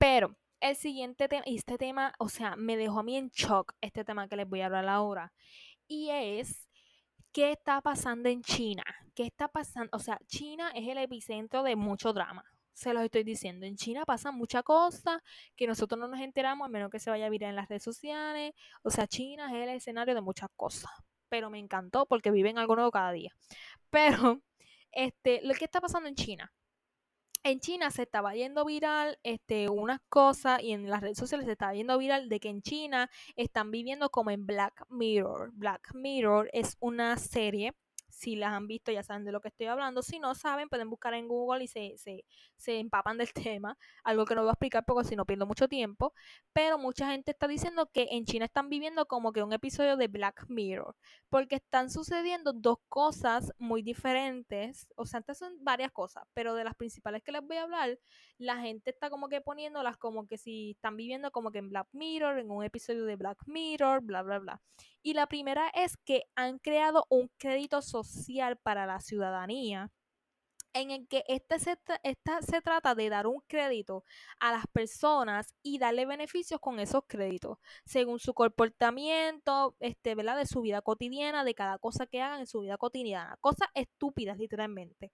Pero 0.00 0.34
El 0.60 0.76
siguiente 0.76 1.28
tema, 1.28 1.44
y 1.46 1.56
este 1.56 1.78
tema, 1.78 2.14
o 2.18 2.28
sea, 2.28 2.56
me 2.56 2.76
dejó 2.76 3.00
a 3.00 3.02
mí 3.02 3.16
en 3.16 3.28
shock 3.30 3.74
este 3.80 4.04
tema 4.04 4.28
que 4.28 4.36
les 4.36 4.48
voy 4.48 4.60
a 4.62 4.66
hablar 4.66 4.88
ahora. 4.88 5.32
Y 5.88 6.10
es, 6.10 6.68
¿qué 7.32 7.52
está 7.52 7.80
pasando 7.82 8.28
en 8.30 8.42
China? 8.42 8.84
¿Qué 9.14 9.24
está 9.24 9.48
pasando? 9.48 9.90
O 9.96 10.00
sea, 10.00 10.18
China 10.26 10.70
es 10.74 10.88
el 10.88 10.98
epicentro 10.98 11.62
de 11.62 11.76
mucho 11.76 12.12
drama. 12.14 12.44
Se 12.74 12.94
los 12.94 13.04
estoy 13.04 13.24
diciendo. 13.24 13.66
En 13.66 13.76
China 13.76 14.04
pasan 14.06 14.36
muchas 14.36 14.62
cosas 14.64 15.20
que 15.56 15.66
nosotros 15.66 15.98
no 16.00 16.08
nos 16.08 16.20
enteramos, 16.20 16.66
a 16.66 16.70
menos 16.70 16.90
que 16.90 16.98
se 17.00 17.10
vaya 17.10 17.26
a 17.26 17.30
virar 17.30 17.50
en 17.50 17.56
las 17.56 17.68
redes 17.68 17.82
sociales. 17.84 18.54
O 18.82 18.90
sea, 18.90 19.06
China 19.06 19.48
es 19.50 19.64
el 19.68 19.70
escenario 19.76 20.14
de 20.14 20.22
muchas 20.22 20.48
cosas. 20.56 20.90
Pero 21.28 21.50
me 21.50 21.58
encantó 21.58 22.06
porque 22.06 22.30
viven 22.30 22.58
algo 22.58 22.76
nuevo 22.76 22.90
cada 22.90 23.12
día. 23.12 23.34
Pero, 23.90 24.42
este, 24.92 25.40
lo 25.44 25.54
que 25.54 25.64
está 25.66 25.80
pasando 25.80 26.08
en 26.08 26.16
China 26.16 26.52
en 27.42 27.60
China 27.60 27.90
se 27.90 28.02
estaba 28.02 28.34
yendo 28.34 28.64
viral 28.64 29.18
este, 29.22 29.68
unas 29.68 30.00
cosas 30.08 30.62
y 30.62 30.72
en 30.72 30.88
las 30.88 31.00
redes 31.00 31.18
sociales 31.18 31.46
se 31.46 31.52
estaba 31.52 31.74
yendo 31.74 31.96
viral 31.98 32.28
de 32.28 32.40
que 32.40 32.48
en 32.48 32.62
China 32.62 33.10
están 33.36 33.70
viviendo 33.70 34.10
como 34.10 34.30
en 34.30 34.46
Black 34.46 34.86
Mirror. 34.90 35.50
Black 35.52 35.94
Mirror 35.94 36.50
es 36.52 36.76
una 36.80 37.16
serie 37.16 37.74
si 38.20 38.36
las 38.36 38.52
han 38.52 38.66
visto 38.66 38.92
ya 38.92 39.02
saben 39.02 39.24
de 39.24 39.32
lo 39.32 39.40
que 39.40 39.48
estoy 39.48 39.66
hablando. 39.66 40.02
Si 40.02 40.18
no 40.18 40.34
saben, 40.34 40.68
pueden 40.68 40.90
buscar 40.90 41.14
en 41.14 41.26
Google 41.26 41.64
y 41.64 41.68
se, 41.68 41.96
se, 41.96 42.26
se 42.58 42.78
empapan 42.78 43.16
del 43.16 43.32
tema. 43.56 43.78
Algo 44.04 44.26
que 44.26 44.34
no 44.34 44.42
voy 44.42 44.50
a 44.50 44.52
explicar 44.52 44.84
porque 44.84 45.08
si 45.08 45.16
no 45.16 45.24
pierdo 45.24 45.46
mucho 45.46 45.68
tiempo. 45.68 46.12
Pero 46.52 46.76
mucha 46.76 47.10
gente 47.10 47.30
está 47.30 47.48
diciendo 47.48 47.88
que 47.90 48.08
en 48.10 48.26
China 48.26 48.44
están 48.44 48.68
viviendo 48.68 49.06
como 49.06 49.32
que 49.32 49.42
un 49.42 49.54
episodio 49.54 49.96
de 49.96 50.08
Black 50.08 50.44
Mirror. 50.48 50.94
Porque 51.30 51.56
están 51.56 51.88
sucediendo 51.88 52.52
dos 52.52 52.76
cosas 52.90 53.52
muy 53.58 53.80
diferentes. 53.82 54.86
O 54.96 55.06
sea, 55.06 55.20
estas 55.20 55.38
son 55.38 55.54
varias 55.64 55.90
cosas. 55.90 56.24
Pero 56.34 56.54
de 56.54 56.64
las 56.64 56.74
principales 56.74 57.22
que 57.22 57.32
les 57.32 57.40
voy 57.40 57.56
a 57.56 57.62
hablar, 57.62 57.98
la 58.40 58.56
gente 58.56 58.90
está 58.90 59.10
como 59.10 59.28
que 59.28 59.42
poniéndolas 59.42 59.98
como 59.98 60.26
que 60.26 60.38
si 60.38 60.70
están 60.70 60.96
viviendo 60.96 61.30
como 61.30 61.52
que 61.52 61.58
en 61.58 61.68
Black 61.68 61.88
Mirror, 61.92 62.38
en 62.38 62.50
un 62.50 62.64
episodio 62.64 63.04
de 63.04 63.16
Black 63.16 63.38
Mirror, 63.46 64.00
bla, 64.02 64.22
bla, 64.22 64.38
bla. 64.38 64.62
Y 65.02 65.12
la 65.12 65.26
primera 65.26 65.68
es 65.74 65.98
que 65.98 66.24
han 66.34 66.58
creado 66.58 67.06
un 67.10 67.30
crédito 67.38 67.82
social 67.82 68.56
para 68.56 68.86
la 68.86 69.00
ciudadanía 69.00 69.90
en 70.72 70.90
el 70.90 71.06
que 71.08 71.24
este 71.28 71.58
se, 71.58 71.76
esta 72.02 72.40
se 72.42 72.62
trata 72.62 72.94
de 72.94 73.10
dar 73.10 73.26
un 73.26 73.42
crédito 73.46 74.04
a 74.38 74.52
las 74.52 74.66
personas 74.72 75.54
y 75.62 75.78
darle 75.78 76.06
beneficios 76.06 76.60
con 76.60 76.80
esos 76.80 77.02
créditos, 77.06 77.58
según 77.84 78.20
su 78.20 78.32
comportamiento, 78.34 79.76
este, 79.80 80.14
¿verdad? 80.14 80.38
De 80.38 80.46
su 80.46 80.62
vida 80.62 80.80
cotidiana, 80.80 81.44
de 81.44 81.54
cada 81.54 81.78
cosa 81.78 82.06
que 82.06 82.22
hagan 82.22 82.40
en 82.40 82.46
su 82.46 82.60
vida 82.60 82.78
cotidiana. 82.78 83.36
Cosas 83.40 83.68
estúpidas, 83.74 84.38
literalmente. 84.38 85.12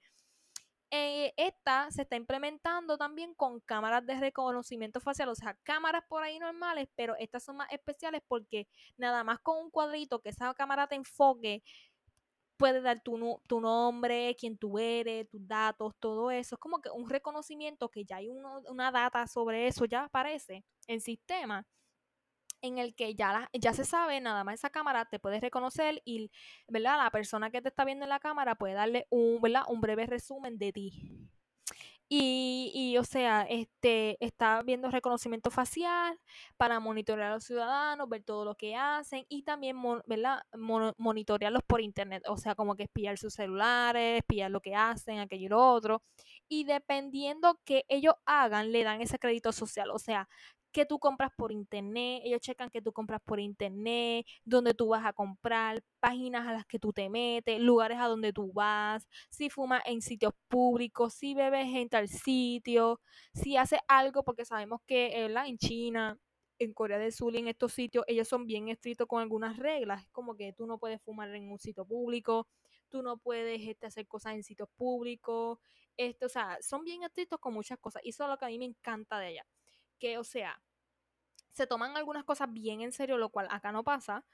Eh, 0.90 1.32
esta 1.36 1.90
se 1.90 2.02
está 2.02 2.16
implementando 2.16 2.96
también 2.96 3.34
con 3.34 3.60
cámaras 3.60 4.06
de 4.06 4.20
reconocimiento 4.20 5.00
facial, 5.00 5.28
o 5.28 5.34
sea, 5.34 5.54
cámaras 5.64 6.04
por 6.08 6.22
ahí 6.22 6.38
normales, 6.38 6.88
pero 6.94 7.16
estas 7.16 7.42
son 7.42 7.56
más 7.56 7.72
especiales 7.72 8.22
porque 8.28 8.68
nada 8.96 9.24
más 9.24 9.40
con 9.40 9.58
un 9.58 9.70
cuadrito 9.70 10.20
que 10.20 10.28
esa 10.28 10.54
cámara 10.54 10.86
te 10.86 10.94
enfoque, 10.94 11.64
puede 12.56 12.80
dar 12.80 13.02
tu, 13.02 13.40
tu 13.48 13.60
nombre, 13.60 14.36
quién 14.38 14.56
tú 14.58 14.78
eres, 14.78 15.28
tus 15.28 15.46
datos, 15.46 15.94
todo 15.98 16.30
eso. 16.30 16.54
Es 16.54 16.60
como 16.60 16.80
que 16.80 16.90
un 16.90 17.08
reconocimiento 17.10 17.90
que 17.90 18.04
ya 18.04 18.16
hay 18.16 18.28
una 18.28 18.90
data 18.92 19.26
sobre 19.26 19.66
eso, 19.66 19.84
ya 19.86 20.04
aparece 20.04 20.64
en 20.86 21.00
sistema 21.00 21.66
en 22.66 22.78
el 22.78 22.94
que 22.94 23.14
ya, 23.14 23.48
ya 23.52 23.72
se 23.72 23.84
sabe, 23.84 24.20
nada 24.20 24.44
más 24.44 24.56
esa 24.56 24.70
cámara 24.70 25.04
te 25.06 25.18
puede 25.18 25.40
reconocer 25.40 26.02
y, 26.04 26.30
¿verdad? 26.68 26.98
La 26.98 27.10
persona 27.10 27.50
que 27.50 27.62
te 27.62 27.68
está 27.68 27.84
viendo 27.84 28.04
en 28.04 28.10
la 28.10 28.20
cámara 28.20 28.54
puede 28.56 28.74
darle 28.74 29.06
un, 29.10 29.40
¿verdad? 29.40 29.62
Un 29.68 29.80
breve 29.80 30.06
resumen 30.06 30.58
de 30.58 30.72
ti. 30.72 31.30
Y, 32.08 32.70
y, 32.72 32.98
o 32.98 33.04
sea, 33.04 33.42
este 33.42 34.16
está 34.24 34.62
viendo 34.62 34.88
reconocimiento 34.90 35.50
facial 35.50 36.16
para 36.56 36.78
monitorear 36.78 37.32
a 37.32 37.34
los 37.34 37.44
ciudadanos, 37.44 38.08
ver 38.08 38.22
todo 38.22 38.44
lo 38.44 38.54
que 38.54 38.76
hacen 38.76 39.26
y 39.28 39.42
también, 39.42 39.76
¿verdad? 40.06 40.42
monitorearlos 40.98 41.62
por 41.66 41.80
internet, 41.80 42.22
o 42.28 42.36
sea, 42.36 42.54
como 42.54 42.76
que 42.76 42.84
espiar 42.84 43.18
sus 43.18 43.34
celulares, 43.34 44.18
espiar 44.18 44.52
lo 44.52 44.60
que 44.60 44.76
hacen, 44.76 45.18
aquello 45.18 45.46
y 45.46 45.48
lo 45.48 45.72
otro. 45.72 46.02
Y 46.48 46.62
dependiendo 46.64 47.58
que 47.64 47.84
ellos 47.88 48.14
hagan, 48.24 48.70
le 48.70 48.84
dan 48.84 49.02
ese 49.02 49.18
crédito 49.18 49.50
social, 49.50 49.90
o 49.90 49.98
sea, 49.98 50.28
que 50.76 50.84
tú 50.84 50.98
compras 50.98 51.30
por 51.34 51.52
internet, 51.52 52.20
ellos 52.22 52.42
checan 52.42 52.68
que 52.68 52.82
tú 52.82 52.92
compras 52.92 53.22
por 53.24 53.40
internet, 53.40 54.26
dónde 54.44 54.74
tú 54.74 54.88
vas 54.88 55.06
a 55.06 55.14
comprar, 55.14 55.82
páginas 56.00 56.46
a 56.46 56.52
las 56.52 56.66
que 56.66 56.78
tú 56.78 56.92
te 56.92 57.08
metes, 57.08 57.58
lugares 57.62 57.96
a 57.98 58.08
donde 58.08 58.30
tú 58.34 58.52
vas, 58.52 59.08
si 59.30 59.48
fumas 59.48 59.80
en 59.86 60.02
sitios 60.02 60.34
públicos, 60.48 61.14
si 61.14 61.32
bebes 61.32 61.66
en 61.74 61.88
tal 61.88 62.08
sitio, 62.08 63.00
si 63.32 63.56
haces 63.56 63.78
algo, 63.88 64.22
porque 64.22 64.44
sabemos 64.44 64.82
que 64.86 65.24
en 65.24 65.56
China, 65.56 66.18
en 66.58 66.74
Corea 66.74 66.98
del 66.98 67.12
Sur 67.12 67.34
y 67.34 67.38
en 67.38 67.48
estos 67.48 67.72
sitios, 67.72 68.04
ellos 68.06 68.28
son 68.28 68.44
bien 68.44 68.68
estrictos 68.68 69.06
con 69.06 69.22
algunas 69.22 69.56
reglas, 69.56 70.06
como 70.12 70.36
que 70.36 70.52
tú 70.52 70.66
no 70.66 70.76
puedes 70.76 71.00
fumar 71.00 71.34
en 71.34 71.50
un 71.50 71.58
sitio 71.58 71.86
público, 71.86 72.48
tú 72.90 73.00
no 73.00 73.16
puedes 73.16 73.66
este, 73.66 73.86
hacer 73.86 74.06
cosas 74.06 74.34
en 74.34 74.42
sitios 74.42 74.68
públicos, 74.76 75.58
esto, 75.96 76.26
o 76.26 76.28
sea, 76.28 76.58
son 76.60 76.84
bien 76.84 77.02
estrictos 77.02 77.40
con 77.40 77.54
muchas 77.54 77.78
cosas, 77.78 78.02
y 78.04 78.10
eso 78.10 78.24
es 78.24 78.28
lo 78.28 78.36
que 78.36 78.44
a 78.44 78.48
mí 78.48 78.58
me 78.58 78.66
encanta 78.66 79.18
de 79.18 79.30
ella, 79.30 79.46
que, 79.98 80.18
o 80.18 80.24
sea, 80.24 80.60
se 81.56 81.66
toman 81.66 81.96
algunas 81.96 82.24
cosas 82.24 82.52
bien 82.52 82.82
en 82.82 82.92
serio, 82.92 83.16
lo 83.16 83.30
cual 83.30 83.48
acá 83.50 83.72
no 83.72 83.82
pasa, 83.82 84.24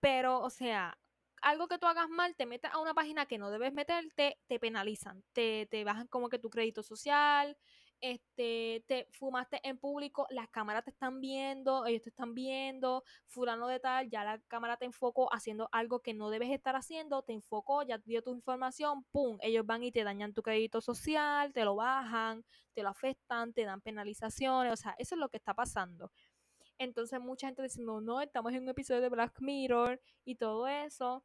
pero, 0.00 0.40
o 0.40 0.50
sea, 0.50 0.98
algo 1.42 1.68
que 1.68 1.78
tú 1.78 1.86
hagas 1.86 2.08
mal, 2.08 2.34
te 2.36 2.46
metes 2.46 2.72
a 2.72 2.78
una 2.80 2.94
página 2.94 3.26
que 3.26 3.38
no 3.38 3.50
debes 3.50 3.72
meterte, 3.72 4.40
te 4.48 4.58
penalizan, 4.58 5.24
te, 5.32 5.66
te 5.70 5.84
bajan 5.84 6.08
como 6.08 6.28
que 6.28 6.38
tu 6.40 6.50
crédito 6.50 6.82
social, 6.82 7.56
este, 8.00 8.84
te 8.88 9.06
fumaste 9.12 9.60
en 9.62 9.78
público, 9.78 10.26
las 10.30 10.48
cámaras 10.48 10.84
te 10.84 10.90
están 10.90 11.20
viendo, 11.20 11.86
ellos 11.86 12.02
te 12.02 12.08
están 12.10 12.34
viendo, 12.34 13.04
fulano 13.28 13.68
de 13.68 13.78
tal, 13.78 14.10
ya 14.10 14.24
la 14.24 14.40
cámara 14.48 14.76
te 14.76 14.86
enfocó 14.86 15.32
haciendo 15.32 15.68
algo 15.70 16.00
que 16.00 16.12
no 16.12 16.28
debes 16.30 16.50
estar 16.50 16.74
haciendo, 16.74 17.22
te 17.22 17.32
enfocó, 17.32 17.84
ya 17.84 17.98
dio 17.98 18.22
tu 18.22 18.34
información, 18.34 19.04
pum, 19.12 19.38
ellos 19.40 19.64
van 19.64 19.84
y 19.84 19.92
te 19.92 20.02
dañan 20.02 20.34
tu 20.34 20.42
crédito 20.42 20.80
social, 20.80 21.52
te 21.52 21.64
lo 21.64 21.76
bajan, 21.76 22.44
te 22.74 22.82
lo 22.82 22.88
afectan, 22.88 23.52
te 23.52 23.64
dan 23.64 23.80
penalizaciones, 23.80 24.72
o 24.72 24.76
sea, 24.76 24.96
eso 24.98 25.14
es 25.14 25.20
lo 25.20 25.28
que 25.28 25.36
está 25.36 25.54
pasando. 25.54 26.10
Entonces 26.82 27.20
mucha 27.20 27.46
gente 27.46 27.62
diciendo, 27.62 28.00
no, 28.00 28.20
estamos 28.20 28.52
en 28.52 28.62
un 28.64 28.68
episodio 28.70 29.00
de 29.00 29.08
Black 29.08 29.40
Mirror 29.40 30.00
y 30.24 30.34
todo 30.34 30.66
eso. 30.66 31.22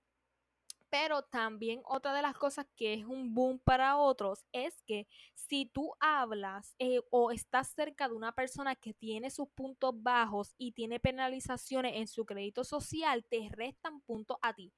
Pero 0.90 1.24
también 1.24 1.82
otra 1.84 2.14
de 2.14 2.22
las 2.22 2.38
cosas 2.38 2.68
que 2.76 2.94
es 2.94 3.06
un 3.06 3.34
boom 3.34 3.60
para 3.60 3.98
otros 3.98 4.46
es 4.54 4.82
que 4.84 5.08
si 5.34 5.66
tú 5.66 5.94
hablas 6.00 6.76
eh, 6.78 7.02
o 7.10 7.32
estás 7.32 7.70
cerca 7.70 8.08
de 8.08 8.14
una 8.14 8.34
persona 8.34 8.76
que 8.76 8.94
tiene 8.94 9.32
sus 9.32 9.50
puntos 9.50 9.94
bajos 9.96 10.54
y 10.60 10.74
tiene 10.74 11.00
penalizaciones 11.00 11.96
en 11.96 12.08
su 12.08 12.24
crédito 12.24 12.64
social, 12.64 13.26
te 13.26 13.50
restan 13.52 14.00
puntos 14.02 14.38
a 14.44 14.54
ti. 14.54 14.72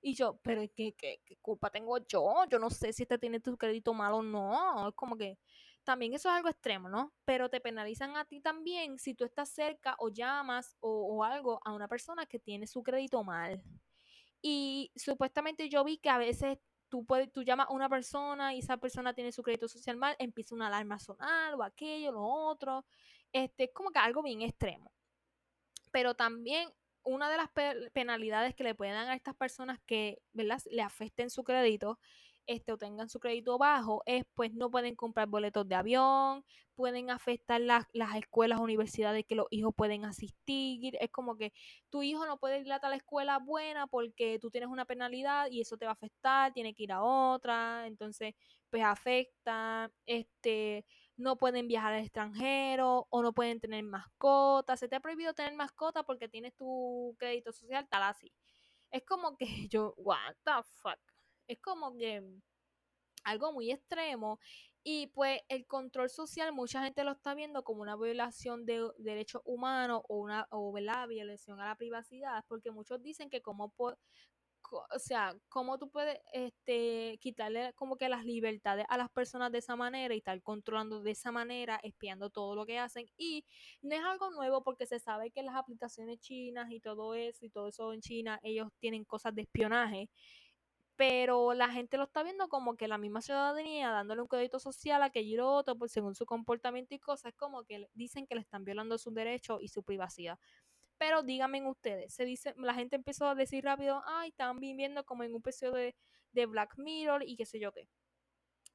Y 0.00 0.14
yo, 0.14 0.40
pero 0.42 0.62
¿qué, 0.74 0.94
qué, 0.94 1.20
qué 1.24 1.36
culpa 1.36 1.70
tengo 1.70 1.98
yo? 2.08 2.44
Yo 2.50 2.58
no 2.58 2.70
sé 2.70 2.92
si 2.92 3.02
este 3.02 3.18
tiene 3.18 3.38
tu 3.38 3.56
crédito 3.56 3.92
malo 3.94 4.16
o 4.16 4.22
no. 4.22 4.88
Es 4.88 4.94
como 4.94 5.16
que 5.16 5.38
también 5.84 6.14
eso 6.14 6.28
es 6.28 6.34
algo 6.34 6.48
extremo, 6.48 6.88
¿no? 6.88 7.12
Pero 7.24 7.48
te 7.48 7.60
penalizan 7.60 8.16
a 8.16 8.24
ti 8.24 8.40
también 8.40 8.98
si 8.98 9.14
tú 9.14 9.24
estás 9.24 9.48
cerca 9.50 9.96
o 9.98 10.08
llamas 10.08 10.76
o, 10.80 11.24
algo 11.24 11.60
a 11.64 11.72
una 11.72 11.88
persona 11.88 12.26
que 12.26 12.38
tiene 12.38 12.66
su 12.66 12.82
crédito 12.82 13.22
mal. 13.24 13.62
Y 14.40 14.92
supuestamente 14.96 15.68
yo 15.68 15.84
vi 15.84 15.98
que 15.98 16.10
a 16.10 16.18
veces 16.18 16.58
tú, 16.88 17.04
puedes, 17.04 17.32
tú 17.32 17.42
llamas 17.42 17.68
a 17.68 17.72
una 17.72 17.88
persona 17.88 18.54
y 18.54 18.58
esa 18.60 18.76
persona 18.76 19.14
tiene 19.14 19.32
su 19.32 19.42
crédito 19.42 19.68
social 19.68 19.96
mal, 19.96 20.16
empieza 20.18 20.54
una 20.54 20.68
alarma 20.68 20.96
a 20.96 21.00
sonar 21.00 21.54
o 21.54 21.62
aquello, 21.62 22.12
lo 22.12 22.22
otro. 22.22 22.84
Este, 23.32 23.64
es 23.64 23.70
como 23.72 23.90
que 23.90 23.98
algo 23.98 24.22
bien 24.22 24.42
extremo. 24.42 24.92
Pero 25.90 26.14
también 26.14 26.70
una 27.04 27.28
de 27.30 27.36
las 27.36 27.48
penalidades 27.92 28.54
que 28.54 28.64
le 28.64 28.74
pueden 28.74 28.94
dar 28.94 29.08
a 29.08 29.14
estas 29.14 29.34
personas 29.34 29.80
que 29.86 30.22
¿verdad? 30.32 30.60
le 30.70 30.82
afecten 30.82 31.30
su 31.30 31.44
crédito 31.44 31.98
este, 32.46 32.72
o 32.72 32.78
tengan 32.78 33.08
su 33.08 33.20
crédito 33.20 33.58
bajo, 33.58 34.02
es 34.06 34.24
pues 34.34 34.52
no 34.54 34.70
pueden 34.70 34.96
comprar 34.96 35.28
boletos 35.28 35.68
de 35.68 35.74
avión, 35.74 36.44
pueden 36.74 37.10
afectar 37.10 37.60
las, 37.60 37.86
las 37.92 38.16
escuelas, 38.16 38.60
universidades 38.60 39.24
que 39.26 39.34
los 39.34 39.46
hijos 39.50 39.74
pueden 39.76 40.04
asistir. 40.04 40.96
Es 41.00 41.10
como 41.10 41.36
que 41.36 41.52
tu 41.90 42.02
hijo 42.02 42.26
no 42.26 42.38
puede 42.38 42.60
ir 42.60 42.72
a 42.72 42.88
la 42.88 42.96
escuela 42.96 43.38
buena 43.38 43.86
porque 43.86 44.38
tú 44.40 44.50
tienes 44.50 44.70
una 44.70 44.84
penalidad 44.84 45.48
y 45.50 45.60
eso 45.60 45.76
te 45.76 45.84
va 45.84 45.92
a 45.92 45.94
afectar, 45.94 46.52
tiene 46.52 46.74
que 46.74 46.84
ir 46.84 46.92
a 46.92 47.02
otra, 47.02 47.86
entonces 47.86 48.34
pues 48.70 48.82
afecta, 48.84 49.90
este, 50.06 50.86
no 51.16 51.36
pueden 51.36 51.68
viajar 51.68 51.92
al 51.94 52.02
extranjero 52.02 53.06
o 53.10 53.22
no 53.22 53.32
pueden 53.32 53.60
tener 53.60 53.84
mascotas, 53.84 54.80
se 54.80 54.88
te 54.88 54.96
ha 54.96 55.00
prohibido 55.00 55.34
tener 55.34 55.54
mascotas 55.54 56.04
porque 56.04 56.28
tienes 56.28 56.54
tu 56.56 57.14
crédito 57.18 57.52
social, 57.52 57.86
tal 57.88 58.02
así. 58.04 58.32
Es 58.90 59.04
como 59.04 59.36
que 59.36 59.46
yo, 59.70 59.94
what 59.96 60.34
the 60.44 60.52
fuck. 60.82 60.98
Es 61.46 61.60
como 61.60 61.96
que 61.96 62.22
algo 63.24 63.52
muy 63.52 63.70
extremo 63.70 64.38
y 64.84 65.08
pues 65.08 65.40
el 65.48 65.66
control 65.66 66.10
social 66.10 66.52
mucha 66.52 66.82
gente 66.82 67.04
lo 67.04 67.12
está 67.12 67.34
viendo 67.34 67.62
como 67.62 67.82
una 67.82 67.96
violación 67.96 68.66
de 68.66 68.90
derechos 68.98 69.42
humanos 69.44 70.02
o 70.08 70.16
una 70.16 70.48
o 70.50 70.72
violación 70.72 71.60
a 71.60 71.68
la 71.68 71.76
privacidad 71.76 72.44
porque 72.48 72.72
muchos 72.72 73.00
dicen 73.00 73.30
que 73.30 73.40
como 73.42 73.72
o 74.70 74.98
sea, 74.98 75.34
cómo 75.48 75.78
tú 75.78 75.90
puedes 75.90 76.18
este, 76.32 77.18
quitarle 77.20 77.72
como 77.74 77.96
que 77.96 78.08
las 78.08 78.24
libertades 78.24 78.86
a 78.88 78.96
las 78.96 79.10
personas 79.10 79.52
de 79.52 79.58
esa 79.58 79.76
manera 79.76 80.14
y 80.14 80.18
estar 80.18 80.40
controlando 80.42 81.02
de 81.02 81.10
esa 81.10 81.32
manera, 81.32 81.78
espiando 81.82 82.30
todo 82.30 82.54
lo 82.54 82.64
que 82.66 82.78
hacen. 82.78 83.06
Y 83.16 83.44
no 83.82 83.94
es 83.94 84.02
algo 84.02 84.30
nuevo 84.30 84.62
porque 84.62 84.86
se 84.86 84.98
sabe 84.98 85.30
que 85.30 85.42
las 85.42 85.56
aplicaciones 85.56 86.20
chinas 86.20 86.70
y 86.70 86.80
todo 86.80 87.14
eso 87.14 87.44
y 87.44 87.50
todo 87.50 87.68
eso 87.68 87.92
en 87.92 88.00
China, 88.00 88.40
ellos 88.42 88.68
tienen 88.78 89.04
cosas 89.04 89.34
de 89.34 89.42
espionaje. 89.42 90.08
Pero 90.96 91.54
la 91.54 91.70
gente 91.70 91.96
lo 91.96 92.04
está 92.04 92.22
viendo 92.22 92.48
como 92.48 92.76
que 92.76 92.86
la 92.86 92.98
misma 92.98 93.22
ciudadanía 93.22 93.90
dándole 93.90 94.22
un 94.22 94.28
crédito 94.28 94.58
social 94.58 95.02
a 95.02 95.10
que 95.10 95.40
otro, 95.40 95.76
pues 95.76 95.92
según 95.92 96.14
su 96.14 96.26
comportamiento 96.26 96.94
y 96.94 96.98
cosas, 96.98 97.32
como 97.34 97.64
que 97.64 97.88
dicen 97.94 98.26
que 98.26 98.34
le 98.34 98.42
están 98.42 98.64
violando 98.64 98.98
sus 98.98 99.14
derechos 99.14 99.60
y 99.62 99.68
su 99.68 99.82
privacidad. 99.82 100.38
Pero 100.98 101.22
díganme 101.22 101.66
ustedes, 101.68 102.14
se 102.14 102.24
dice, 102.24 102.54
la 102.58 102.74
gente 102.74 102.96
empezó 102.96 103.26
a 103.26 103.34
decir 103.34 103.64
rápido, 103.64 104.02
ay, 104.06 104.30
están 104.30 104.60
viviendo 104.60 105.04
como 105.04 105.24
en 105.24 105.32
un 105.32 105.38
episodio 105.40 105.72
de, 105.72 105.96
de 106.32 106.46
Black 106.46 106.78
Mirror 106.78 107.24
y 107.26 107.36
qué 107.36 107.46
sé 107.46 107.58
yo 107.58 107.72
qué. 107.72 107.88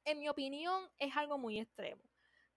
En 0.04 0.18
mi 0.18 0.28
opinión, 0.28 0.84
es 0.98 1.16
algo 1.16 1.38
muy 1.38 1.58
extremo. 1.58 2.02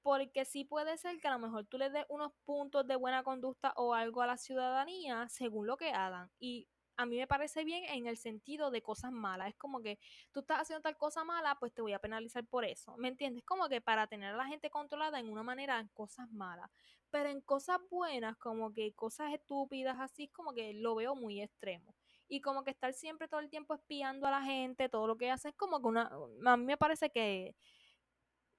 Porque 0.01 0.45
sí 0.45 0.66
puede 0.66 0.97
ser 0.97 1.20
que 1.20 1.28
a 1.28 1.32
lo 1.32 1.39
mejor 1.39 1.66
tú 1.66 1.78
le 1.78 1.89
des 1.89 2.05
unos 2.09 2.34
puntos 2.43 2.88
de 2.88 2.95
buena 2.95 3.24
conducta 3.24 3.74
o 3.76 3.93
algo 3.93 4.22
a 4.22 4.28
la 4.28 4.38
ciudadanía 4.38 5.30
según 5.30 5.68
lo 5.68 5.78
que 5.78 5.91
hagan. 5.91 6.32
Y 6.39 6.68
a 6.97 7.05
mí 7.05 7.17
me 7.17 7.27
parece 7.27 7.63
bien 7.63 7.83
en 7.85 8.07
el 8.07 8.17
sentido 8.17 8.71
de 8.71 8.81
cosas 8.81 9.11
malas. 9.11 9.49
Es 9.49 9.55
como 9.55 9.81
que 9.81 9.99
tú 10.31 10.41
estás 10.41 10.61
haciendo 10.61 10.81
tal 10.81 10.97
cosa 10.97 11.23
mala, 11.23 11.55
pues 11.59 11.73
te 11.73 11.81
voy 11.81 11.93
a 11.93 11.99
penalizar 11.99 12.45
por 12.45 12.65
eso. 12.65 12.95
¿Me 12.97 13.07
entiendes? 13.07 13.43
Como 13.43 13.67
que 13.69 13.81
para 13.81 14.07
tener 14.07 14.33
a 14.33 14.37
la 14.37 14.45
gente 14.45 14.69
controlada 14.69 15.19
en 15.19 15.29
una 15.29 15.43
manera 15.43 15.79
en 15.79 15.87
cosas 15.89 16.31
malas. 16.31 16.69
Pero 17.09 17.29
en 17.29 17.41
cosas 17.41 17.79
buenas, 17.89 18.37
como 18.37 18.73
que 18.73 18.93
cosas 18.93 19.33
estúpidas 19.33 19.97
así, 19.99 20.27
como 20.29 20.53
que 20.53 20.73
lo 20.73 20.95
veo 20.95 21.15
muy 21.15 21.41
extremo. 21.41 21.95
Y 22.27 22.39
como 22.39 22.63
que 22.63 22.71
estar 22.71 22.93
siempre 22.93 23.27
todo 23.27 23.41
el 23.41 23.49
tiempo 23.49 23.73
espiando 23.73 24.27
a 24.27 24.31
la 24.31 24.41
gente, 24.41 24.87
todo 24.87 25.07
lo 25.07 25.17
que 25.17 25.29
hace, 25.29 25.49
es 25.49 25.55
como 25.55 25.81
que 25.81 25.87
una... 25.87 26.09
A 26.45 26.57
mí 26.57 26.65
me 26.65 26.77
parece 26.77 27.09
que 27.09 27.55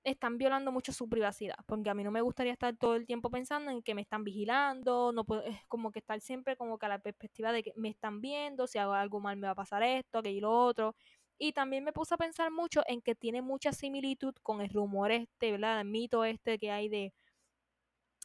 están 0.05 0.39
violando 0.39 0.73
mucho 0.73 0.93
su 0.93 1.09
privacidad, 1.09 1.57
porque 1.67 1.91
a 1.91 1.95
mí 1.95 2.03
no 2.05 2.11
me 2.11 2.21
gustaría 2.21 2.53
estar 2.53 2.77
todo 2.77 2.97
el 2.97 3.07
tiempo 3.07 3.31
pensando 3.31 3.71
en 3.71 3.83
que 3.83 3.95
me 3.95 4.03
están 4.03 4.25
vigilando, 4.25 5.13
no 5.13 5.25
puedo, 5.25 5.43
es 5.45 5.59
como 5.69 5.93
que 5.93 6.01
estar 6.01 6.21
siempre 6.21 6.57
como 6.57 6.79
que 6.79 6.87
a 6.87 6.89
la 6.89 6.99
perspectiva 6.99 7.53
de 7.53 7.63
que 7.63 7.73
me 7.77 7.89
están 7.89 8.21
viendo, 8.21 8.67
si 8.67 8.79
hago 8.79 8.93
algo 8.95 9.21
mal 9.21 9.37
me 9.37 9.47
va 9.47 9.53
a 9.53 9.55
pasar 9.55 9.83
esto, 9.83 10.19
aquello 10.19 10.39
y 10.39 10.41
lo 10.41 10.53
otro. 10.65 10.95
Y 11.39 11.53
también 11.53 11.85
me 11.85 11.93
puse 11.93 12.15
a 12.15 12.19
pensar 12.19 12.51
mucho 12.51 12.83
en 12.87 13.03
que 13.03 13.15
tiene 13.15 13.43
mucha 13.43 13.73
similitud 13.73 14.35
con 14.43 14.61
el 14.61 14.71
rumor 14.71 15.11
este, 15.13 15.53
¿verdad? 15.53 15.81
El 15.81 15.89
mito 15.89 16.25
este 16.25 16.59
que 16.59 16.71
hay 16.71 16.89
de 16.89 17.13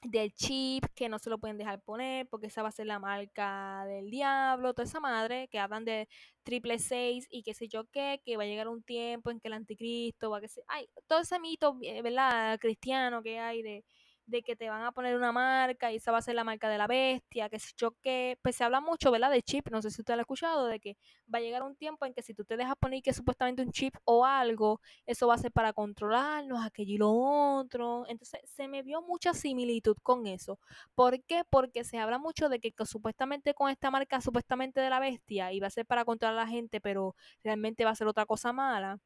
del 0.04 0.34
chip 0.34 0.86
que 0.95 1.10
no 1.10 1.20
se 1.20 1.30
lo 1.30 1.39
pueden 1.39 1.58
dejar 1.58 1.82
poner 1.82 2.28
porque 2.28 2.48
esa 2.48 2.62
va 2.62 2.70
a 2.70 2.72
ser 2.72 2.86
la 2.86 3.00
marca 3.00 3.86
del 3.88 4.10
diablo, 4.10 4.74
toda 4.74 4.86
esa 4.86 5.00
madre 5.00 5.48
que 5.50 5.60
hablan 5.60 5.86
de 5.86 6.08
triple 6.43 6.80
seis 6.80 7.28
y 7.30 7.43
qué 7.43 7.54
sé 7.54 7.68
yo 7.68 7.86
qué, 7.91 8.22
que 8.24 8.38
va 8.38 8.43
a 8.43 8.45
llegar 8.45 8.68
un 8.68 8.84
tiempo 8.84 9.32
en 9.32 9.39
que 9.39 9.48
el 9.48 9.54
anticristo 9.54 10.30
va 10.30 10.38
a 10.38 10.41
que 10.41 10.48
se, 10.48 10.62
ay, 10.68 10.88
todo 11.08 11.22
ese 11.22 11.39
mito, 11.39 11.78
eh, 11.82 12.02
¿verdad? 12.02 12.60
cristiano 12.60 13.24
que 13.24 13.39
hay 13.39 13.62
de 13.62 13.84
de 14.28 14.44
que 14.44 14.56
te 14.56 14.70
van 14.70 14.84
a 14.84 14.92
poner 14.92 15.16
una 15.16 15.32
marca 15.32 15.92
y 15.92 15.96
esa 15.96 16.12
va 16.12 16.20
a 16.20 16.22
ser 16.22 16.36
la 16.36 16.44
marca 16.44 16.70
de 16.70 16.78
la 16.78 16.88
bestia, 16.88 17.50
que 17.50 17.60
se 17.60 17.74
choque, 17.74 18.38
pues 18.42 18.56
se 18.56 18.64
habla 18.64 18.82
mucho, 18.82 19.10
¿verdad? 19.12 19.32
De 19.32 19.42
chip, 19.42 19.70
no 19.72 19.82
sé 19.82 19.90
si 19.90 20.02
usted 20.02 20.16
lo 20.16 20.20
ha 20.20 20.22
escuchado, 20.22 20.68
de 20.68 20.80
que 20.80 20.98
va 21.34 21.40
a 21.40 21.42
llegar 21.42 21.64
un 21.64 21.76
tiempo 21.76 22.06
en 22.06 22.14
que 22.14 22.22
si 22.22 22.34
tú 22.34 22.44
te 22.46 22.58
dejas 22.58 22.76
poner 22.80 23.02
que 23.02 23.14
supuestamente 23.14 23.62
un 23.64 23.72
chip 23.72 23.96
o 24.04 24.26
algo, 24.26 24.82
eso 25.06 25.28
va 25.28 25.36
a 25.36 25.38
ser 25.38 25.52
para 25.52 25.74
controlarnos, 25.74 26.66
aquello 26.66 26.94
y 26.94 26.98
lo 26.98 27.12
otro. 27.12 28.06
Entonces 28.08 28.42
se 28.46 28.68
me 28.68 28.84
vio 28.84 29.02
mucha 29.02 29.34
similitud 29.34 29.98
con 30.04 30.28
eso. 30.28 30.60
¿Por 30.96 31.24
qué? 31.24 31.44
Porque 31.50 31.84
se 31.84 31.98
habla 32.00 32.18
mucho 32.20 32.50
de 32.50 32.60
que, 32.60 32.72
que 32.72 32.86
supuestamente 32.86 33.54
con 33.54 33.70
esta 33.70 33.92
marca, 33.92 34.22
supuestamente 34.22 34.82
de 34.82 34.90
la 34.90 35.00
bestia, 35.00 35.52
iba 35.54 35.68
a 35.68 35.70
ser 35.70 35.86
para 35.86 36.06
controlar 36.06 36.38
a 36.38 36.44
la 36.46 36.50
gente, 36.50 36.82
pero 36.82 37.16
realmente 37.44 37.86
va 37.86 37.92
a 37.92 37.96
ser 37.96 38.08
otra 38.08 38.26
cosa 38.26 38.52
mala 38.54 39.00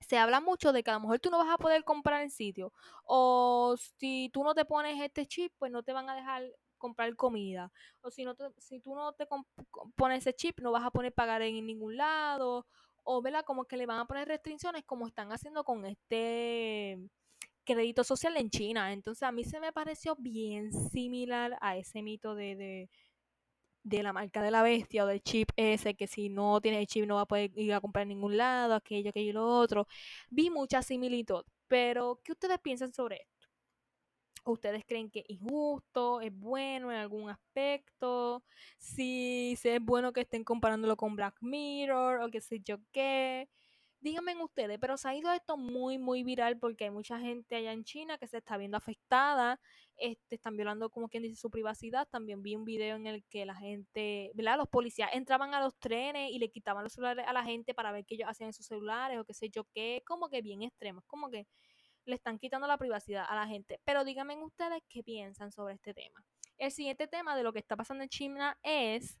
se 0.00 0.18
habla 0.18 0.40
mucho 0.40 0.72
de 0.72 0.82
que 0.82 0.90
a 0.90 0.94
lo 0.94 1.00
mejor 1.00 1.20
tú 1.20 1.30
no 1.30 1.38
vas 1.38 1.52
a 1.52 1.58
poder 1.58 1.84
comprar 1.84 2.22
en 2.22 2.30
sitio. 2.30 2.72
O 3.04 3.76
si 3.98 4.30
tú 4.32 4.44
no 4.44 4.54
te 4.54 4.64
pones 4.64 5.00
este 5.00 5.26
chip, 5.26 5.52
pues 5.58 5.72
no 5.72 5.82
te 5.82 5.92
van 5.92 6.08
a 6.10 6.16
dejar 6.16 6.44
comprar 6.78 7.14
comida. 7.16 7.72
O 8.02 8.10
si, 8.10 8.24
no 8.24 8.34
si 8.58 8.80
tú 8.80 8.94
no 8.94 9.12
te 9.12 9.26
pones 9.96 10.18
ese 10.18 10.34
chip, 10.34 10.60
no 10.60 10.72
vas 10.72 10.84
a 10.84 10.90
poder 10.90 11.12
pagar 11.12 11.42
en 11.42 11.66
ningún 11.66 11.96
lado. 11.96 12.66
O, 13.04 13.22
¿verdad? 13.22 13.44
Como 13.44 13.64
que 13.64 13.76
le 13.76 13.86
van 13.86 14.00
a 14.00 14.06
poner 14.06 14.28
restricciones 14.28 14.84
como 14.84 15.06
están 15.06 15.32
haciendo 15.32 15.64
con 15.64 15.86
este 15.86 16.98
crédito 17.64 18.04
social 18.04 18.36
en 18.36 18.50
China. 18.50 18.92
Entonces 18.92 19.22
a 19.22 19.32
mí 19.32 19.44
se 19.44 19.60
me 19.60 19.72
pareció 19.72 20.16
bien 20.16 20.72
similar 20.72 21.56
a 21.60 21.76
ese 21.76 22.02
mito 22.02 22.34
de 22.34 22.88
la 23.90 24.12
marca 24.12 24.42
de 24.42 24.50
la 24.50 24.62
bestia 24.62 25.04
o 25.04 25.06
del 25.06 25.22
chip 25.22 25.50
ese, 25.56 25.94
que 25.94 26.06
si 26.06 26.28
no 26.28 26.60
tiene 26.60 26.80
el 26.80 26.86
chip 26.86 27.06
no 27.06 27.16
va 27.16 27.22
a 27.22 27.26
poder 27.26 27.50
ir 27.56 27.72
a 27.74 27.80
comprar 27.80 28.02
en 28.02 28.08
ningún 28.10 28.36
lado, 28.36 28.74
aquello, 28.74 29.10
aquello 29.10 29.30
y 29.30 29.32
lo 29.32 29.46
otro. 29.46 29.86
Vi 30.30 30.50
mucha 30.50 30.82
similitud, 30.82 31.44
pero 31.68 32.20
¿qué 32.24 32.32
ustedes 32.32 32.58
piensan 32.60 32.92
sobre 32.92 33.16
esto? 33.16 33.48
¿Ustedes 34.44 34.84
creen 34.86 35.10
que 35.10 35.20
es 35.20 35.30
injusto, 35.30 36.20
es 36.20 36.32
bueno 36.32 36.92
en 36.92 36.98
algún 36.98 37.30
aspecto? 37.30 38.44
Si, 38.78 39.56
si 39.60 39.68
es 39.70 39.80
bueno 39.82 40.12
que 40.12 40.20
estén 40.22 40.44
comparándolo 40.44 40.96
con 40.96 41.16
Black 41.16 41.36
Mirror 41.40 42.20
o 42.22 42.30
qué 42.30 42.40
sé 42.40 42.60
yo 42.60 42.78
qué 42.92 43.48
díganme 44.00 44.42
ustedes, 44.42 44.78
pero 44.78 44.96
se 44.96 45.08
ha 45.08 45.14
ido 45.14 45.32
esto 45.32 45.56
muy, 45.56 45.98
muy 45.98 46.22
viral 46.22 46.58
porque 46.58 46.84
hay 46.84 46.90
mucha 46.90 47.18
gente 47.18 47.56
allá 47.56 47.72
en 47.72 47.84
China 47.84 48.18
que 48.18 48.28
se 48.28 48.38
está 48.38 48.56
viendo 48.56 48.76
afectada, 48.76 49.60
este, 49.96 50.36
están 50.36 50.56
violando 50.56 50.90
como 50.90 51.08
quien 51.08 51.22
dice 51.22 51.36
su 51.36 51.50
privacidad. 51.50 52.06
También 52.10 52.42
vi 52.42 52.54
un 52.54 52.64
video 52.64 52.96
en 52.96 53.06
el 53.06 53.24
que 53.24 53.46
la 53.46 53.54
gente, 53.54 54.30
¿verdad? 54.34 54.58
Los 54.58 54.68
policías 54.68 55.10
entraban 55.12 55.54
a 55.54 55.60
los 55.60 55.76
trenes 55.78 56.30
y 56.30 56.38
le 56.38 56.50
quitaban 56.50 56.84
los 56.84 56.92
celulares 56.92 57.24
a 57.26 57.32
la 57.32 57.44
gente 57.44 57.74
para 57.74 57.92
ver 57.92 58.04
qué 58.04 58.14
ellos 58.14 58.28
hacían 58.28 58.48
en 58.48 58.52
sus 58.52 58.66
celulares 58.66 59.18
o 59.18 59.24
qué 59.24 59.34
sé 59.34 59.50
yo 59.50 59.64
qué, 59.74 60.02
como 60.06 60.28
que 60.28 60.42
bien 60.42 60.62
extremo, 60.62 61.02
como 61.06 61.30
que 61.30 61.46
le 62.04 62.14
están 62.14 62.38
quitando 62.38 62.66
la 62.66 62.78
privacidad 62.78 63.24
a 63.28 63.34
la 63.34 63.46
gente. 63.46 63.80
Pero 63.84 64.04
díganme 64.04 64.36
ustedes 64.42 64.82
qué 64.88 65.02
piensan 65.02 65.50
sobre 65.52 65.74
este 65.74 65.94
tema. 65.94 66.24
El 66.58 66.70
siguiente 66.70 67.06
tema 67.08 67.36
de 67.36 67.42
lo 67.42 67.52
que 67.52 67.58
está 67.58 67.76
pasando 67.76 68.02
en 68.04 68.08
China 68.08 68.58
es 68.62 69.18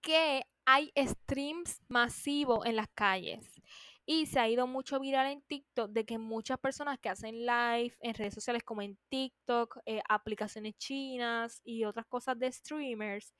que 0.00 0.42
hay 0.64 0.92
streams 0.96 1.80
masivos 1.88 2.66
en 2.66 2.76
las 2.76 2.88
calles. 2.94 3.60
Y 4.06 4.26
se 4.26 4.40
ha 4.40 4.48
ido 4.48 4.66
mucho 4.66 4.98
viral 4.98 5.30
en 5.30 5.42
TikTok 5.42 5.90
de 5.90 6.04
que 6.04 6.18
muchas 6.18 6.58
personas 6.58 6.98
que 6.98 7.08
hacen 7.08 7.46
live 7.46 7.96
en 8.00 8.14
redes 8.14 8.34
sociales 8.34 8.64
como 8.64 8.82
en 8.82 8.98
TikTok, 9.08 9.78
eh, 9.86 10.00
aplicaciones 10.08 10.76
chinas 10.78 11.60
y 11.64 11.84
otras 11.84 12.06
cosas 12.06 12.38
de 12.38 12.50
streamers, 12.50 13.32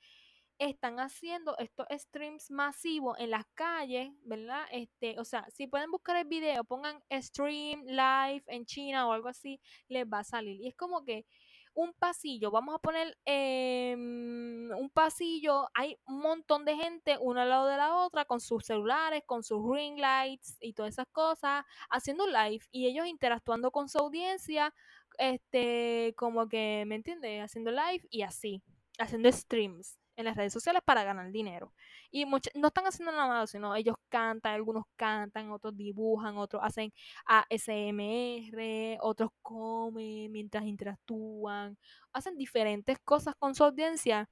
están 0.59 0.99
haciendo 0.99 1.57
estos 1.57 1.87
streams 1.89 2.51
masivos 2.51 3.17
en 3.19 3.31
las 3.31 3.45
calles, 3.55 4.11
¿verdad? 4.23 4.63
Este, 4.71 5.19
o 5.19 5.25
sea, 5.25 5.45
si 5.49 5.65
pueden 5.65 5.89
buscar 5.89 6.15
el 6.17 6.27
video, 6.27 6.63
pongan 6.63 7.01
stream 7.11 7.83
live 7.85 8.43
en 8.45 8.65
China 8.65 9.07
o 9.07 9.11
algo 9.11 9.27
así, 9.27 9.59
les 9.87 10.05
va 10.05 10.19
a 10.19 10.23
salir. 10.23 10.61
Y 10.61 10.67
es 10.67 10.75
como 10.75 11.03
que 11.03 11.25
un 11.73 11.93
pasillo, 11.93 12.51
vamos 12.51 12.75
a 12.75 12.79
poner 12.79 13.17
em, 13.25 14.71
un 14.71 14.89
pasillo, 14.89 15.69
hay 15.73 15.97
un 16.05 16.19
montón 16.19 16.65
de 16.65 16.75
gente 16.75 17.17
una 17.19 17.43
al 17.43 17.49
lado 17.49 17.67
de 17.67 17.77
la 17.77 17.95
otra 17.95 18.25
con 18.25 18.39
sus 18.41 18.65
celulares, 18.65 19.23
con 19.25 19.43
sus 19.43 19.59
ring 19.69 19.97
lights 19.99 20.57
y 20.59 20.73
todas 20.73 20.93
esas 20.93 21.07
cosas, 21.11 21.65
haciendo 21.89 22.27
live 22.27 22.65
y 22.71 22.87
ellos 22.87 23.07
interactuando 23.07 23.71
con 23.71 23.89
su 23.89 23.99
audiencia, 23.99 24.73
este, 25.17 26.13
como 26.17 26.47
que, 26.47 26.83
¿me 26.87 26.95
entiendes? 26.95 27.43
Haciendo 27.43 27.71
live 27.71 28.07
y 28.09 28.23
así, 28.23 28.61
haciendo 28.97 29.31
streams 29.31 30.00
en 30.21 30.25
las 30.25 30.37
redes 30.37 30.53
sociales 30.53 30.81
para 30.85 31.03
ganar 31.03 31.31
dinero. 31.31 31.73
Y 32.11 32.25
no 32.25 32.67
están 32.67 32.85
haciendo 32.85 33.11
nada 33.11 33.27
malo, 33.27 33.47
sino 33.47 33.75
ellos 33.75 33.95
cantan, 34.09 34.53
algunos 34.53 34.85
cantan, 34.95 35.51
otros 35.51 35.75
dibujan, 35.75 36.37
otros 36.37 36.61
hacen 36.63 36.93
ASMR, 37.25 38.97
otros 39.01 39.31
comen 39.41 40.31
mientras 40.31 40.65
interactúan, 40.65 41.77
hacen 42.13 42.37
diferentes 42.37 42.97
cosas 42.99 43.35
con 43.37 43.55
su 43.55 43.63
audiencia 43.63 44.29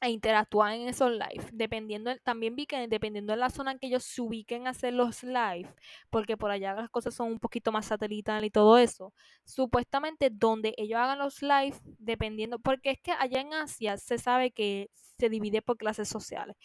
e 0.00 0.10
interactúan 0.10 0.74
en 0.74 0.88
esos 0.88 1.10
live. 1.10 1.44
Dependiendo, 1.52 2.16
también 2.18 2.54
vi 2.54 2.66
que 2.66 2.86
dependiendo 2.88 3.32
de 3.32 3.38
la 3.38 3.50
zona 3.50 3.72
en 3.72 3.78
que 3.78 3.88
ellos 3.88 4.04
se 4.04 4.22
ubiquen 4.22 4.66
a 4.66 4.70
hacer 4.70 4.94
los 4.94 5.22
live, 5.22 5.72
porque 6.10 6.36
por 6.36 6.50
allá 6.50 6.74
las 6.74 6.90
cosas 6.90 7.14
son 7.14 7.32
un 7.32 7.38
poquito 7.40 7.72
más 7.72 7.86
satelital 7.86 8.44
y 8.44 8.50
todo 8.50 8.78
eso, 8.78 9.12
supuestamente 9.44 10.30
donde 10.30 10.74
ellos 10.76 10.98
hagan 10.98 11.18
los 11.18 11.42
live, 11.42 11.76
dependiendo, 11.98 12.58
porque 12.58 12.90
es 12.92 13.00
que 13.02 13.12
allá 13.12 13.40
en 13.40 13.54
Asia 13.54 13.96
se 13.96 14.18
sabe 14.18 14.52
que 14.52 14.90
se 15.18 15.28
divide 15.28 15.62
por 15.62 15.76
clases 15.76 16.08
sociales. 16.08 16.56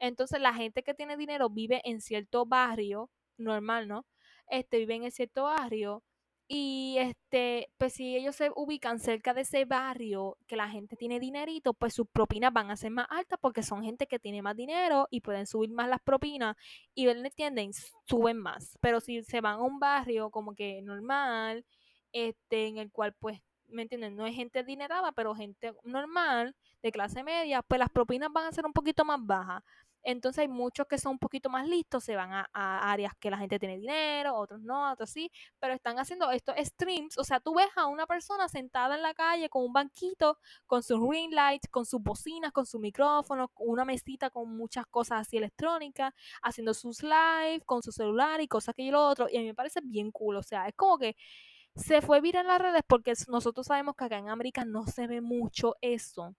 Entonces 0.00 0.40
la 0.40 0.54
gente 0.54 0.82
que 0.82 0.94
tiene 0.94 1.16
dinero 1.16 1.50
vive 1.50 1.82
en 1.84 2.00
cierto 2.00 2.46
barrio, 2.46 3.10
normal, 3.36 3.88
¿no? 3.88 4.06
Este 4.48 4.78
vive 4.78 4.96
en 4.96 5.10
cierto 5.10 5.44
barrio 5.44 6.02
y 6.50 6.96
este, 6.98 7.70
pues 7.76 7.92
si 7.92 8.16
ellos 8.16 8.34
se 8.34 8.50
ubican 8.56 9.00
cerca 9.00 9.34
de 9.34 9.42
ese 9.42 9.66
barrio 9.66 10.38
que 10.46 10.56
la 10.56 10.70
gente 10.70 10.96
tiene 10.96 11.20
dinerito, 11.20 11.74
pues 11.74 11.92
sus 11.92 12.08
propinas 12.08 12.54
van 12.54 12.70
a 12.70 12.76
ser 12.76 12.90
más 12.90 13.06
altas 13.10 13.38
porque 13.38 13.62
son 13.62 13.82
gente 13.82 14.06
que 14.06 14.18
tiene 14.18 14.40
más 14.40 14.56
dinero 14.56 15.06
y 15.10 15.20
pueden 15.20 15.46
subir 15.46 15.70
más 15.70 15.90
las 15.90 16.00
propinas 16.00 16.56
y, 16.94 17.04
¿me 17.04 17.12
entienden? 17.12 17.72
Suben 18.06 18.38
más. 18.38 18.78
Pero 18.80 19.00
si 19.00 19.22
se 19.24 19.42
van 19.42 19.56
a 19.56 19.62
un 19.62 19.78
barrio 19.78 20.30
como 20.30 20.54
que 20.54 20.80
normal, 20.80 21.66
este, 22.12 22.66
en 22.66 22.78
el 22.78 22.90
cual 22.90 23.14
pues, 23.18 23.42
¿me 23.66 23.82
entienden? 23.82 24.16
No 24.16 24.26
es 24.26 24.34
gente 24.34 24.60
adinerada, 24.60 25.12
pero 25.12 25.34
gente 25.34 25.74
normal, 25.84 26.56
de 26.82 26.92
clase 26.92 27.22
media, 27.24 27.60
pues 27.60 27.78
las 27.78 27.90
propinas 27.90 28.32
van 28.32 28.46
a 28.46 28.52
ser 28.52 28.64
un 28.64 28.72
poquito 28.72 29.04
más 29.04 29.18
bajas. 29.22 29.62
Entonces 30.02 30.40
hay 30.42 30.48
muchos 30.48 30.86
que 30.86 30.98
son 30.98 31.12
un 31.12 31.18
poquito 31.18 31.50
más 31.50 31.68
listos, 31.68 32.04
se 32.04 32.16
van 32.16 32.32
a, 32.32 32.48
áreas 32.92 33.12
que 33.18 33.30
la 33.30 33.38
gente 33.38 33.58
tiene 33.58 33.78
dinero, 33.78 34.34
otros 34.36 34.60
no, 34.62 34.92
otros 34.92 35.10
sí, 35.10 35.30
pero 35.58 35.74
están 35.74 35.98
haciendo 35.98 36.30
estos 36.30 36.54
streams, 36.58 37.18
o 37.18 37.24
sea, 37.24 37.40
tú 37.40 37.54
ves 37.54 37.68
a 37.76 37.86
una 37.86 38.06
persona 38.06 38.48
sentada 38.48 38.96
en 38.96 39.02
la 39.02 39.14
calle 39.14 39.48
con 39.48 39.64
un 39.64 39.72
banquito, 39.72 40.38
con 40.66 40.82
sus 40.82 40.98
ring 41.00 41.32
lights, 41.32 41.68
con 41.70 41.84
sus 41.86 42.00
bocinas, 42.02 42.52
con 42.52 42.66
su 42.66 42.78
micrófono, 42.78 43.50
una 43.56 43.84
mesita 43.84 44.30
con 44.30 44.56
muchas 44.56 44.86
cosas 44.86 45.22
así 45.22 45.36
electrónicas, 45.36 46.14
haciendo 46.42 46.74
sus 46.74 47.02
live 47.02 47.62
con 47.66 47.82
su 47.82 47.92
celular 47.92 48.40
y 48.40 48.48
cosas 48.48 48.74
que 48.74 48.82
y 48.82 48.90
lo 48.90 49.06
otro, 49.06 49.28
y 49.28 49.36
a 49.36 49.40
mí 49.40 49.46
me 49.46 49.54
parece 49.54 49.80
bien 49.82 50.10
cool, 50.12 50.36
o 50.36 50.42
sea, 50.42 50.68
es 50.68 50.74
como 50.74 50.98
que 50.98 51.16
se 51.74 52.02
fue 52.02 52.20
viral 52.20 52.42
en 52.46 52.48
las 52.48 52.60
redes 52.60 52.82
porque 52.86 53.12
nosotros 53.28 53.66
sabemos 53.66 53.94
que 53.96 54.04
acá 54.04 54.18
en 54.18 54.28
América 54.30 54.64
no 54.64 54.86
se 54.86 55.06
ve 55.06 55.20
mucho 55.20 55.76
eso 55.80 56.34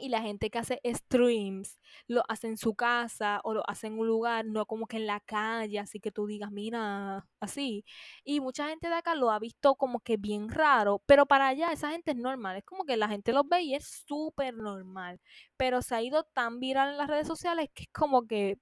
y 0.00 0.08
la 0.08 0.22
gente 0.22 0.50
que 0.50 0.58
hace 0.58 0.80
streams 0.84 1.78
lo 2.06 2.22
hace 2.28 2.48
en 2.48 2.56
su 2.56 2.74
casa 2.74 3.40
o 3.44 3.54
lo 3.54 3.68
hace 3.68 3.88
en 3.88 3.98
un 3.98 4.06
lugar, 4.06 4.44
no 4.46 4.66
como 4.66 4.86
que 4.86 4.96
en 4.96 5.06
la 5.06 5.20
calle, 5.20 5.78
así 5.78 6.00
que 6.00 6.10
tú 6.12 6.26
digas, 6.26 6.50
mira, 6.50 7.26
así. 7.40 7.84
Y 8.24 8.40
mucha 8.40 8.68
gente 8.68 8.88
de 8.88 8.94
acá 8.94 9.14
lo 9.14 9.30
ha 9.30 9.38
visto 9.38 9.74
como 9.76 10.00
que 10.00 10.16
bien 10.16 10.48
raro, 10.50 11.02
pero 11.06 11.26
para 11.26 11.48
allá 11.48 11.72
esa 11.72 11.90
gente 11.90 12.12
es 12.12 12.16
normal, 12.16 12.56
es 12.58 12.64
como 12.64 12.84
que 12.84 12.96
la 12.96 13.08
gente 13.08 13.32
los 13.32 13.48
ve 13.48 13.62
y 13.62 13.74
es 13.74 14.04
súper 14.06 14.54
normal, 14.54 15.20
pero 15.56 15.82
se 15.82 15.94
ha 15.94 16.02
ido 16.02 16.24
tan 16.24 16.60
viral 16.60 16.90
en 16.90 16.98
las 16.98 17.08
redes 17.08 17.26
sociales 17.26 17.68
que 17.74 17.84
es 17.84 17.88
como 17.92 18.26
que, 18.26 18.58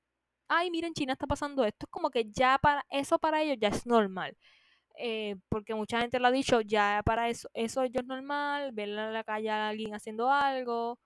ay, 0.48 0.70
miren, 0.70 0.94
China 0.94 1.12
está 1.14 1.26
pasando 1.26 1.64
esto, 1.64 1.86
es 1.86 1.90
como 1.90 2.10
que 2.10 2.26
ya 2.32 2.58
para 2.58 2.84
eso 2.90 3.18
para 3.18 3.42
ellos 3.42 3.58
ya 3.60 3.68
es 3.68 3.86
normal. 3.86 4.36
Eh, 4.98 5.36
porque 5.50 5.74
mucha 5.74 6.00
gente 6.00 6.18
lo 6.18 6.28
ha 6.28 6.30
dicho, 6.30 6.60
ya 6.62 7.02
para 7.04 7.28
eso, 7.28 7.48
eso 7.54 7.82
es 7.82 7.92
normal, 8.06 8.72
ver 8.72 8.88
en 8.90 9.12
la 9.12 9.24
calle 9.24 9.50
a 9.50 9.68
alguien 9.68 9.94
haciendo 9.94 10.30
algo, 10.30 10.98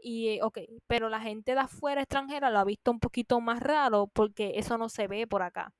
y, 0.00 0.28
eh, 0.28 0.42
ok, 0.42 0.58
pero 0.86 1.08
la 1.08 1.20
gente 1.20 1.52
de 1.54 1.60
afuera 1.60 2.02
extranjera 2.02 2.50
lo 2.50 2.58
ha 2.60 2.64
visto 2.64 2.90
un 2.90 3.00
poquito 3.00 3.40
más 3.40 3.60
raro 3.60 4.08
porque 4.08 4.52
eso 4.56 4.78
no 4.78 4.88
se 4.88 5.08
ve 5.08 5.26
por 5.26 5.42
acá. 5.42 5.72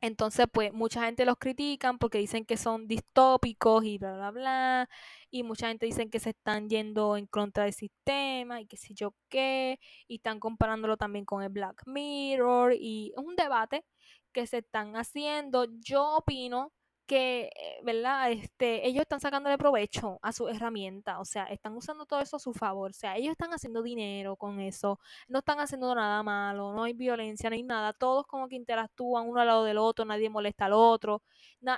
Entonces, 0.00 0.46
pues 0.52 0.72
mucha 0.72 1.04
gente 1.04 1.24
los 1.24 1.36
critican 1.38 1.96
porque 1.98 2.18
dicen 2.18 2.44
que 2.44 2.56
son 2.56 2.88
distópicos 2.88 3.84
y 3.84 3.98
bla, 3.98 4.14
bla, 4.16 4.30
bla. 4.32 4.88
Y 5.30 5.44
mucha 5.44 5.68
gente 5.68 5.86
dicen 5.86 6.10
que 6.10 6.18
se 6.18 6.30
están 6.30 6.68
yendo 6.68 7.16
en 7.16 7.26
contra 7.26 7.64
del 7.64 7.72
sistema 7.72 8.60
y 8.60 8.66
que 8.66 8.76
si 8.76 8.94
yo 8.94 9.14
qué. 9.28 9.78
Y 10.08 10.16
están 10.16 10.40
comparándolo 10.40 10.96
también 10.96 11.24
con 11.24 11.42
el 11.44 11.50
Black 11.50 11.82
Mirror. 11.86 12.74
Y 12.74 13.12
es 13.16 13.24
un 13.24 13.36
debate 13.36 13.84
que 14.32 14.46
se 14.48 14.58
están 14.58 14.96
haciendo. 14.96 15.66
Yo 15.80 16.16
opino 16.16 16.72
que, 17.12 17.50
eh, 17.54 17.80
¿verdad? 17.82 18.32
Este, 18.32 18.88
ellos 18.88 19.02
están 19.02 19.20
sacándole 19.20 19.58
provecho 19.58 20.18
a 20.22 20.32
su 20.32 20.48
herramienta, 20.48 21.20
o 21.20 21.26
sea, 21.26 21.44
están 21.44 21.76
usando 21.76 22.06
todo 22.06 22.20
eso 22.20 22.36
a 22.36 22.40
su 22.40 22.54
favor, 22.54 22.92
o 22.92 22.94
sea, 22.94 23.18
ellos 23.18 23.32
están 23.32 23.52
haciendo 23.52 23.82
dinero 23.82 24.34
con 24.34 24.60
eso, 24.60 24.98
no 25.28 25.40
están 25.40 25.60
haciendo 25.60 25.94
nada 25.94 26.22
malo, 26.22 26.72
no 26.72 26.84
hay 26.84 26.94
violencia, 26.94 27.50
no 27.50 27.54
hay 27.54 27.64
nada, 27.64 27.92
todos 27.92 28.26
como 28.26 28.48
que 28.48 28.56
interactúan 28.56 29.28
uno 29.28 29.42
al 29.42 29.46
lado 29.46 29.64
del 29.64 29.76
otro, 29.76 30.06
nadie 30.06 30.30
molesta 30.30 30.64
al 30.64 30.72
otro, 30.72 31.20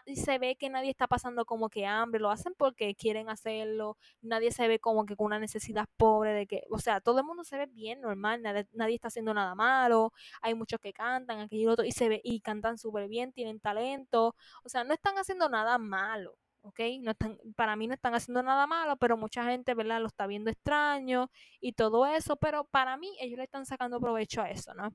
y 0.07 0.14
se 0.14 0.39
ve 0.39 0.55
que 0.55 0.70
nadie 0.70 0.91
está 0.91 1.09
pasando 1.09 1.45
como 1.45 1.68
que 1.68 1.85
hambre, 1.85 2.20
lo 2.20 2.30
hacen 2.30 2.55
porque 2.57 2.95
quieren 2.95 3.28
hacerlo, 3.28 3.97
nadie 4.22 4.53
se 4.53 4.68
ve 4.68 4.78
como 4.78 5.05
que 5.05 5.16
con 5.16 5.26
una 5.26 5.41
necesidad 5.41 5.89
pobre 5.97 6.32
de 6.32 6.47
que, 6.47 6.62
o 6.70 6.78
sea, 6.78 7.01
todo 7.01 7.18
el 7.18 7.24
mundo 7.24 7.43
se 7.43 7.57
ve 7.59 7.66
bien 7.66 8.01
normal, 8.03 8.41
nadie, 8.41 8.68
nadie 8.72 8.95
está 8.95 9.09
haciendo 9.09 9.35
nada 9.35 9.57
malo, 9.57 10.12
hay 10.43 10.55
muchos 10.55 10.78
que 10.78 10.93
cantan, 10.93 11.41
aquello 11.41 11.62
y 11.62 11.66
otro, 11.66 11.85
y 11.85 11.91
se 11.91 12.09
ve, 12.09 12.20
y 12.22 12.41
cantan 12.41 12.78
súper 12.78 13.09
bien, 13.09 13.32
tienen 13.32 13.59
talento, 13.59 14.37
o 14.62 14.68
sea, 14.68 14.85
no 14.85 14.95
están 14.95 15.18
haciendo 15.25 15.49
nada 15.49 15.79
malo. 15.79 16.37
¿ok? 16.62 16.81
No 17.03 17.11
están, 17.11 17.39
para 17.57 17.77
mí 17.77 17.87
no 17.87 17.95
están 17.95 18.14
haciendo 18.14 18.43
nada 18.43 18.66
malo, 18.66 18.97
pero 18.97 19.16
mucha 19.16 19.45
gente, 19.45 19.75
¿verdad? 19.75 20.01
Lo 20.01 20.07
está 20.07 20.27
viendo 20.27 20.51
extraño 20.51 21.31
y 21.61 21.72
todo 21.75 22.07
eso, 22.07 22.37
pero 22.37 22.64
para 22.64 22.97
mí 22.97 23.16
ellos 23.20 23.39
le 23.39 23.45
están 23.45 23.66
sacando 23.66 24.01
provecho 24.01 24.41
a 24.41 24.51
eso, 24.51 24.72
¿no? 24.75 24.95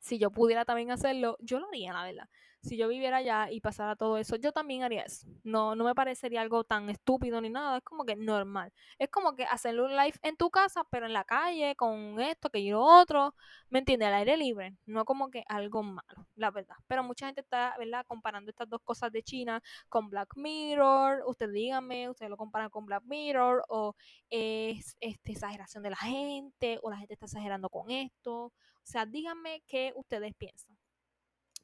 Si 0.00 0.18
yo 0.18 0.32
pudiera 0.32 0.64
también 0.64 0.90
hacerlo, 0.90 1.36
yo 1.40 1.60
lo 1.60 1.68
haría, 1.68 1.92
la 1.92 2.04
verdad 2.04 2.28
si 2.62 2.76
yo 2.76 2.88
viviera 2.88 3.18
allá 3.18 3.50
y 3.50 3.60
pasara 3.60 3.96
todo 3.96 4.18
eso, 4.18 4.36
yo 4.36 4.52
también 4.52 4.82
haría 4.84 5.02
eso. 5.02 5.26
No, 5.42 5.74
no 5.74 5.84
me 5.84 5.94
parecería 5.94 6.40
algo 6.40 6.64
tan 6.64 6.88
estúpido 6.90 7.40
ni 7.40 7.50
nada, 7.50 7.78
es 7.78 7.84
como 7.84 8.04
que 8.04 8.14
normal. 8.16 8.72
Es 8.98 9.08
como 9.10 9.34
que 9.34 9.44
hacer 9.44 9.80
un 9.80 9.90
live 9.96 10.14
en 10.22 10.36
tu 10.36 10.50
casa, 10.50 10.84
pero 10.90 11.06
en 11.06 11.12
la 11.12 11.24
calle, 11.24 11.74
con 11.76 12.20
esto, 12.20 12.50
que 12.50 12.64
yo 12.64 12.80
otro, 12.80 13.34
¿me 13.68 13.80
entiendes? 13.80 14.08
Al 14.08 14.14
aire 14.14 14.36
libre, 14.36 14.76
no 14.86 15.04
como 15.04 15.30
que 15.30 15.44
algo 15.48 15.82
malo, 15.82 16.26
la 16.36 16.50
verdad. 16.50 16.76
Pero 16.86 17.02
mucha 17.02 17.26
gente 17.26 17.40
está, 17.40 17.74
¿verdad? 17.78 18.04
Comparando 18.06 18.50
estas 18.50 18.68
dos 18.68 18.80
cosas 18.84 19.10
de 19.12 19.22
China 19.22 19.60
con 19.88 20.08
Black 20.08 20.36
Mirror. 20.36 21.24
Ustedes 21.26 21.52
díganme, 21.52 22.10
ustedes 22.10 22.30
lo 22.30 22.36
comparan 22.36 22.70
con 22.70 22.86
Black 22.86 23.02
Mirror 23.04 23.64
o 23.68 23.94
es 24.30 24.96
este, 25.00 25.32
exageración 25.32 25.82
de 25.82 25.90
la 25.90 25.96
gente 25.96 26.78
o 26.82 26.90
la 26.90 26.98
gente 26.98 27.14
está 27.14 27.26
exagerando 27.26 27.68
con 27.68 27.90
esto. 27.90 28.44
O 28.46 28.52
sea, 28.84 29.06
díganme 29.06 29.62
qué 29.66 29.92
ustedes 29.96 30.34
piensan. 30.34 30.81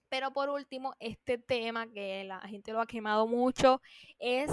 Pero 0.09 0.33
por 0.33 0.49
último, 0.51 0.95
este 1.01 1.39
tema 1.39 1.91
que 1.91 2.25
la 2.25 2.41
gente 2.41 2.73
lo 2.73 2.81
ha 2.81 2.87
quemado 2.87 3.27
mucho 3.27 3.81
es 4.19 4.51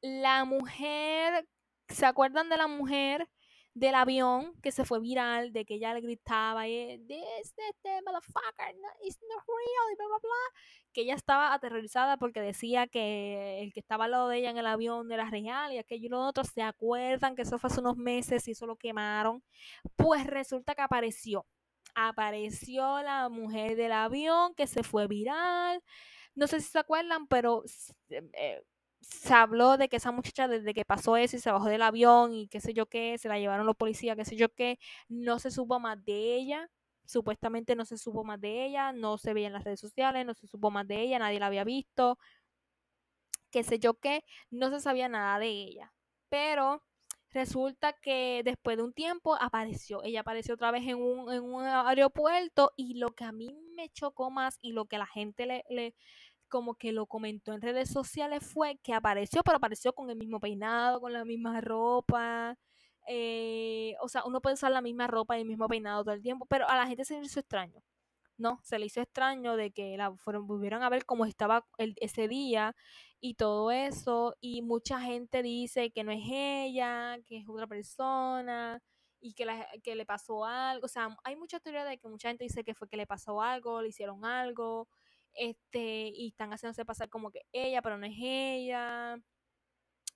la 0.00 0.44
mujer, 0.44 1.48
¿se 1.88 2.06
acuerdan 2.06 2.48
de 2.48 2.56
la 2.56 2.66
mujer 2.68 3.28
del 3.74 3.96
avión 3.96 4.54
que 4.62 4.70
se 4.70 4.84
fue 4.84 5.00
viral, 5.00 5.52
de 5.52 5.64
que 5.64 5.74
ella 5.74 5.94
le 5.94 6.00
gritaba, 6.00 6.68
y, 6.68 6.98
this, 7.08 7.54
this, 7.56 8.02
motherfucker, 8.04 8.74
it's 9.02 9.18
not 9.28 9.44
real, 9.46 9.92
y 9.92 9.96
bla, 9.96 10.06
bla, 10.06 10.18
bla, 10.22 10.60
que 10.92 11.00
ella 11.02 11.14
estaba 11.14 11.52
aterrorizada 11.52 12.16
porque 12.16 12.40
decía 12.40 12.86
que 12.86 13.62
el 13.62 13.72
que 13.72 13.80
estaba 13.80 14.04
al 14.04 14.12
lado 14.12 14.28
de 14.28 14.38
ella 14.38 14.50
en 14.50 14.58
el 14.58 14.66
avión 14.66 15.10
era 15.10 15.28
real 15.28 15.72
y 15.72 15.78
aquello 15.78 16.06
y 16.06 16.08
lo 16.08 16.20
otro, 16.20 16.44
¿se 16.44 16.62
acuerdan 16.62 17.34
que 17.34 17.42
eso 17.42 17.58
fue 17.58 17.68
hace 17.68 17.80
unos 17.80 17.96
meses 17.96 18.46
y 18.46 18.52
eso 18.52 18.66
lo 18.66 18.76
quemaron? 18.76 19.42
Pues 19.96 20.26
resulta 20.26 20.74
que 20.74 20.82
apareció 20.82 21.44
apareció 21.94 23.02
la 23.02 23.28
mujer 23.28 23.76
del 23.76 23.92
avión 23.92 24.54
que 24.54 24.66
se 24.66 24.82
fue 24.82 25.06
viral. 25.08 25.82
No 26.34 26.46
sé 26.46 26.60
si 26.60 26.68
se 26.68 26.78
acuerdan, 26.78 27.26
pero 27.28 27.62
eh, 28.10 28.62
se 29.00 29.34
habló 29.34 29.76
de 29.76 29.88
que 29.88 29.96
esa 29.96 30.12
muchacha 30.12 30.48
desde 30.48 30.74
que 30.74 30.84
pasó 30.84 31.16
eso 31.16 31.36
y 31.36 31.40
se 31.40 31.50
bajó 31.52 31.66
del 31.66 31.82
avión 31.82 32.34
y 32.34 32.48
qué 32.48 32.60
sé 32.60 32.74
yo 32.74 32.86
qué, 32.86 33.18
se 33.18 33.28
la 33.28 33.38
llevaron 33.38 33.66
los 33.66 33.76
policías, 33.76 34.16
qué 34.16 34.24
sé 34.24 34.36
yo 34.36 34.48
qué, 34.54 34.78
no 35.08 35.38
se 35.38 35.50
supo 35.50 35.80
más 35.80 36.04
de 36.04 36.36
ella. 36.36 36.70
Supuestamente 37.06 37.76
no 37.76 37.84
se 37.84 37.98
supo 37.98 38.24
más 38.24 38.40
de 38.40 38.64
ella, 38.66 38.92
no 38.92 39.18
se 39.18 39.34
veía 39.34 39.48
en 39.48 39.52
las 39.52 39.64
redes 39.64 39.80
sociales, 39.80 40.24
no 40.26 40.34
se 40.34 40.46
supo 40.46 40.70
más 40.70 40.88
de 40.88 41.00
ella, 41.02 41.18
nadie 41.18 41.38
la 41.38 41.46
había 41.46 41.64
visto, 41.64 42.18
qué 43.50 43.62
sé 43.62 43.78
yo 43.78 43.94
qué, 43.94 44.24
no 44.50 44.70
se 44.70 44.80
sabía 44.80 45.08
nada 45.08 45.38
de 45.38 45.48
ella. 45.48 45.92
Pero 46.28 46.82
Resulta 47.34 47.92
que 47.92 48.42
después 48.44 48.76
de 48.76 48.84
un 48.84 48.92
tiempo 48.92 49.34
apareció, 49.34 50.04
ella 50.04 50.20
apareció 50.20 50.54
otra 50.54 50.70
vez 50.70 50.86
en 50.86 51.02
un, 51.02 51.32
en 51.32 51.42
un 51.42 51.64
aeropuerto 51.64 52.70
y 52.76 52.94
lo 52.94 53.10
que 53.10 53.24
a 53.24 53.32
mí 53.32 53.52
me 53.76 53.88
chocó 53.90 54.30
más 54.30 54.56
y 54.62 54.70
lo 54.72 54.84
que 54.86 54.98
la 54.98 55.06
gente 55.06 55.44
le, 55.46 55.64
le 55.68 55.96
como 56.48 56.76
que 56.76 56.92
lo 56.92 57.06
comentó 57.06 57.52
en 57.52 57.60
redes 57.60 57.90
sociales 57.90 58.44
fue 58.46 58.78
que 58.84 58.94
apareció, 58.94 59.42
pero 59.42 59.56
apareció 59.56 59.92
con 59.94 60.10
el 60.10 60.16
mismo 60.16 60.38
peinado, 60.38 61.00
con 61.00 61.12
la 61.12 61.24
misma 61.24 61.60
ropa. 61.60 62.56
Eh, 63.08 63.96
o 64.00 64.08
sea, 64.08 64.22
uno 64.24 64.40
puede 64.40 64.54
usar 64.54 64.70
la 64.70 64.80
misma 64.80 65.08
ropa 65.08 65.36
y 65.36 65.40
el 65.42 65.48
mismo 65.48 65.66
peinado 65.68 66.04
todo 66.04 66.14
el 66.14 66.22
tiempo, 66.22 66.46
pero 66.46 66.68
a 66.68 66.76
la 66.76 66.86
gente 66.86 67.04
se 67.04 67.18
le 67.18 67.26
hizo 67.26 67.40
extraño. 67.40 67.82
No, 68.36 68.60
se 68.62 68.78
le 68.78 68.86
hizo 68.86 69.00
extraño 69.00 69.56
de 69.56 69.70
que 69.72 69.96
la 69.96 70.14
fueron, 70.16 70.46
volvieron 70.46 70.82
a 70.82 70.88
ver 70.88 71.04
cómo 71.06 71.24
estaba 71.24 71.66
el, 71.78 71.94
ese 72.00 72.28
día 72.28 72.74
y 73.20 73.34
todo 73.34 73.70
eso. 73.70 74.36
Y 74.40 74.62
mucha 74.62 75.00
gente 75.00 75.42
dice 75.42 75.90
que 75.92 76.04
no 76.04 76.12
es 76.12 76.22
ella, 76.26 77.18
que 77.26 77.38
es 77.38 77.48
otra 77.48 77.66
persona 77.66 78.80
y 79.20 79.34
que, 79.34 79.46
la, 79.46 79.66
que 79.82 79.94
le 79.94 80.04
pasó 80.06 80.44
algo. 80.44 80.84
O 80.86 80.88
sea, 80.88 81.08
hay 81.24 81.36
mucha 81.36 81.60
teoría 81.60 81.84
de 81.84 81.98
que 81.98 82.08
mucha 82.08 82.28
gente 82.28 82.44
dice 82.44 82.64
que 82.64 82.74
fue 82.74 82.88
que 82.88 82.96
le 82.96 83.06
pasó 83.06 83.40
algo, 83.42 83.80
le 83.82 83.88
hicieron 83.88 84.24
algo, 84.24 84.88
este, 85.34 86.08
y 86.14 86.28
están 86.28 86.50
haciéndose 86.52 86.84
pasar 86.84 87.08
como 87.08 87.30
que 87.30 87.42
ella, 87.52 87.82
pero 87.82 87.98
no 87.98 88.06
es 88.06 88.16
ella. 88.18 89.18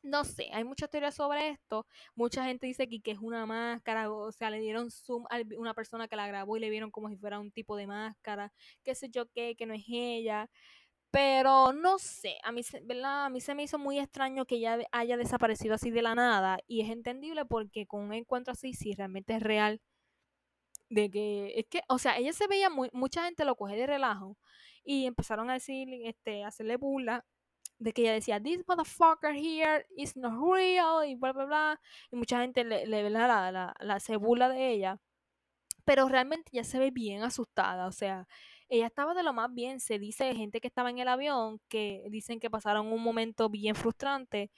No 0.03 0.25
sé, 0.25 0.49
hay 0.53 0.65
muchas 0.65 0.91
teorías 0.91 1.15
sobre 1.15 1.49
esto. 1.51 1.87
Mucha 2.15 2.45
gente 2.45 2.67
dice 2.67 2.89
que, 2.89 3.01
que 3.01 3.11
es 3.13 3.19
una 3.19 3.47
máscara, 3.47 4.11
o 4.11 4.31
sea, 4.33 4.51
le 4.51 4.61
dieron 4.61 4.91
zoom 4.91 5.25
a 5.31 5.39
una 5.57 5.75
persona 5.75 6.09
que 6.09 6.17
la 6.17 6.27
grabó 6.27 6.57
y 6.57 6.61
le 6.61 6.71
vieron 6.71 6.91
como 6.91 7.09
si 7.09 7.17
fuera 7.17 7.41
un 7.41 7.51
tipo 7.51 7.77
de 7.77 7.87
máscara, 7.87 8.53
qué 8.85 8.95
sé 8.95 9.09
yo 9.11 9.27
qué, 9.31 9.57
que 9.57 9.67
no 9.67 9.75
es 9.75 9.85
ella. 9.89 10.49
Pero 11.11 11.73
no 11.73 11.99
sé, 11.99 12.37
a 12.45 12.53
mí, 12.53 12.63
¿verdad? 12.85 13.27
a 13.27 13.31
mí 13.31 13.41
se 13.41 13.55
me 13.55 13.63
hizo 13.65 13.79
muy 13.79 13.99
extraño 13.99 14.45
que 14.47 14.57
ella 14.57 14.79
haya 14.93 15.17
desaparecido 15.17 15.75
así 15.75 15.91
de 15.91 16.03
la 16.03 16.15
nada 16.15 16.59
y 16.67 16.83
es 16.83 16.91
entendible 16.91 17.47
porque 17.47 17.87
con 17.87 18.03
un 18.03 18.15
encuentro 18.15 18.53
así, 18.53 18.75
si 18.75 18.93
realmente 18.95 19.35
es 19.37 19.43
real, 19.43 19.81
de 20.91 21.11
que 21.11 21.55
es 21.57 21.67
que, 21.69 21.83
o 21.89 21.99
sea, 21.99 22.19
ella 22.19 22.33
se 22.33 22.47
veía 22.47 22.71
muy, 22.71 22.91
mucha 22.93 23.25
gente 23.25 23.45
lo 23.45 23.57
coge 23.57 23.77
de 23.77 23.87
relajo 23.87 24.37
y 24.85 25.07
empezaron 25.07 25.51
a 25.51 25.55
decir, 25.55 25.89
este, 26.05 26.45
a 26.45 26.49
hacerle 26.49 26.77
burla 26.77 27.25
de 27.79 27.93
que 27.93 28.03
ella 28.03 28.13
decía, 28.13 28.41
this 28.43 28.65
motherfucker 28.67 29.35
here 29.35 29.87
is 29.97 30.17
not 30.17 30.35
real 30.53 31.05
y 31.07 31.15
bla, 31.15 31.33
bla, 31.33 31.45
bla, 31.47 31.81
y 32.11 32.17
mucha 32.17 32.41
gente 32.41 32.65
le, 32.65 32.87
le 32.87 33.11
la, 33.11 33.53
la, 33.53 33.75
la, 33.79 34.01
se 34.01 34.17
burla 34.17 34.49
de 34.49 34.71
ella, 34.73 35.01
pero 35.85 36.09
realmente 36.09 36.51
ella 36.53 36.65
se 36.65 36.79
ve 36.79 36.91
bien 36.91 37.23
asustada, 37.23 37.87
o 37.87 37.93
sea, 37.93 38.27
ella 38.69 38.87
estaba 38.87 39.15
de 39.15 39.23
lo 39.23 39.33
más 39.33 39.53
bien. 39.55 39.81
Se 39.81 39.99
dice 39.99 40.35
gente 40.35 40.61
que 40.61 40.69
estaba 40.69 40.91
en 40.91 40.99
el 40.99 41.09
avión 41.09 41.61
que 41.69 42.05
dicen 42.11 42.41
que 42.41 42.51
pasaron 42.51 42.93
un 42.93 43.03
momento 43.03 43.49
bien 43.49 43.75
frustrante, 43.75 44.51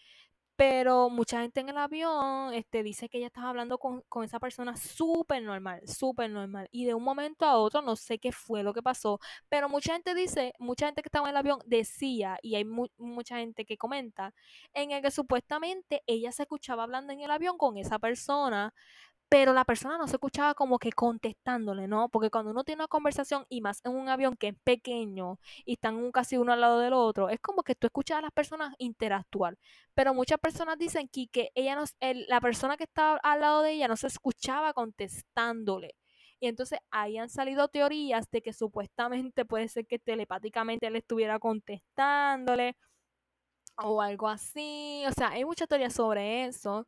Pero 0.61 1.09
mucha 1.09 1.41
gente 1.41 1.61
en 1.61 1.71
el 1.71 1.79
avión 1.79 2.53
este, 2.53 2.83
dice 2.83 3.09
que 3.09 3.17
ella 3.17 3.29
estaba 3.29 3.49
hablando 3.49 3.79
con, 3.79 4.03
con 4.11 4.25
esa 4.25 4.39
persona 4.39 4.77
súper 4.77 5.43
normal, 5.43 5.81
súper 5.89 6.29
normal. 6.29 6.69
Y 6.71 6.85
de 6.85 6.93
un 6.93 7.03
momento 7.03 7.47
a 7.47 7.57
otro, 7.57 7.81
no 7.81 7.97
sé 7.97 8.19
qué 8.19 8.31
fue 8.31 8.63
lo 8.63 8.75
que 8.75 8.83
pasó, 8.83 9.21
pero 9.49 9.71
mucha 9.71 9.95
gente 9.95 10.15
dice, 10.15 10.53
mucha 10.59 10.85
gente 10.85 11.01
que 11.01 11.09
estaba 11.09 11.29
en 11.29 11.31
el 11.31 11.39
avión 11.39 11.61
decía, 11.65 12.39
y 12.43 12.57
hay 12.57 12.67
mucha 12.67 13.39
gente 13.39 13.65
que 13.65 13.79
comenta, 13.79 14.35
en 14.75 14.91
el 14.91 15.01
que 15.01 15.11
supuestamente 15.11 16.03
ella 16.07 16.31
se 16.31 16.43
escuchaba 16.43 16.83
hablando 16.83 17.15
en 17.15 17.21
el 17.21 17.31
avión 17.31 17.57
con 17.57 17.79
esa 17.79 17.99
persona, 17.99 18.75
pero 19.31 19.53
la 19.55 19.65
persona 19.65 19.97
no 19.97 20.09
se 20.09 20.17
escuchaba 20.17 20.55
como 20.55 20.79
que 20.81 20.91
contestándole, 20.93 21.87
¿no? 21.87 22.09
Porque 22.09 22.31
cuando 22.31 22.51
uno 22.51 22.65
tiene 22.65 22.81
una 22.83 22.89
conversación 22.89 23.47
y 23.49 23.61
más 23.61 23.81
en 23.85 23.93
un 23.93 24.09
avión 24.09 24.37
que 24.37 24.49
es 24.49 24.55
pequeño 24.65 25.39
y 25.65 25.75
están 25.75 26.11
casi 26.11 26.37
uno 26.37 26.53
al 26.53 26.61
lado 26.61 26.81
del 26.81 26.95
otro, 26.95 27.29
es 27.31 27.39
como 27.41 27.63
que 27.63 27.77
tú 27.77 27.87
escuchas 27.87 28.19
a 28.19 28.23
las 28.23 28.33
personas 28.33 28.75
interactuar. 28.79 29.57
Pero 29.95 30.15
muchas 30.15 30.41
personas 30.41 30.79
dicen 30.79 31.09
que, 31.09 31.29
que 31.29 31.51
ella 31.55 31.77
no, 31.77 31.85
la 32.29 32.41
persona 32.41 32.77
que 32.77 32.85
estaba 32.85 33.19
al 33.23 33.41
lado 33.41 33.63
de 33.63 33.73
ella 33.73 33.87
no 33.89 33.97
se 33.97 34.09
escuchaba 34.09 34.73
contestándole. 34.75 35.95
Y 36.41 36.49
entonces 36.49 36.81
ahí 36.91 37.19
han 37.19 37.31
salido 37.31 37.69
teorías 37.69 38.29
de 38.33 38.43
que 38.43 38.53
supuestamente 38.53 39.45
puede 39.45 39.69
ser 39.69 39.87
que 39.87 39.99
telepáticamente 40.01 40.89
él 40.89 40.97
estuviera 40.97 41.39
contestándole 41.39 42.77
o 43.77 44.01
algo 44.03 44.29
así. 44.29 45.05
O 45.09 45.13
sea, 45.13 45.31
hay 45.31 45.45
muchas 45.45 45.69
teorías 45.69 45.95
sobre 45.95 46.47
eso. 46.47 46.87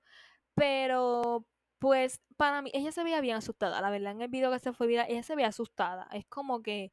Pero 0.54 1.46
pues 1.82 2.20
para 2.36 2.62
mí, 2.62 2.70
ella 2.74 2.92
se 2.92 3.02
veía 3.02 3.20
bien 3.20 3.34
asustada, 3.34 3.80
la 3.80 3.90
verdad, 3.90 4.12
en 4.12 4.22
el 4.22 4.28
video 4.28 4.52
que 4.52 4.60
se 4.60 4.72
fue 4.72 4.86
ella 4.86 5.22
se 5.24 5.34
veía 5.34 5.48
asustada. 5.48 6.08
Es 6.12 6.24
como 6.26 6.62
que 6.62 6.92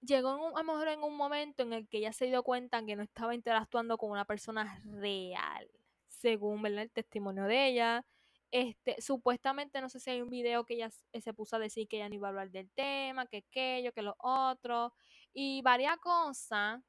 llegó 0.00 0.56
a 0.56 0.62
lo 0.62 0.64
mejor 0.64 0.88
en 0.88 1.02
un 1.02 1.18
momento 1.18 1.64
en 1.64 1.74
el 1.74 1.86
que 1.86 1.98
ella 1.98 2.14
se 2.14 2.24
dio 2.24 2.42
cuenta 2.42 2.82
que 2.86 2.96
no 2.96 3.02
estaba 3.02 3.34
interactuando 3.34 3.98
con 3.98 4.10
una 4.10 4.24
persona 4.24 4.80
real, 4.86 5.70
según 6.08 6.64
el 6.64 6.90
testimonio 6.90 7.44
de 7.44 7.66
ella. 7.68 8.06
Este, 8.50 9.02
supuestamente, 9.02 9.82
no 9.82 9.90
sé 9.90 10.00
si 10.00 10.08
hay 10.08 10.22
un 10.22 10.30
video 10.30 10.64
que 10.64 10.76
ella 10.76 10.90
se 10.90 11.34
puso 11.34 11.56
a 11.56 11.58
decir 11.58 11.86
que 11.86 11.98
ella 11.98 12.08
no 12.08 12.14
iba 12.14 12.28
a 12.28 12.30
hablar 12.30 12.50
del 12.50 12.70
tema, 12.70 13.26
que 13.26 13.44
aquello, 13.48 13.92
que 13.92 14.00
lo 14.00 14.16
otro, 14.18 14.94
y 15.34 15.60
varias 15.60 15.98
cosas, 15.98 16.80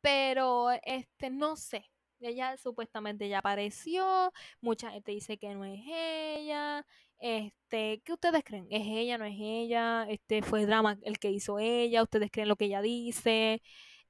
pero 0.00 0.70
este, 0.84 1.28
no 1.28 1.56
sé, 1.56 1.90
ella 2.20 2.56
supuestamente 2.56 3.28
ya 3.28 3.38
apareció, 3.38 4.32
mucha 4.60 4.90
gente 4.90 5.12
dice 5.12 5.38
que 5.38 5.54
no 5.54 5.64
es 5.64 5.80
ella. 5.86 6.86
Este, 7.18 8.00
¿qué 8.04 8.12
ustedes 8.12 8.42
creen? 8.44 8.66
¿Es 8.70 8.82
ella, 8.86 9.18
no 9.18 9.24
es 9.24 9.36
ella? 9.38 10.06
Este, 10.08 10.42
fue 10.42 10.66
drama 10.66 10.98
el 11.02 11.18
que 11.18 11.30
hizo 11.30 11.58
ella, 11.58 12.02
ustedes 12.02 12.30
creen 12.30 12.48
lo 12.48 12.56
que 12.56 12.66
ella 12.66 12.82
dice. 12.82 13.62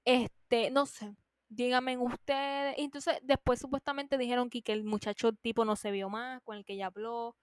Este, 0.05 0.71
no 0.71 0.87
sé. 0.87 1.15
Díganme 1.49 1.97
ustedes. 1.99 2.75
Entonces, 2.79 3.19
después 3.23 3.61
supuestamente 3.61 4.19
dijeron 4.19 4.51
que, 4.51 4.63
que 4.63 4.73
el 4.73 4.85
muchacho 4.85 5.33
tipo 5.33 5.65
no 5.65 5.77
se 5.77 5.91
vio 5.93 6.09
más 6.11 6.43
con 6.43 6.57
el 6.57 6.65
que 6.65 6.75
ella 6.75 6.87
habló. 6.87 7.37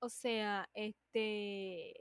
O 0.00 0.08
sea, 0.10 0.68
este 0.74 1.94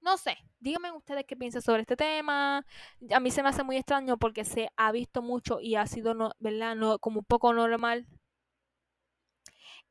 no 0.00 0.16
sé, 0.16 0.36
díganme 0.60 0.92
ustedes 0.92 1.24
qué 1.26 1.36
piensan 1.36 1.62
sobre 1.62 1.82
este 1.82 1.96
tema. 1.96 2.64
A 3.10 3.20
mí 3.20 3.30
se 3.30 3.42
me 3.42 3.48
hace 3.48 3.62
muy 3.62 3.76
extraño 3.76 4.16
porque 4.18 4.44
se 4.44 4.70
ha 4.76 4.92
visto 4.92 5.22
mucho 5.22 5.60
y 5.60 5.76
ha 5.76 5.86
sido, 5.86 6.14
no, 6.14 6.32
¿verdad? 6.38 6.76
No, 6.76 6.98
como 6.98 7.20
un 7.20 7.24
poco 7.24 7.52
normal 7.52 8.06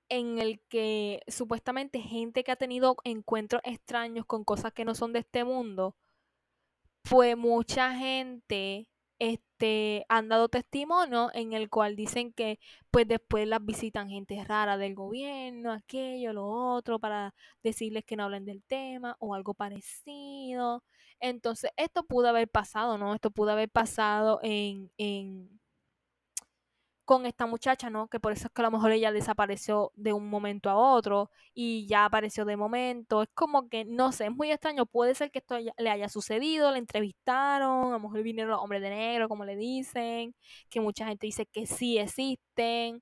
en 0.10 0.40
el 0.40 0.62
que 0.70 1.22
supuestamente 1.28 2.00
gente 2.00 2.44
que 2.44 2.52
ha 2.52 2.56
tenido 2.56 2.98
encuentros 3.04 3.62
extraños 3.66 4.26
con 4.26 4.44
cosas 4.44 4.74
que 4.74 4.86
no 4.86 4.96
son 4.96 5.14
de 5.14 5.20
este 5.20 5.44
mundo, 5.44 5.96
pues 7.04 7.38
mucha 7.38 7.94
gente 7.96 8.90
este, 9.20 10.06
han 10.10 10.30
dado 10.30 10.50
testimonio 10.50 11.32
en 11.34 11.54
el 11.54 11.70
cual 11.70 11.96
dicen 11.96 12.34
que 12.34 12.60
pues 12.92 13.08
después 13.08 13.48
las 13.48 13.64
visitan 13.66 14.10
gente 14.10 14.44
rara 14.44 14.78
del 14.78 14.96
gobierno, 14.96 15.72
aquello, 15.74 16.34
lo 16.34 16.48
otro, 16.48 17.00
para 17.00 17.34
decirles 17.64 18.06
que 18.06 18.16
no 18.16 18.24
hablen 18.26 18.46
del 18.46 18.64
tema 18.64 19.16
o 19.20 19.34
algo 19.36 19.54
parecido. 19.54 20.84
Entonces, 21.20 21.72
esto 21.78 22.04
pudo 22.06 22.30
haber 22.30 22.48
pasado, 22.50 22.98
¿no? 22.98 23.16
Esto 23.16 23.32
pudo 23.32 23.52
haber 23.52 23.70
pasado 23.70 24.40
en, 24.44 24.92
en 24.98 25.60
con 27.08 27.26
esta 27.26 27.46
muchacha, 27.48 27.90
¿no? 27.90 28.10
Que 28.10 28.20
por 28.20 28.34
eso 28.34 28.48
es 28.48 28.54
que 28.54 28.62
a 28.62 28.66
lo 28.66 28.72
mejor 28.72 28.92
ella 28.92 29.14
desapareció 29.14 29.94
de 29.96 30.12
un 30.14 30.30
momento 30.30 30.70
a 30.70 30.76
otro 30.76 31.32
y 31.54 31.88
ya 31.88 32.06
apareció 32.06 32.44
de 32.46 32.58
momento. 32.58 33.24
Es 33.24 33.30
como 33.34 33.70
que, 33.70 33.86
no 33.86 34.12
sé, 34.12 34.26
es 34.26 34.32
muy 34.36 34.52
extraño. 34.52 34.86
Puede 34.86 35.16
ser 35.16 35.32
que 35.32 35.40
esto 35.40 35.58
le 35.58 35.90
haya 35.90 36.10
sucedido, 36.10 36.70
le 36.72 36.80
entrevistaron, 36.80 37.88
a 37.88 37.92
lo 37.92 38.00
mejor 38.02 38.24
vinieron 38.24 38.52
los 38.52 38.62
hombres 38.62 38.82
de 38.82 38.90
negro, 38.90 39.30
como 39.30 39.46
le 39.46 39.56
dicen, 39.56 40.36
que 40.70 40.82
mucha 40.82 41.08
gente 41.08 41.28
dice 41.28 41.46
que 41.46 41.66
sí 41.66 41.98
existen. 41.98 43.02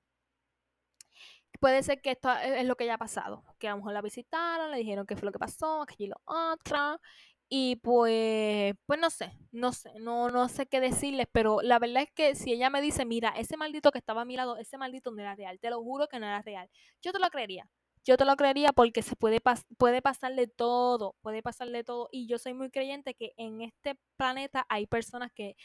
Puede 1.60 1.82
ser 1.82 2.00
que 2.00 2.12
esto 2.12 2.30
es 2.32 2.64
lo 2.66 2.76
que 2.76 2.84
haya 2.84 2.98
pasado, 2.98 3.42
que 3.58 3.66
a 3.68 3.72
lo 3.72 3.78
mejor 3.78 3.92
la 3.94 4.02
visitaron, 4.02 4.70
le 4.70 4.78
dijeron 4.78 5.06
qué 5.06 5.16
fue 5.16 5.26
lo 5.26 5.32
que 5.32 5.38
pasó, 5.38 5.84
que 5.86 6.04
y 6.04 6.06
lo 6.06 6.16
otro, 6.26 7.00
y 7.48 7.76
pues, 7.76 8.74
pues 8.86 8.98
no 9.00 9.10
sé, 9.10 9.32
no 9.52 9.72
sé, 9.72 9.92
no, 10.00 10.30
no 10.30 10.48
sé 10.48 10.66
qué 10.66 10.80
decirles, 10.80 11.26
pero 11.30 11.60
la 11.62 11.78
verdad 11.78 12.02
es 12.02 12.10
que 12.12 12.34
si 12.34 12.52
ella 12.52 12.70
me 12.70 12.80
dice, 12.80 13.04
mira, 13.04 13.30
ese 13.36 13.56
maldito 13.56 13.92
que 13.92 13.98
estaba 13.98 14.22
a 14.22 14.24
mi 14.24 14.36
lado, 14.36 14.56
ese 14.56 14.78
maldito 14.78 15.12
no 15.12 15.20
era 15.22 15.34
real, 15.36 15.60
te 15.60 15.70
lo 15.70 15.80
juro 15.82 16.08
que 16.08 16.18
no 16.18 16.26
era 16.26 16.42
real, 16.42 16.68
yo 17.02 17.12
te 17.12 17.18
lo 17.20 17.28
creería. 17.30 17.68
Yo 18.04 18.16
te 18.16 18.24
lo 18.24 18.36
creería 18.36 18.72
porque 18.72 19.02
se 19.02 19.16
puede, 19.16 19.40
puede 19.78 20.00
pasarle 20.00 20.46
todo, 20.46 21.16
puede 21.22 21.42
pasarle 21.42 21.82
todo. 21.82 22.08
Y 22.12 22.28
yo 22.28 22.38
soy 22.38 22.54
muy 22.54 22.70
creyente 22.70 23.14
que 23.14 23.32
en 23.36 23.62
este 23.62 23.98
planeta 24.16 24.64
hay 24.68 24.86
personas 24.86 25.32
que 25.34 25.56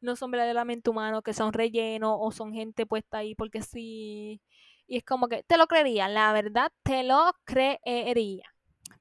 no 0.00 0.16
son 0.16 0.30
verdaderamente 0.30 0.88
humanos, 0.90 1.22
que 1.22 1.34
son 1.34 1.52
rellenos 1.52 2.16
o 2.18 2.32
son 2.32 2.54
gente 2.54 2.86
puesta 2.86 3.18
ahí 3.18 3.34
porque 3.34 3.60
sí. 3.62 4.40
Y 4.86 4.96
es 4.98 5.04
como 5.04 5.28
que 5.28 5.42
te 5.44 5.58
lo 5.58 5.66
creería, 5.66 6.08
la 6.08 6.32
verdad 6.32 6.72
te 6.82 7.02
lo 7.04 7.32
creería. 7.44 8.44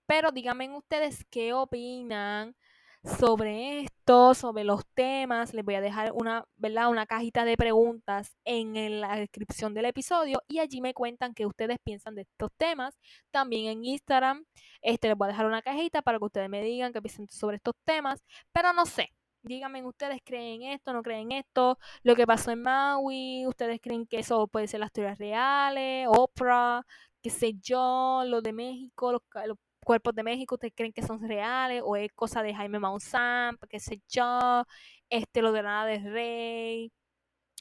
Pero 0.09 0.31
díganme 0.31 0.75
ustedes 0.75 1.23
qué 1.29 1.53
opinan 1.53 2.55
sobre 3.03 3.81
esto, 3.81 4.33
sobre 4.33 4.63
los 4.63 4.83
temas. 4.95 5.53
Les 5.53 5.63
voy 5.63 5.75
a 5.75 5.81
dejar 5.81 6.13
una, 6.13 6.45
¿verdad? 6.57 6.89
una 6.89 7.05
cajita 7.05 7.45
de 7.45 7.55
preguntas 7.55 8.35
en 8.43 9.01
la 9.01 9.17
descripción 9.17 9.75
del 9.75 9.85
episodio 9.85 10.41
y 10.47 10.57
allí 10.57 10.81
me 10.81 10.95
cuentan 10.95 11.35
qué 11.35 11.45
ustedes 11.45 11.77
piensan 11.83 12.15
de 12.15 12.23
estos 12.23 12.49
temas. 12.57 12.97
También 13.29 13.67
en 13.67 13.85
Instagram 13.85 14.45
este, 14.81 15.09
les 15.09 15.15
voy 15.15 15.27
a 15.27 15.29
dejar 15.29 15.45
una 15.45 15.61
cajita 15.61 16.01
para 16.01 16.17
que 16.17 16.25
ustedes 16.25 16.49
me 16.49 16.63
digan 16.63 16.91
qué 16.91 17.03
piensan 17.03 17.27
sobre 17.29 17.57
estos 17.57 17.75
temas. 17.85 18.23
Pero 18.51 18.73
no 18.73 18.87
sé, 18.87 19.13
díganme 19.43 19.85
ustedes 19.85 20.21
creen 20.25 20.63
esto, 20.63 20.91
no 20.91 21.03
creen 21.03 21.31
esto, 21.33 21.77
lo 22.01 22.15
que 22.15 22.25
pasó 22.25 22.49
en 22.49 22.63
Maui, 22.63 23.45
ustedes 23.45 23.79
creen 23.79 24.07
que 24.07 24.17
eso 24.17 24.47
puede 24.47 24.67
ser 24.67 24.79
las 24.79 24.91
teorías 24.91 25.19
reales, 25.19 26.07
Oprah, 26.09 26.83
qué 27.21 27.29
sé 27.29 27.53
yo, 27.61 28.23
lo 28.25 28.41
de 28.41 28.53
México, 28.53 29.11
los, 29.11 29.21
los 29.45 29.57
cuerpos 29.89 30.13
de 30.13 30.21
México, 30.21 30.53
¿ustedes 30.53 30.75
creen 30.75 30.93
que 30.93 31.01
son 31.01 31.19
reales 31.27 31.81
o 31.83 31.95
es 31.95 32.11
cosa 32.13 32.43
de 32.43 32.53
Jaime 32.53 32.77
Maussan, 32.77 33.57
qué 33.67 33.79
sé 33.79 33.99
yo, 34.07 34.63
este, 35.09 35.41
lo 35.41 35.51
de 35.51 35.63
nada 35.63 35.87
de 35.87 35.97
Rey, 35.97 36.91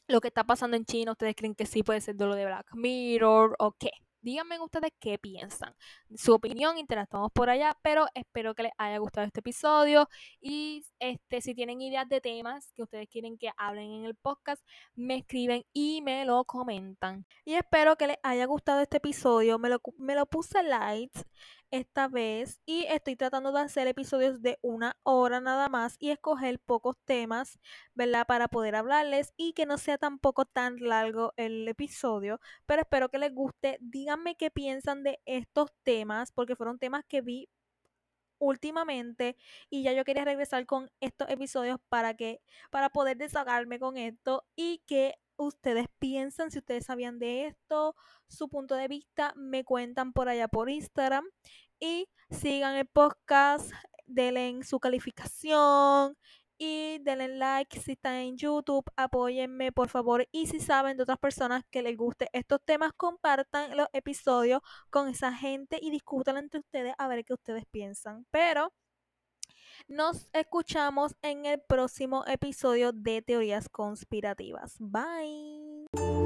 lo 0.09 0.21
que 0.21 0.29
está 0.29 0.45
pasando 0.45 0.77
en 0.77 0.85
China, 0.85 1.13
¿ustedes 1.13 1.35
creen 1.35 1.55
que 1.55 1.65
sí 1.65 1.83
puede 1.83 2.03
ser 2.03 2.17
de 2.17 2.27
lo 2.27 2.35
de 2.35 2.45
Black 2.45 2.67
Mirror 2.75 3.57
o 3.59 3.73
qué? 3.73 3.93
Díganme 4.21 4.61
ustedes 4.61 4.91
qué 5.01 5.17
piensan. 5.17 5.75
Su 6.17 6.35
opinión, 6.35 6.77
interactuamos 6.77 7.31
por 7.33 7.49
allá, 7.49 7.79
pero 7.83 8.07
espero 8.15 8.55
que 8.55 8.65
les 8.65 8.73
haya 8.77 8.99
gustado 8.99 9.27
este 9.27 9.41
episodio. 9.41 10.07
Y 10.41 10.85
este, 10.99 11.41
si 11.41 11.55
tienen 11.55 11.81
ideas 11.81 12.07
de 12.09 12.21
temas 12.21 12.73
que 12.75 12.83
ustedes 12.83 13.09
quieren 13.09 13.39
que 13.39 13.53
hablen 13.57 13.91
en 13.91 14.05
el 14.05 14.17
podcast, 14.17 14.63
me 14.97 15.17
escriben 15.17 15.65
y 15.73 16.03
me 16.03 16.27
lo 16.27 16.45
comentan. 16.45 17.25
Y 17.47 17.55
espero 17.55 17.97
que 17.97 18.09
les 18.09 18.19
haya 18.23 18.45
gustado 18.45 18.83
este 18.83 18.99
episodio. 18.99 19.59
Me 19.59 19.71
lo, 19.71 19.81
me 19.97 20.15
lo 20.15 20.27
puse 20.27 20.63
light 20.63 21.17
esta 21.71 22.09
vez 22.09 22.61
y 22.67 22.85
estoy 22.89 23.17
tratando 23.17 23.53
de 23.53 23.61
hacer 23.61 23.87
episodios 23.87 24.43
de 24.43 24.59
una 24.63 24.97
hora 25.03 25.41
nada 25.41 25.69
más 25.69 25.97
y 25.99 26.11
escoger 26.11 26.59
pocos 26.61 26.97
temas, 27.05 27.59
¿verdad? 27.95 28.27
Para 28.27 28.49
poder 28.49 28.75
hablarles 28.77 29.33
y 29.37 29.53
que 29.53 29.67
no 29.67 29.79
sea 29.79 29.99
tampoco 29.99 30.45
tan 30.45 30.77
largo 30.81 31.33
el 31.37 31.67
episodio, 31.69 32.41
pero 32.67 32.83
espero 32.83 33.09
que 33.11 33.19
les 33.19 33.35
guste. 33.35 33.79
Díganme 33.81 34.37
qué 34.37 34.51
piensan 34.51 35.03
de 35.03 35.21
estos 35.27 35.71
temas 35.83 36.33
porque 36.33 36.57
fueron 36.57 36.79
temas 36.79 37.05
que 37.07 37.21
vi 37.21 37.49
últimamente 38.39 39.37
y 39.71 39.83
ya 39.83 39.93
yo 39.93 40.05
quería 40.05 40.25
regresar 40.25 40.67
con 40.67 40.91
estos 41.01 41.29
episodios 41.29 41.79
para 41.89 42.15
que 42.15 42.41
para 42.71 42.89
poder 42.91 43.17
desahogarme 43.17 43.79
con 43.79 43.97
esto 43.97 44.45
y 44.57 44.79
que 44.87 45.19
ustedes 45.39 45.87
piensan, 45.99 46.51
si 46.51 46.59
ustedes 46.59 46.87
sabían 46.87 47.19
de 47.19 47.47
esto, 47.47 47.95
su 48.27 48.49
punto 48.49 48.75
de 48.75 48.89
vista, 48.89 49.33
me 49.37 49.65
cuentan 49.65 50.13
por 50.13 50.29
allá 50.29 50.49
por 50.49 50.69
Instagram 50.69 51.25
y 51.81 52.09
sigan 52.31 52.77
el 52.77 52.87
podcast, 52.87 53.73
denle 54.07 54.63
su 54.65 54.81
calificación 54.81 56.17
y 56.59 56.99
denle 56.99 57.29
like 57.29 57.81
si 57.81 57.93
están 57.93 58.15
en 58.15 58.37
YouTube, 58.37 58.85
apóyenme 58.97 59.71
por 59.71 59.89
favor 59.89 60.27
y 60.33 60.49
si 60.49 60.59
saben 60.59 60.97
de 60.97 61.05
otras 61.05 61.19
personas 61.19 61.63
que 61.71 61.83
les 61.83 61.97
guste 61.97 62.29
estos 62.33 62.61
temas, 62.65 62.93
compartan 62.97 63.77
los 63.77 63.87
episodios 63.93 64.61
con 64.91 65.09
esa 65.09 65.33
gente 65.33 65.79
y 65.81 65.91
discutan 65.91 66.37
entre 66.37 66.61
ustedes 66.61 66.95
a 66.99 67.07
ver 67.07 67.25
qué 67.25 67.35
ustedes 67.35 67.65
piensan. 67.71 68.27
Pero 68.33 68.73
nos 69.87 70.29
escuchamos 70.33 71.15
en 71.23 71.47
el 71.47 71.61
próximo 71.61 72.25
episodio 72.27 72.93
de 72.93 73.23
Teorías 73.23 73.69
Conspirativas. 73.69 74.77
Bye. 74.81 76.18